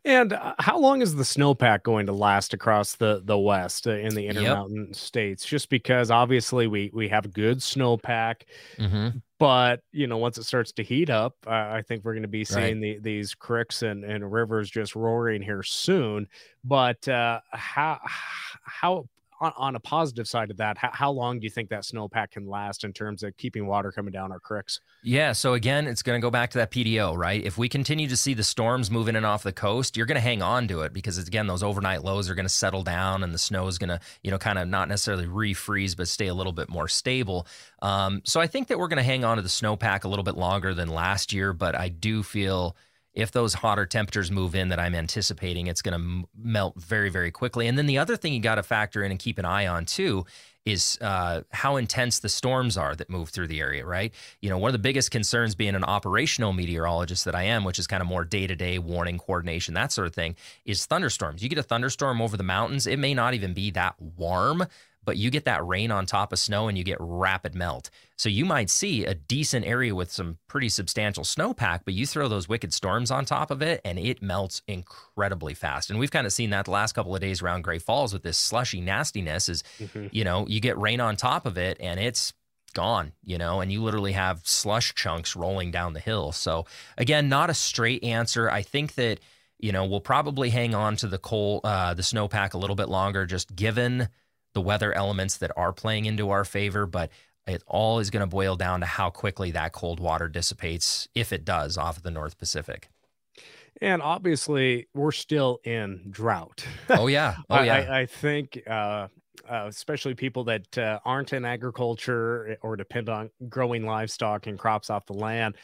And 0.04 0.34
uh, 0.34 0.54
how 0.60 0.78
long 0.80 1.02
is 1.02 1.16
the 1.16 1.24
snowpack 1.24 1.84
going 1.84 2.06
to 2.08 2.14
last 2.14 2.54
across 2.54 2.96
the 2.96 3.22
the 3.24 3.38
west 3.38 3.88
uh, 3.88 3.92
in 3.92 4.14
the 4.16 4.28
Yep. 4.30 4.30
intermountain 4.30 4.94
states? 4.94 5.46
Just 5.46 5.70
because 5.70 6.12
obviously 6.12 6.68
we 6.68 6.92
we 6.94 7.08
have 7.10 7.34
good 7.34 7.60
snowpack, 7.60 8.44
Mm-hmm. 8.80 9.18
but 9.40 9.82
you 9.92 10.08
know 10.08 10.18
once 10.18 10.38
it 10.38 10.44
starts 10.44 10.72
to 10.74 10.84
heat 10.84 11.10
up, 11.10 11.36
uh, 11.48 11.50
I 11.52 11.84
think 11.88 12.04
we're 12.04 12.14
going 12.14 12.24
to 12.24 12.28
be 12.30 12.46
Right. 12.50 12.78
seeing 12.78 12.80
the, 12.80 13.00
these 13.00 13.34
creeks 13.34 13.82
and, 13.82 14.04
and 14.04 14.32
rivers 14.32 14.70
just 14.70 14.96
roaring 14.96 15.42
here 15.42 15.64
soon. 15.64 16.28
But 16.64 17.08
uh, 17.08 17.42
how 17.52 18.00
how 18.64 19.08
on, 19.42 19.54
on 19.58 19.76
a 19.76 19.80
positive 19.80 20.28
side 20.28 20.52
of 20.52 20.58
that, 20.58 20.78
how, 20.78 20.90
how 20.94 21.12
long 21.12 21.40
do 21.40 21.44
you 21.44 21.50
think 21.50 21.70
that 21.70 21.84
snowpack 21.84 22.32
can 22.32 22.48
last 22.48 22.84
in 22.84 22.94
terms 22.94 23.24
of 23.24 23.36
keeping 23.38 23.68
water 23.68 23.92
coming 23.92 24.12
down 24.12 24.32
our 24.32 24.40
creeks? 24.40 24.80
Yeah. 25.04 25.34
So 25.34 25.54
again, 25.54 25.88
it's 25.88 26.02
going 26.02 26.20
to 26.20 26.26
go 26.26 26.32
back 26.32 26.52
to 26.52 26.58
that 26.60 26.72
PDO, 26.72 27.18
right? 27.18 27.44
If 27.44 27.58
we 27.58 27.68
continue 27.68 28.08
to 28.08 28.18
see 28.18 28.34
the 28.34 28.44
storms 28.44 28.90
moving 28.90 29.16
in 29.16 29.26
off 29.26 29.44
the 29.44 29.52
coast, 29.52 29.98
you're 29.98 30.06
going 30.06 30.16
to 30.16 30.22
hang 30.22 30.42
on 30.42 30.68
to 30.70 30.82
it 30.82 30.94
because 30.94 31.18
again, 31.18 31.48
those 31.48 31.64
overnight 31.64 32.04
lows 32.04 32.30
are 32.30 32.36
going 32.36 32.46
to 32.46 32.50
settle 32.50 32.84
down, 32.84 33.24
and 33.24 33.34
the 33.34 33.38
snow 33.38 33.68
is 33.68 33.78
going 33.78 33.90
to, 33.90 34.00
you 34.24 34.32
know, 34.32 34.38
kind 34.38 34.58
of 34.58 34.68
not 34.68 34.88
necessarily 34.88 35.26
refreeze, 35.26 35.96
but 35.96 36.08
stay 36.08 36.28
a 36.28 36.34
little 36.34 36.54
bit 36.54 36.70
more 36.70 36.88
stable. 36.88 37.48
Um, 37.82 38.22
so 38.24 38.40
I 38.40 38.48
think 38.48 38.68
that 38.70 38.80
we're 38.80 38.88
going 38.88 38.98
to 38.98 39.04
hang 39.04 39.26
on 39.26 39.38
to 39.38 39.44
the 39.44 39.50
snowpack 39.50 40.04
a 40.04 40.08
little 40.08 40.24
bit 40.24 40.38
longer 40.38 40.74
than 40.74 40.88
last 40.88 41.34
year, 41.34 41.54
but 41.54 41.76
I 41.76 41.90
do 41.90 42.24
feel 42.24 42.76
if 43.16 43.32
those 43.32 43.54
hotter 43.56 43.86
temperatures 43.86 44.30
move 44.30 44.54
in 44.54 44.70
that 44.70 44.80
I'm 44.80 44.94
anticipating, 44.94 45.68
it's 45.68 45.82
going 45.82 45.98
to 45.98 46.06
m- 46.06 46.26
melt 46.38 46.76
very, 46.76 47.10
very 47.10 47.32
quickly. 47.32 47.68
And 47.68 47.78
then 47.78 47.86
the 47.86 47.98
other 47.98 48.18
thing 48.18 48.34
you 48.34 48.42
got 48.42 48.56
to 48.56 48.64
factor 48.64 49.04
in 49.04 49.12
and 49.12 49.20
keep 49.20 49.40
an 49.40 49.46
eye 49.46 49.66
on 49.66 49.86
too 49.86 50.26
is 50.66 50.98
uh, 51.00 51.42
how 51.52 51.78
intense 51.78 52.20
the 52.20 52.30
storms 52.30 52.76
are 52.76 52.96
that 52.96 53.10
move 53.10 53.30
through 53.30 53.48
the 53.48 53.62
area, 53.62 53.86
right? 53.86 54.14
You 54.42 54.50
know, 54.50 54.58
one 54.58 54.70
of 54.70 54.74
the 54.74 54.80
biggest 54.80 55.12
concerns 55.12 55.54
being 55.54 55.76
an 55.76 55.84
operational 55.84 56.54
meteorologist 56.54 57.24
that 57.26 57.36
I 57.36 57.44
am, 57.44 57.64
which 57.64 57.78
is 57.80 57.88
kind 57.88 58.02
of 58.02 58.08
more 58.08 58.26
day 58.26 58.48
to 58.48 58.56
day 58.56 58.80
warning, 58.80 59.20
coordination, 59.20 59.76
that 59.76 59.92
sort 59.92 60.08
of 60.08 60.16
thing, 60.16 60.36
is 60.66 60.86
thunderstorms. 60.86 61.44
You 61.44 61.50
get 61.50 61.60
a 61.60 61.64
thunderstorm 61.64 62.20
over 62.20 62.36
the 62.36 62.44
mountains, 62.44 62.88
it 62.88 62.98
may 62.98 63.14
not 63.14 63.36
even 63.36 63.54
be 63.54 63.72
that 63.72 63.96
warm. 64.18 64.66
But 65.06 65.18
you 65.18 65.30
get 65.30 65.46
that 65.46 65.66
rain 65.66 65.92
on 65.92 66.06
top 66.06 66.34
of 66.34 66.40
snow 66.40 66.68
and 66.68 66.78
you 66.78 66.84
get 66.84 66.98
rapid 67.00 67.56
melt. 67.56 67.90
So 68.18 68.30
you 68.30 68.46
might 68.46 68.70
see 68.70 69.06
a 69.06 69.14
decent 69.14 69.66
area 69.66 69.94
with 69.94 70.12
some 70.12 70.38
pretty 70.48 70.70
substantial 70.70 71.24
snowpack, 71.24 71.82
but 71.86 71.94
you 71.94 72.06
throw 72.06 72.28
those 72.28 72.50
wicked 72.50 72.74
storms 72.74 73.12
on 73.12 73.26
top 73.26 73.52
of 73.52 73.62
it 73.62 73.82
and 73.86 74.00
it 74.00 74.22
melts 74.22 74.62
incredibly 74.68 75.54
fast. 75.54 75.90
And 75.90 76.00
we've 76.00 76.12
kind 76.12 76.26
of 76.26 76.34
seen 76.34 76.50
that 76.50 76.66
the 76.66 76.72
last 76.72 76.94
couple 76.94 77.14
of 77.14 77.22
days 77.22 77.42
around 77.42 77.64
Great 77.64 77.82
Falls 77.82 78.14
with 78.14 78.24
this 78.24 78.38
slushy 78.38 78.82
nastiness 78.82 79.50
is, 79.50 79.64
you 80.12 80.24
know, 80.24 80.48
you 80.48 80.60
get 80.60 80.78
rain 80.78 81.00
on 81.00 81.16
top 81.16 81.46
of 81.46 81.58
it 81.58 81.78
and 81.80 82.00
it's 82.00 82.34
gone, 82.74 83.14
you 83.24 83.38
know, 83.38 83.62
and 83.62 83.72
you 83.72 83.82
literally 83.82 84.12
have 84.14 84.42
slush 84.46 84.94
chunks 84.96 85.36
rolling 85.36 85.72
down 85.72 85.94
the 85.94 86.00
hill. 86.00 86.32
So 86.32 86.66
again, 86.98 87.30
not 87.30 87.50
a 87.50 87.54
straight 87.54 88.04
answer. 88.04 88.50
I 88.50 88.62
think 88.62 88.96
that, 88.96 89.20
you 89.60 89.72
know, 89.72 89.86
we'll 89.86 90.02
probably 90.02 90.50
hang 90.50 90.76
on 90.76 90.98
to 90.98 91.08
the 91.08 91.18
coal, 91.18 91.62
uh, 91.64 91.94
the 91.94 92.02
snowpack 92.02 92.54
a 92.54 92.58
little 92.58 92.76
bit 92.76 92.90
longer, 92.90 93.26
just 93.26 93.56
given 93.56 94.10
the 94.56 94.62
weather 94.62 94.92
elements 94.94 95.38
that 95.38 95.52
are 95.56 95.72
playing 95.72 96.06
into 96.06 96.32
our 96.32 96.44
favor, 96.44 96.88
but 96.88 97.12
it 97.46 97.62
all 97.68 98.00
is 98.00 98.10
going 98.10 98.22
to 98.22 98.28
boil 98.28 98.56
down 98.56 98.80
to 98.80 98.88
how 98.88 99.12
quickly 99.12 99.52
that 99.52 99.72
cold 99.72 100.00
water 100.00 100.28
dissipates, 100.28 101.08
if 101.14 101.32
it 101.32 101.46
does, 101.46 101.78
off 101.78 101.98
of 101.98 102.04
the 102.04 102.10
North 102.10 102.40
Pacific. 102.40 102.90
And 103.82 104.02
obviously, 104.02 104.88
we're 104.94 105.12
still 105.12 105.60
in 105.64 106.08
drought. 106.10 106.66
Oh 106.90 107.08
yeah, 107.08 107.36
oh 107.50 107.56
I, 107.56 107.66
yeah, 107.66 107.74
I, 107.74 108.00
I 108.00 108.06
think, 108.06 108.64
uh, 108.66 109.10
uh, 109.48 109.66
especially 109.68 110.16
people 110.16 110.46
that 110.46 110.78
uh, 110.78 111.00
aren't 111.06 111.34
in 111.34 111.46
agriculture 111.46 112.58
or 112.62 112.78
depend 112.78 113.10
on 113.10 113.30
growing 113.50 113.86
livestock 113.86 114.48
and 114.48 114.58
crops 114.58 114.90
off 114.90 115.06
the 115.06 115.14
land, 115.14 115.56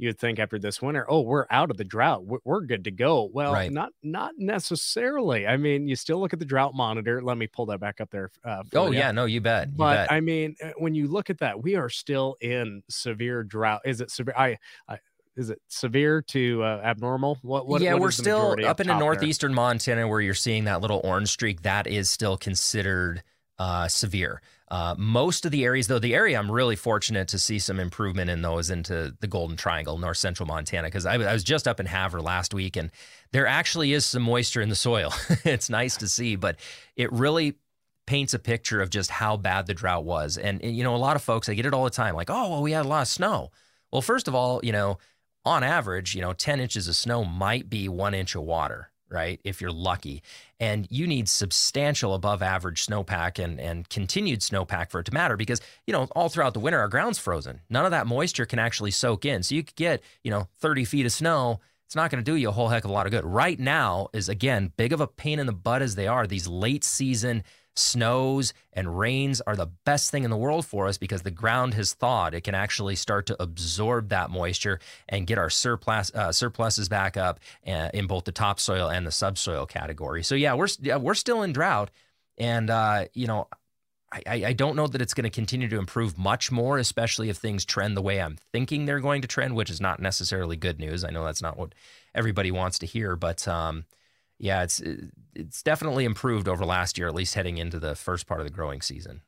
you'd 0.00 0.18
think 0.18 0.38
after 0.38 0.58
this 0.58 0.80
winter, 0.80 1.04
oh, 1.08 1.20
we're 1.20 1.46
out 1.50 1.70
of 1.70 1.76
the 1.76 1.84
drought, 1.84 2.24
we're, 2.24 2.38
we're 2.44 2.62
good 2.62 2.84
to 2.84 2.90
go. 2.90 3.28
Well, 3.32 3.52
Right. 3.52 3.70
not 3.70 3.92
not 4.02 4.32
necessarily. 4.38 5.46
I 5.46 5.56
mean, 5.56 5.86
you 5.86 5.96
still 5.96 6.18
look 6.20 6.32
at 6.32 6.38
the 6.38 6.44
drought 6.44 6.74
monitor. 6.74 7.22
Let 7.22 7.36
me 7.36 7.46
pull 7.46 7.66
that 7.66 7.80
back 7.80 8.00
up 8.00 8.10
there. 8.10 8.30
Uh, 8.44 8.62
oh 8.74 8.90
yeah. 8.90 9.12
No, 9.12 9.26
you 9.26 9.40
bet. 9.40 9.68
You 9.68 9.74
But 9.76 9.94
bet. 9.94 10.12
I 10.12 10.20
mean, 10.20 10.56
uh, 10.62 10.70
when 10.78 10.94
you 10.94 11.06
look 11.06 11.30
at 11.30 11.38
that, 11.38 11.62
we 11.62 11.74
are 11.76 11.88
still 11.88 12.36
in 12.40 12.82
severe 12.88 13.42
drought. 13.44 13.82
Is 13.84 14.00
it 14.00 14.10
severe? 14.10 14.34
I, 14.36 14.56
I 14.88 14.98
is 15.36 15.50
it 15.50 15.60
severe 15.68 16.22
to 16.22 16.62
uh, 16.62 16.80
abnormal? 16.84 17.38
What? 17.42 17.66
What? 17.66 17.80
yeah, 17.82 17.92
what 17.92 18.02
we're 18.02 18.10
still 18.10 18.52
up 18.52 18.58
into 18.58 18.64
top 18.64 18.84
there? 18.86 18.98
northeastern 18.98 19.54
Montana 19.54 20.08
where 20.08 20.20
you're 20.20 20.34
seeing 20.34 20.64
that 20.64 20.80
little 20.80 21.00
orange 21.04 21.28
streak. 21.28 21.62
That 21.62 21.86
is 21.86 22.10
still 22.10 22.36
considered 22.36 23.22
uh, 23.60 23.86
severe. 23.86 24.40
Uh, 24.68 24.94
most 24.96 25.44
of 25.44 25.52
the 25.52 25.64
areas, 25.64 25.86
though, 25.86 25.98
the 25.98 26.14
area 26.14 26.38
I'm 26.38 26.50
really 26.50 26.76
fortunate 26.76 27.28
to 27.28 27.38
see 27.38 27.58
some 27.58 27.78
improvement 27.78 28.30
in 28.30 28.40
those 28.40 28.70
into 28.70 29.14
the 29.20 29.26
Golden 29.26 29.56
Triangle, 29.56 29.98
north 29.98 30.16
central 30.16 30.46
Montana, 30.46 30.88
because 30.88 31.04
I, 31.04 31.14
I 31.14 31.32
was 31.32 31.44
just 31.44 31.68
up 31.68 31.78
in 31.78 31.86
Havre 31.86 32.22
last 32.22 32.54
week 32.54 32.76
and 32.76 32.90
there 33.32 33.46
actually 33.46 33.92
is 33.92 34.06
some 34.06 34.22
moisture 34.22 34.62
in 34.62 34.70
the 34.70 34.74
soil. 34.74 35.12
it's 35.44 35.68
nice 35.68 35.98
to 35.98 36.08
see, 36.08 36.36
but 36.36 36.56
it 36.96 37.12
really 37.12 37.56
paints 38.06 38.32
a 38.32 38.38
picture 38.38 38.80
of 38.80 38.88
just 38.88 39.10
how 39.10 39.36
bad 39.36 39.66
the 39.66 39.74
drought 39.74 40.04
was. 40.04 40.38
And, 40.38 40.62
and, 40.62 40.74
you 40.74 40.82
know, 40.82 40.94
a 40.94 40.96
lot 40.96 41.16
of 41.16 41.22
folks, 41.22 41.48
I 41.48 41.54
get 41.54 41.66
it 41.66 41.74
all 41.74 41.84
the 41.84 41.90
time 41.90 42.14
like, 42.14 42.30
oh, 42.30 42.48
well, 42.48 42.62
we 42.62 42.72
had 42.72 42.86
a 42.86 42.88
lot 42.88 43.02
of 43.02 43.08
snow. 43.08 43.50
Well, 43.92 44.02
first 44.02 44.26
of 44.26 44.34
all, 44.34 44.60
you 44.62 44.72
know, 44.72 44.98
on 45.44 45.62
average, 45.62 46.14
you 46.14 46.22
know, 46.22 46.32
10 46.32 46.60
inches 46.60 46.88
of 46.88 46.96
snow 46.96 47.24
might 47.24 47.68
be 47.68 47.88
one 47.88 48.14
inch 48.14 48.34
of 48.34 48.42
water, 48.42 48.90
right? 49.10 49.40
If 49.44 49.60
you're 49.60 49.72
lucky. 49.72 50.22
And 50.58 50.86
you 50.90 51.06
need 51.06 51.28
substantial 51.28 52.14
above 52.14 52.42
average 52.42 52.86
snowpack 52.86 53.42
and, 53.42 53.60
and 53.60 53.88
continued 53.88 54.40
snowpack 54.40 54.90
for 54.90 55.00
it 55.00 55.04
to 55.04 55.14
matter 55.14 55.36
because, 55.36 55.60
you 55.86 55.92
know, 55.92 56.04
all 56.12 56.28
throughout 56.28 56.54
the 56.54 56.60
winter, 56.60 56.78
our 56.78 56.88
ground's 56.88 57.18
frozen. 57.18 57.60
None 57.70 57.84
of 57.84 57.90
that 57.90 58.06
moisture 58.06 58.46
can 58.46 58.58
actually 58.58 58.90
soak 58.90 59.24
in. 59.24 59.42
So 59.42 59.54
you 59.54 59.62
could 59.62 59.76
get, 59.76 60.02
you 60.22 60.30
know, 60.30 60.48
30 60.58 60.84
feet 60.84 61.06
of 61.06 61.12
snow. 61.12 61.60
It's 61.86 61.96
not 61.96 62.10
going 62.10 62.22
to 62.22 62.30
do 62.30 62.36
you 62.36 62.48
a 62.48 62.52
whole 62.52 62.68
heck 62.68 62.84
of 62.84 62.90
a 62.90 62.92
lot 62.92 63.06
of 63.06 63.12
good. 63.12 63.24
Right 63.24 63.58
now 63.58 64.08
is, 64.12 64.28
again, 64.28 64.72
big 64.76 64.92
of 64.92 65.00
a 65.00 65.08
pain 65.08 65.40
in 65.40 65.46
the 65.46 65.52
butt 65.52 65.82
as 65.82 65.96
they 65.96 66.06
are. 66.06 66.26
These 66.26 66.46
late 66.46 66.84
season 66.84 67.42
snows 67.74 68.52
and 68.72 68.98
rains 68.98 69.40
are 69.42 69.56
the 69.56 69.66
best 69.84 70.10
thing 70.10 70.24
in 70.24 70.30
the 70.30 70.36
world 70.36 70.66
for 70.66 70.86
us 70.86 70.98
because 70.98 71.22
the 71.22 71.30
ground 71.30 71.74
has 71.74 71.94
thawed. 71.94 72.34
It 72.34 72.42
can 72.42 72.54
actually 72.54 72.96
start 72.96 73.26
to 73.26 73.42
absorb 73.42 74.08
that 74.10 74.30
moisture 74.30 74.80
and 75.08 75.26
get 75.26 75.38
our 75.38 75.50
surplus 75.50 76.12
uh, 76.14 76.32
surpluses 76.32 76.88
back 76.88 77.16
up 77.16 77.40
uh, 77.66 77.90
in 77.94 78.06
both 78.06 78.24
the 78.24 78.32
topsoil 78.32 78.88
and 78.88 79.06
the 79.06 79.12
subsoil 79.12 79.66
category. 79.66 80.22
So 80.22 80.34
yeah, 80.34 80.54
we're 80.54 80.68
we're 80.98 81.14
still 81.14 81.42
in 81.42 81.52
drought, 81.52 81.90
and 82.38 82.70
uh, 82.70 83.06
you 83.14 83.26
know. 83.26 83.48
I, 84.12 84.22
I 84.26 84.44
I 84.46 84.52
don't 84.54 84.74
know 84.74 84.88
that 84.88 85.00
it's 85.00 85.14
going 85.14 85.22
to 85.22 85.30
continue 85.30 85.68
to 85.68 85.78
improve 85.78 86.18
much 86.18 86.50
more, 86.50 86.78
especially 86.78 87.28
if 87.28 87.36
things 87.36 87.64
trend 87.64 87.96
the 87.96 88.02
way 88.02 88.20
I'm 88.20 88.38
thinking 88.50 88.84
they're 88.84 88.98
going 88.98 89.22
to 89.22 89.28
trend, 89.28 89.54
which 89.54 89.70
is 89.70 89.80
not 89.80 90.00
necessarily 90.00 90.56
good 90.56 90.80
news. 90.80 91.04
I 91.04 91.10
know 91.10 91.24
that's 91.24 91.40
not 91.40 91.56
what 91.56 91.76
everybody 92.12 92.50
wants 92.50 92.80
to 92.80 92.86
hear, 92.86 93.14
but 93.14 93.46
um, 93.46 93.84
yeah, 94.40 94.62
it's 94.62 94.82
it's 95.34 95.62
definitely 95.62 96.04
improved 96.04 96.48
over 96.48 96.64
last 96.64 96.98
year, 96.98 97.06
at 97.06 97.14
least 97.14 97.34
heading 97.34 97.58
into 97.58 97.78
the 97.78 97.94
first 97.94 98.26
part 98.26 98.40
of 98.40 98.46
the 98.46 98.52
growing 98.52 98.80
season. 98.80 99.20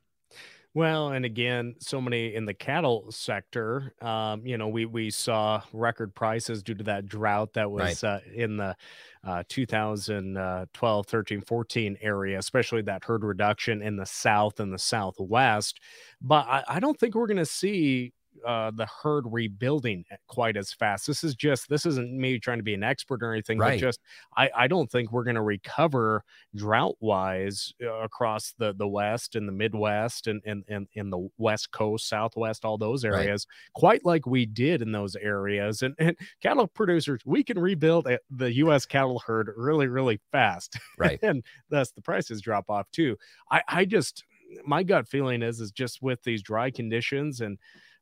Well, 0.75 1.09
and 1.11 1.27
again, 1.27 1.75
so 1.81 2.01
many 2.01 2.35
in 2.35 2.47
the 2.47 2.55
cattle 2.55 3.11
sector. 3.11 3.93
Um, 4.01 4.47
you 4.47 4.57
know, 4.57 4.69
we 4.69 4.87
we 4.87 5.11
saw 5.11 5.61
record 5.75 6.15
prices 6.15 6.63
due 6.63 6.75
to 6.75 6.85
that 6.85 7.07
drought 7.07 7.53
that 7.53 7.71
was 7.71 8.03
uh, 8.03 8.21
in 8.35 8.57
the 8.57 8.75
uh, 9.23 9.43
2012, 9.49 11.07
13, 11.07 11.41
14 11.43 11.99
area, 12.01 12.39
especially 12.39 12.81
that 12.83 13.05
herd 13.05 13.23
reduction 13.23 13.83
in 13.83 13.97
the 13.97 14.07
south 14.07 14.61
and 14.61 14.73
the 14.73 14.79
southwest. 14.79 15.79
But 16.23 16.47
I, 16.49 16.65
I 16.67 16.81
don't 16.81 16.99
think 16.99 17.15
we're 17.15 17.27
going 17.27 17.37
to 17.37 17.45
see 17.45 18.15
uh, 18.47 18.71
the 18.71 18.87
herd 19.03 19.25
rebuilding 19.31 20.05
quite 20.27 20.57
as 20.57 20.73
fast. 20.73 21.07
This 21.07 21.23
is 21.25 21.35
just 21.35 21.69
this 21.69 21.87
isn't 21.87 22.13
me 22.17 22.39
trying 22.39 22.59
to 22.59 22.63
be 22.65 22.75
an 22.75 22.83
expert 22.83 23.23
or 23.23 23.33
anything, 23.33 23.59
Right. 23.59 23.73
but 23.75 23.79
just 23.79 24.01
I, 24.37 24.51
I 24.57 24.69
don't 24.69 24.91
think 24.91 25.13
we're 25.13 25.25
going 25.25 25.37
to 25.37 25.43
recover 25.43 26.25
drought 26.55 26.97
wise 27.01 27.73
uh, 27.83 27.93
across 28.03 28.53
the 28.59 28.73
the 28.75 28.89
west 28.89 29.37
and 29.37 29.47
the 29.49 29.53
midwest 29.53 30.27
and 30.27 30.43
and 30.45 30.65
and 30.69 30.89
in 30.95 31.11
the 31.11 31.29
west 31.39 31.71
coast 31.73 32.09
southwest 32.09 32.65
all 32.65 32.79
those 32.79 33.05
Right. 33.09 33.29
areas 33.29 33.47
quite 33.75 34.05
like 34.05 34.27
we 34.27 34.47
did 34.47 34.83
in 34.83 34.93
those 34.93 35.17
areas 35.17 35.83
and, 35.83 35.95
and 35.99 36.17
cattle 36.43 36.67
producers 36.67 37.21
we 37.25 37.43
can 37.45 37.59
rebuild 37.59 38.07
the 38.31 38.51
us 38.53 38.87
cattle 38.87 39.21
herd 39.27 39.51
really 39.57 39.89
really 39.89 40.21
fast 40.31 40.79
Right. 40.99 41.21
and 41.23 41.45
thus 41.71 41.93
the 41.93 42.03
prices 42.03 42.41
drop 42.41 42.69
off 42.71 42.91
too 42.91 43.17
i 43.51 43.63
i 43.69 43.85
just 43.85 44.25
my 44.67 44.83
gut 44.83 45.09
feeling 45.09 45.43
is 45.43 45.61
is 45.61 45.71
just 45.71 46.03
with 46.03 46.23
these 46.25 46.43
dry 46.43 46.71
conditions 46.71 47.41
and 47.41 47.59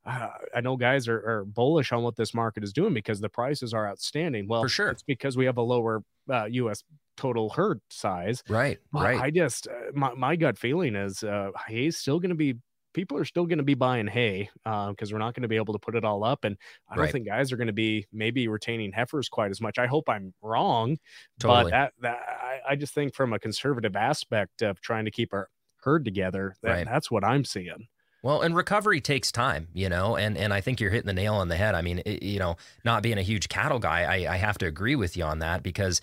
uh, 0.07 0.29
I 0.55 0.61
know 0.61 0.77
guys 0.77 1.09
are, 1.09 1.19
are 1.19 1.45
bullish 1.45 1.93
on 1.93 2.03
what 2.03 2.17
this 2.17 2.33
market 2.35 2.65
is 2.65 2.73
doing 2.73 2.95
because 2.95 3.21
the 3.21 3.29
prices 3.29 3.75
are 3.75 3.87
outstanding. 3.89 4.49
Well, 4.49 4.63
For 4.63 4.69
sure. 4.69 4.89
it's 4.91 5.03
because 5.03 5.37
we 5.37 5.45
have 5.45 5.59
a 5.59 5.63
lower 5.63 6.03
uh, 6.31 6.47
U.S. 6.51 6.83
total 7.17 7.51
herd 7.51 7.81
size. 7.91 8.43
Right. 8.49 8.79
Right. 8.93 9.21
I 9.21 9.31
just 9.31 9.69
uh, 9.69 9.91
my 9.95 10.15
my 10.15 10.37
gut 10.37 10.57
feeling 10.59 10.95
is 10.95 11.23
uh, 11.23 11.51
hay's 11.69 11.97
still 11.99 12.19
going 12.19 12.31
to 12.31 12.35
be 12.35 12.55
people 12.93 13.17
are 13.17 13.25
still 13.25 13.47
going 13.47 13.59
to 13.59 13.65
be 13.65 13.75
buying 13.75 14.09
hay 14.09 14.51
because 14.65 15.13
we're 15.13 15.19
not 15.21 15.33
going 15.35 15.43
to 15.43 15.49
be 15.49 15.55
able 15.57 15.73
to 15.75 15.79
put 15.79 15.95
it 15.95 16.05
all 16.05 16.25
up, 16.25 16.43
and 16.45 16.57
I 16.89 16.95
don't 16.97 17.05
Right. 17.05 17.13
think 17.13 17.27
guys 17.27 17.53
are 17.53 17.57
going 17.57 17.69
to 17.69 17.73
be 17.73 18.07
maybe 18.13 18.49
retaining 18.49 18.91
heifers 18.93 19.29
quite 19.29 19.51
as 19.53 19.61
much. 19.61 19.79
I 19.79 19.87
hope 19.87 20.09
I'm 20.09 20.35
wrong, 20.43 20.97
Totally. 21.39 21.65
but 21.65 21.71
that 21.71 21.93
that 22.01 22.19
I, 22.43 22.73
I 22.73 22.77
just 22.77 22.93
think 22.95 23.15
from 23.15 23.33
a 23.33 23.39
conservative 23.39 23.95
aspect 23.97 24.63
of 24.63 24.81
trying 24.81 25.05
to 25.05 25.11
keep 25.13 25.33
our 25.33 25.49
herd 25.85 26.05
together, 26.05 26.57
that, 26.63 26.71
Right. 26.71 26.87
that's 26.87 27.11
what 27.13 27.23
I'm 27.23 27.45
seeing. 27.45 27.87
Well, 28.23 28.43
and 28.43 28.55
recovery 28.55 29.01
takes 29.01 29.33
time, 29.33 29.69
you 29.73 29.89
know, 29.89 30.17
and 30.17 30.37
and 30.37 30.53
I 30.53 30.61
think 30.61 30.81
you're 30.81 30.91
hitting 30.91 31.07
the 31.07 31.15
nail 31.15 31.35
on 31.35 31.49
the 31.49 31.57
head. 31.57 31.75
I 31.75 31.81
mean, 31.81 32.03
it, 32.05 32.23
you 32.23 32.39
know, 32.39 32.57
not 32.85 33.03
being 33.03 33.19
a 33.19 33.23
huge 33.23 33.49
cattle 33.49 33.79
guy, 33.79 34.03
I, 34.03 34.35
I 34.35 34.37
have 34.37 34.59
to 34.59 34.67
agree 34.67 34.95
with 34.95 35.17
you 35.17 35.25
on 35.25 35.39
that 35.39 35.63
because 35.63 36.01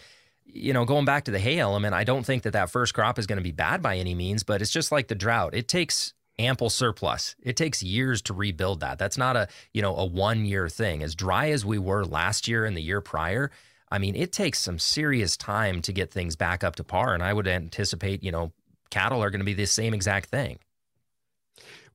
you 0.50 0.74
know, 0.74 0.86
going 0.86 1.06
back 1.06 1.26
to 1.26 1.32
the 1.32 1.40
hay 1.40 1.60
element, 1.60 1.94
I 1.94 2.04
don't 2.04 2.26
think 2.26 2.44
that 2.44 2.54
that 2.54 2.72
first 2.72 2.94
crop 2.94 3.20
is 3.20 3.28
going 3.28 3.38
to 3.38 3.44
be 3.44 3.52
bad 3.52 3.82
by 3.82 3.98
any 3.98 4.16
means, 4.16 4.44
but 4.44 4.62
it's 4.62 4.72
just 4.72 4.92
like 4.92 5.08
the 5.08 5.16
drought. 5.16 5.54
It 5.54 5.68
takes 5.68 6.14
ample 6.40 6.70
surplus. 6.70 7.36
It 7.42 7.58
takes 7.58 7.84
years 7.84 8.22
to 8.24 8.34
rebuild 8.34 8.80
that. 8.80 8.98
That's 8.98 9.18
not 9.18 9.36
a, 9.36 9.48
you 9.74 9.82
know, 9.82 9.96
a 9.96 10.06
one 10.06 10.46
year 10.46 10.70
thing. 10.70 11.04
As 11.04 11.16
dry 11.16 11.50
as 11.50 11.66
we 11.66 11.78
were 11.78 12.06
last 12.06 12.48
year 12.48 12.66
and 12.66 12.78
the 12.78 12.82
year 12.82 13.02
prior, 13.02 13.52
I 13.92 14.00
mean, 14.00 14.16
it 14.16 14.32
takes 14.32 14.60
some 14.60 14.80
serious 14.80 15.38
time 15.38 15.82
to 15.84 15.94
get 15.94 16.12
things 16.12 16.36
back 16.36 16.64
up 16.64 16.76
to 16.78 16.84
par. 16.84 17.14
And 17.14 17.24
I 17.24 17.34
would 17.34 17.48
anticipate, 17.48 18.24
you 18.24 18.32
know, 18.32 18.52
cattle 18.90 19.24
are 19.24 19.30
going 19.30 19.40
to 19.40 19.46
be 19.46 19.54
the 19.54 19.66
same 19.66 19.94
exact 19.94 20.30
thing. 20.30 20.60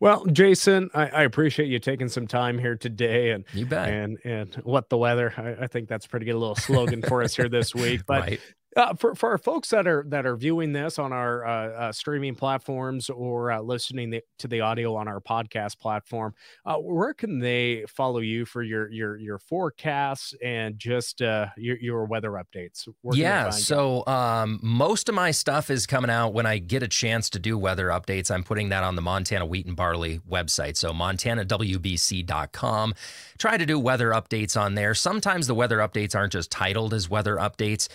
Well, 0.03 0.27
Jason, 0.27 0.91
I, 0.95 1.07
I, 1.07 1.23
appreciate 1.23 1.69
you 1.69 1.79
taking 1.79 2.09
some 2.09 2.27
time 2.27 2.59
here 2.59 2.75
today, 2.75 3.31
and 3.31 3.45
you 3.53 3.67
bet. 3.67 3.89
And 3.89 4.19
and 4.25 4.53
what 4.65 4.89
the 4.89 4.99
weather. 4.99 5.33
I, 5.37 5.63
I 5.63 5.67
think 5.69 5.89
that's 5.89 6.09
pretty 6.09 6.27
good—a 6.27 6.39
little 6.39 6.57
slogan 6.57 7.03
for 7.03 7.23
us 7.23 7.37
here 7.37 7.49
this 7.49 7.73
week. 7.73 8.03
But 8.07 8.23
right. 8.23 8.41
Uh, 8.75 8.95
for 8.95 9.15
for 9.15 9.31
our 9.31 9.39
folks 9.39 9.69
that 9.69 9.87
are 9.87 10.03
that 10.09 10.25
are 10.25 10.35
viewing 10.35 10.73
this 10.73 10.99
on 10.99 11.13
our 11.13 11.45
uh, 11.45 11.69
uh, 11.69 11.93
streaming 11.93 12.35
platforms 12.35 13.11
or 13.11 13.53
uh, 13.53 13.61
listening 13.61 14.09
the, 14.09 14.23
to 14.39 14.49
the 14.49 14.63
audio 14.63 14.97
on 14.97 15.07
our 15.07 15.21
podcast 15.21 15.79
platform, 15.79 16.33
uh, 16.65 16.77
where 16.77 17.13
can 17.13 17.39
they 17.39 17.85
follow 17.87 18.21
you 18.21 18.47
for 18.47 18.63
your 18.63 18.91
your 18.91 19.19
your 19.19 19.39
forecasts 19.39 20.35
and 20.43 20.79
just 20.79 21.21
uh, 21.21 21.49
your 21.59 21.77
your 21.81 22.07
weather 22.07 22.31
updates? 22.31 22.89
yeah, 23.13 23.51
so 23.51 24.07
um, 24.07 24.59
most 24.63 25.11
of 25.11 25.15
my 25.15 25.33
stuff 25.33 25.69
is 25.69 25.87
coming 25.87 26.11
out 26.11 26.33
when 26.33 26.47
I 26.47 26.57
get 26.57 26.83
a 26.83 26.89
chance 26.89 27.29
to 27.31 27.39
do 27.39 27.59
weather 27.59 27.89
updates. 27.89 28.31
I'm 28.31 28.43
putting 28.43 28.71
that 28.71 28.85
on 28.85 28.97
the 28.97 29.03
Montana 29.03 29.45
Wheat 29.45 29.67
and 29.67 29.77
Barley 29.77 30.21
website, 30.21 30.79
so 30.79 30.95
montanawbc.com. 30.95 32.95
Try 33.37 33.59
to 33.59 33.67
do 33.67 33.79
weather 33.79 34.13
updates 34.13 34.59
on 34.59 34.77
there. 34.77 34.95
Sometimes 34.95 35.47
the 35.47 35.55
weather 35.55 35.77
updates 35.79 36.15
aren't 36.15 36.33
just 36.33 36.51
titled 36.51 36.95
as 36.95 37.11
weather 37.11 37.37
updates; 37.37 37.89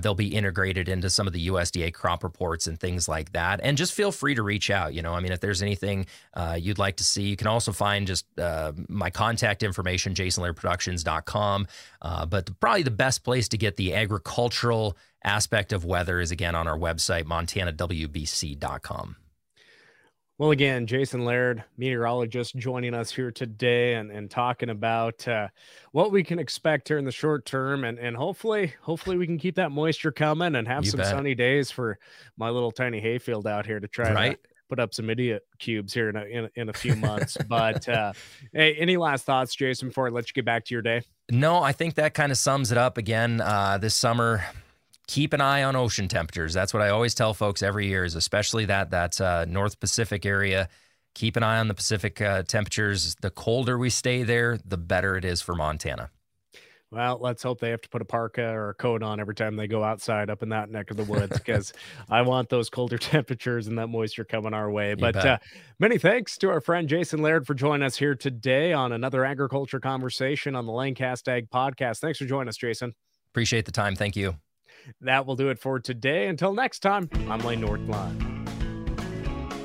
they'll 0.00 0.14
be 0.14 0.21
be 0.22 0.36
integrated 0.36 0.88
into 0.88 1.10
some 1.10 1.26
of 1.26 1.32
the 1.32 1.48
USDA 1.48 1.92
crop 1.92 2.22
reports 2.22 2.68
and 2.68 2.78
things 2.78 3.08
like 3.08 3.32
that. 3.32 3.60
And 3.62 3.76
just 3.76 3.92
feel 3.92 4.12
free 4.12 4.36
to 4.36 4.42
reach 4.42 4.70
out. 4.70 4.94
You 4.94 5.02
know, 5.02 5.14
I 5.14 5.20
mean, 5.20 5.32
if 5.32 5.40
there's 5.40 5.62
anything 5.62 6.06
uh, 6.34 6.56
you'd 6.60 6.78
like 6.78 6.96
to 6.98 7.04
see, 7.04 7.24
you 7.24 7.36
can 7.36 7.48
also 7.48 7.72
find 7.72 8.06
just 8.06 8.24
uh, 8.38 8.72
my 8.88 9.10
contact 9.10 9.64
information, 9.64 10.14
jasonlairdproductions.com. 10.14 11.66
Uh, 12.00 12.26
but 12.26 12.60
probably 12.60 12.84
the 12.84 12.92
best 12.92 13.24
place 13.24 13.48
to 13.48 13.58
get 13.58 13.76
the 13.76 13.94
agricultural 13.94 14.96
aspect 15.24 15.72
of 15.72 15.84
weather 15.84 16.20
is 16.20 16.30
again 16.30 16.54
on 16.54 16.68
our 16.68 16.78
website, 16.78 17.24
montanawbc.com. 17.24 19.16
Well, 20.42 20.50
again, 20.50 20.88
Jason 20.88 21.24
Laird, 21.24 21.62
meteorologist, 21.78 22.56
joining 22.56 22.94
us 22.94 23.12
here 23.12 23.30
today 23.30 23.94
and, 23.94 24.10
and 24.10 24.28
talking 24.28 24.70
about 24.70 25.28
uh, 25.28 25.46
what 25.92 26.10
we 26.10 26.24
can 26.24 26.40
expect 26.40 26.88
here 26.88 26.98
in 26.98 27.04
the 27.04 27.12
short 27.12 27.46
term, 27.46 27.84
and 27.84 27.96
and 27.96 28.16
hopefully, 28.16 28.74
hopefully 28.80 29.16
we 29.16 29.24
can 29.24 29.38
keep 29.38 29.54
that 29.54 29.70
moisture 29.70 30.10
coming 30.10 30.56
and 30.56 30.66
have 30.66 30.84
you 30.84 30.90
some 30.90 30.98
bet. 30.98 31.10
sunny 31.10 31.36
days 31.36 31.70
for 31.70 31.96
my 32.36 32.50
little 32.50 32.72
tiny 32.72 32.98
hayfield 32.98 33.46
out 33.46 33.66
here 33.66 33.78
to 33.78 33.86
try 33.86 34.12
right? 34.12 34.42
to 34.42 34.48
put 34.68 34.80
up 34.80 34.92
some 34.92 35.08
idiot 35.10 35.46
cubes 35.60 35.94
here 35.94 36.08
in 36.08 36.16
a, 36.16 36.24
in, 36.24 36.50
in 36.56 36.68
a 36.70 36.72
few 36.72 36.96
months. 36.96 37.36
but 37.48 37.88
uh, 37.88 38.12
hey, 38.52 38.74
any 38.74 38.96
last 38.96 39.24
thoughts, 39.24 39.54
Jason, 39.54 39.90
before 39.90 40.08
I 40.08 40.10
let 40.10 40.28
you 40.28 40.32
get 40.34 40.44
back 40.44 40.64
to 40.64 40.74
your 40.74 40.82
day? 40.82 41.02
No, 41.30 41.62
I 41.62 41.70
think 41.70 41.94
that 41.94 42.14
kind 42.14 42.32
of 42.32 42.38
sums 42.38 42.72
it 42.72 42.78
up. 42.78 42.98
Again, 42.98 43.40
uh, 43.40 43.78
this 43.78 43.94
summer, 43.94 44.42
keep 45.06 45.32
an 45.32 45.40
eye 45.40 45.62
on 45.62 45.76
ocean 45.76 46.08
temperatures. 46.08 46.54
That's 46.54 46.72
what 46.72 46.82
I 46.82 46.90
always 46.90 47.14
tell 47.14 47.34
folks 47.34 47.62
every 47.62 47.86
year, 47.86 48.04
is 48.04 48.14
especially 48.14 48.64
that 48.66 48.90
that 48.90 49.20
uh, 49.20 49.44
North 49.46 49.80
Pacific 49.80 50.26
area. 50.26 50.68
Keep 51.14 51.36
an 51.36 51.42
eye 51.42 51.58
on 51.58 51.68
the 51.68 51.74
Pacific 51.74 52.20
uh, 52.22 52.42
temperatures. 52.42 53.16
The 53.20 53.30
colder 53.30 53.76
we 53.76 53.90
stay 53.90 54.22
there, 54.22 54.58
the 54.64 54.78
better 54.78 55.16
it 55.16 55.26
is 55.26 55.42
for 55.42 55.54
Montana. 55.54 56.10
Well, 56.92 57.18
let's 57.22 57.42
hope 57.42 57.58
they 57.58 57.70
have 57.70 57.80
to 57.80 57.88
put 57.88 58.02
a 58.02 58.04
parka 58.04 58.42
or 58.42 58.68
a 58.68 58.74
coat 58.74 59.02
on 59.02 59.18
every 59.18 59.34
time 59.34 59.56
they 59.56 59.66
go 59.66 59.82
outside 59.82 60.28
up 60.28 60.42
in 60.42 60.50
that 60.50 60.70
neck 60.70 60.90
of 60.90 60.98
the 60.98 61.04
woods 61.04 61.38
because 61.38 61.72
I 62.10 62.20
want 62.20 62.50
those 62.50 62.68
colder 62.68 62.98
temperatures 62.98 63.66
and 63.66 63.78
that 63.78 63.86
moisture 63.86 64.24
coming 64.24 64.52
our 64.52 64.70
way. 64.70 64.90
You 64.90 64.96
but 64.96 65.16
uh, 65.16 65.38
many 65.78 65.96
thanks 65.96 66.36
to 66.38 66.50
our 66.50 66.60
friend 66.60 66.86
Jason 66.86 67.22
Laird 67.22 67.46
for 67.46 67.54
joining 67.54 67.82
us 67.82 67.96
here 67.96 68.14
today 68.14 68.74
on 68.74 68.92
another 68.92 69.24
agriculture 69.24 69.80
conversation 69.80 70.54
on 70.54 70.66
the 70.66 70.72
Lanecast 70.72 71.26
Ag 71.28 71.48
podcast. 71.48 72.00
Thanks 72.00 72.18
for 72.18 72.26
joining 72.26 72.48
us, 72.48 72.58
Jason. 72.58 72.92
Appreciate 73.32 73.64
the 73.64 73.72
time. 73.72 73.96
Thank 73.96 74.14
you. 74.14 74.36
That 75.00 75.26
will 75.26 75.36
do 75.36 75.48
it 75.48 75.58
for 75.58 75.80
today. 75.80 76.28
Until 76.28 76.52
next 76.54 76.80
time, 76.80 77.08
I'm 77.28 77.40
Lane 77.40 77.62
Nordlund. 77.62 78.28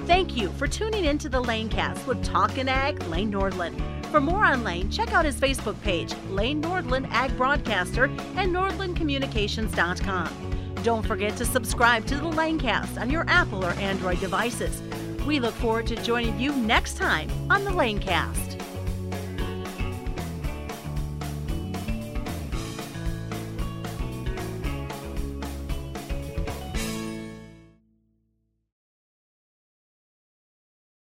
Thank 0.08 0.38
you 0.38 0.49
for 0.53 0.67
tuning 0.67 1.06
in 1.06 1.17
to 1.17 1.27
the 1.27 1.41
Lanecast 1.41 2.06
with 2.08 2.23
Talkin' 2.23 2.69
Ag 2.69 3.03
Lane 3.08 3.30
Nordlund. 3.32 4.06
For 4.06 4.21
more 4.21 4.45
on 4.45 4.63
Lane, 4.63 4.89
check 4.89 5.12
out 5.13 5.25
his 5.25 5.36
Facebook 5.36 5.82
page, 5.82 6.13
Lane 6.30 6.62
Nordlund 6.62 7.10
Ag 7.12 7.36
Broadcaster, 7.36 8.06
and 8.06 8.56
NordlundCommunications.com. 8.56 10.75
Don't 10.84 11.06
forget 11.06 11.36
to 11.36 11.43
subscribe 11.43 12.06
to 12.06 12.15
the 12.15 12.30
Lanecast 12.30 13.01
on 13.01 13.10
your 13.10 13.25
Apple 13.27 13.65
or 13.65 13.71
Android 13.71 14.21
devices. 14.21 14.82
We 15.25 15.41
look 15.41 15.56
forward 15.56 15.88
to 15.88 15.97
joining 15.97 16.39
you 16.39 16.53
next 16.53 16.95
time 16.95 17.30
on 17.49 17.65
the 17.65 17.71
Lanecast. 17.71 18.62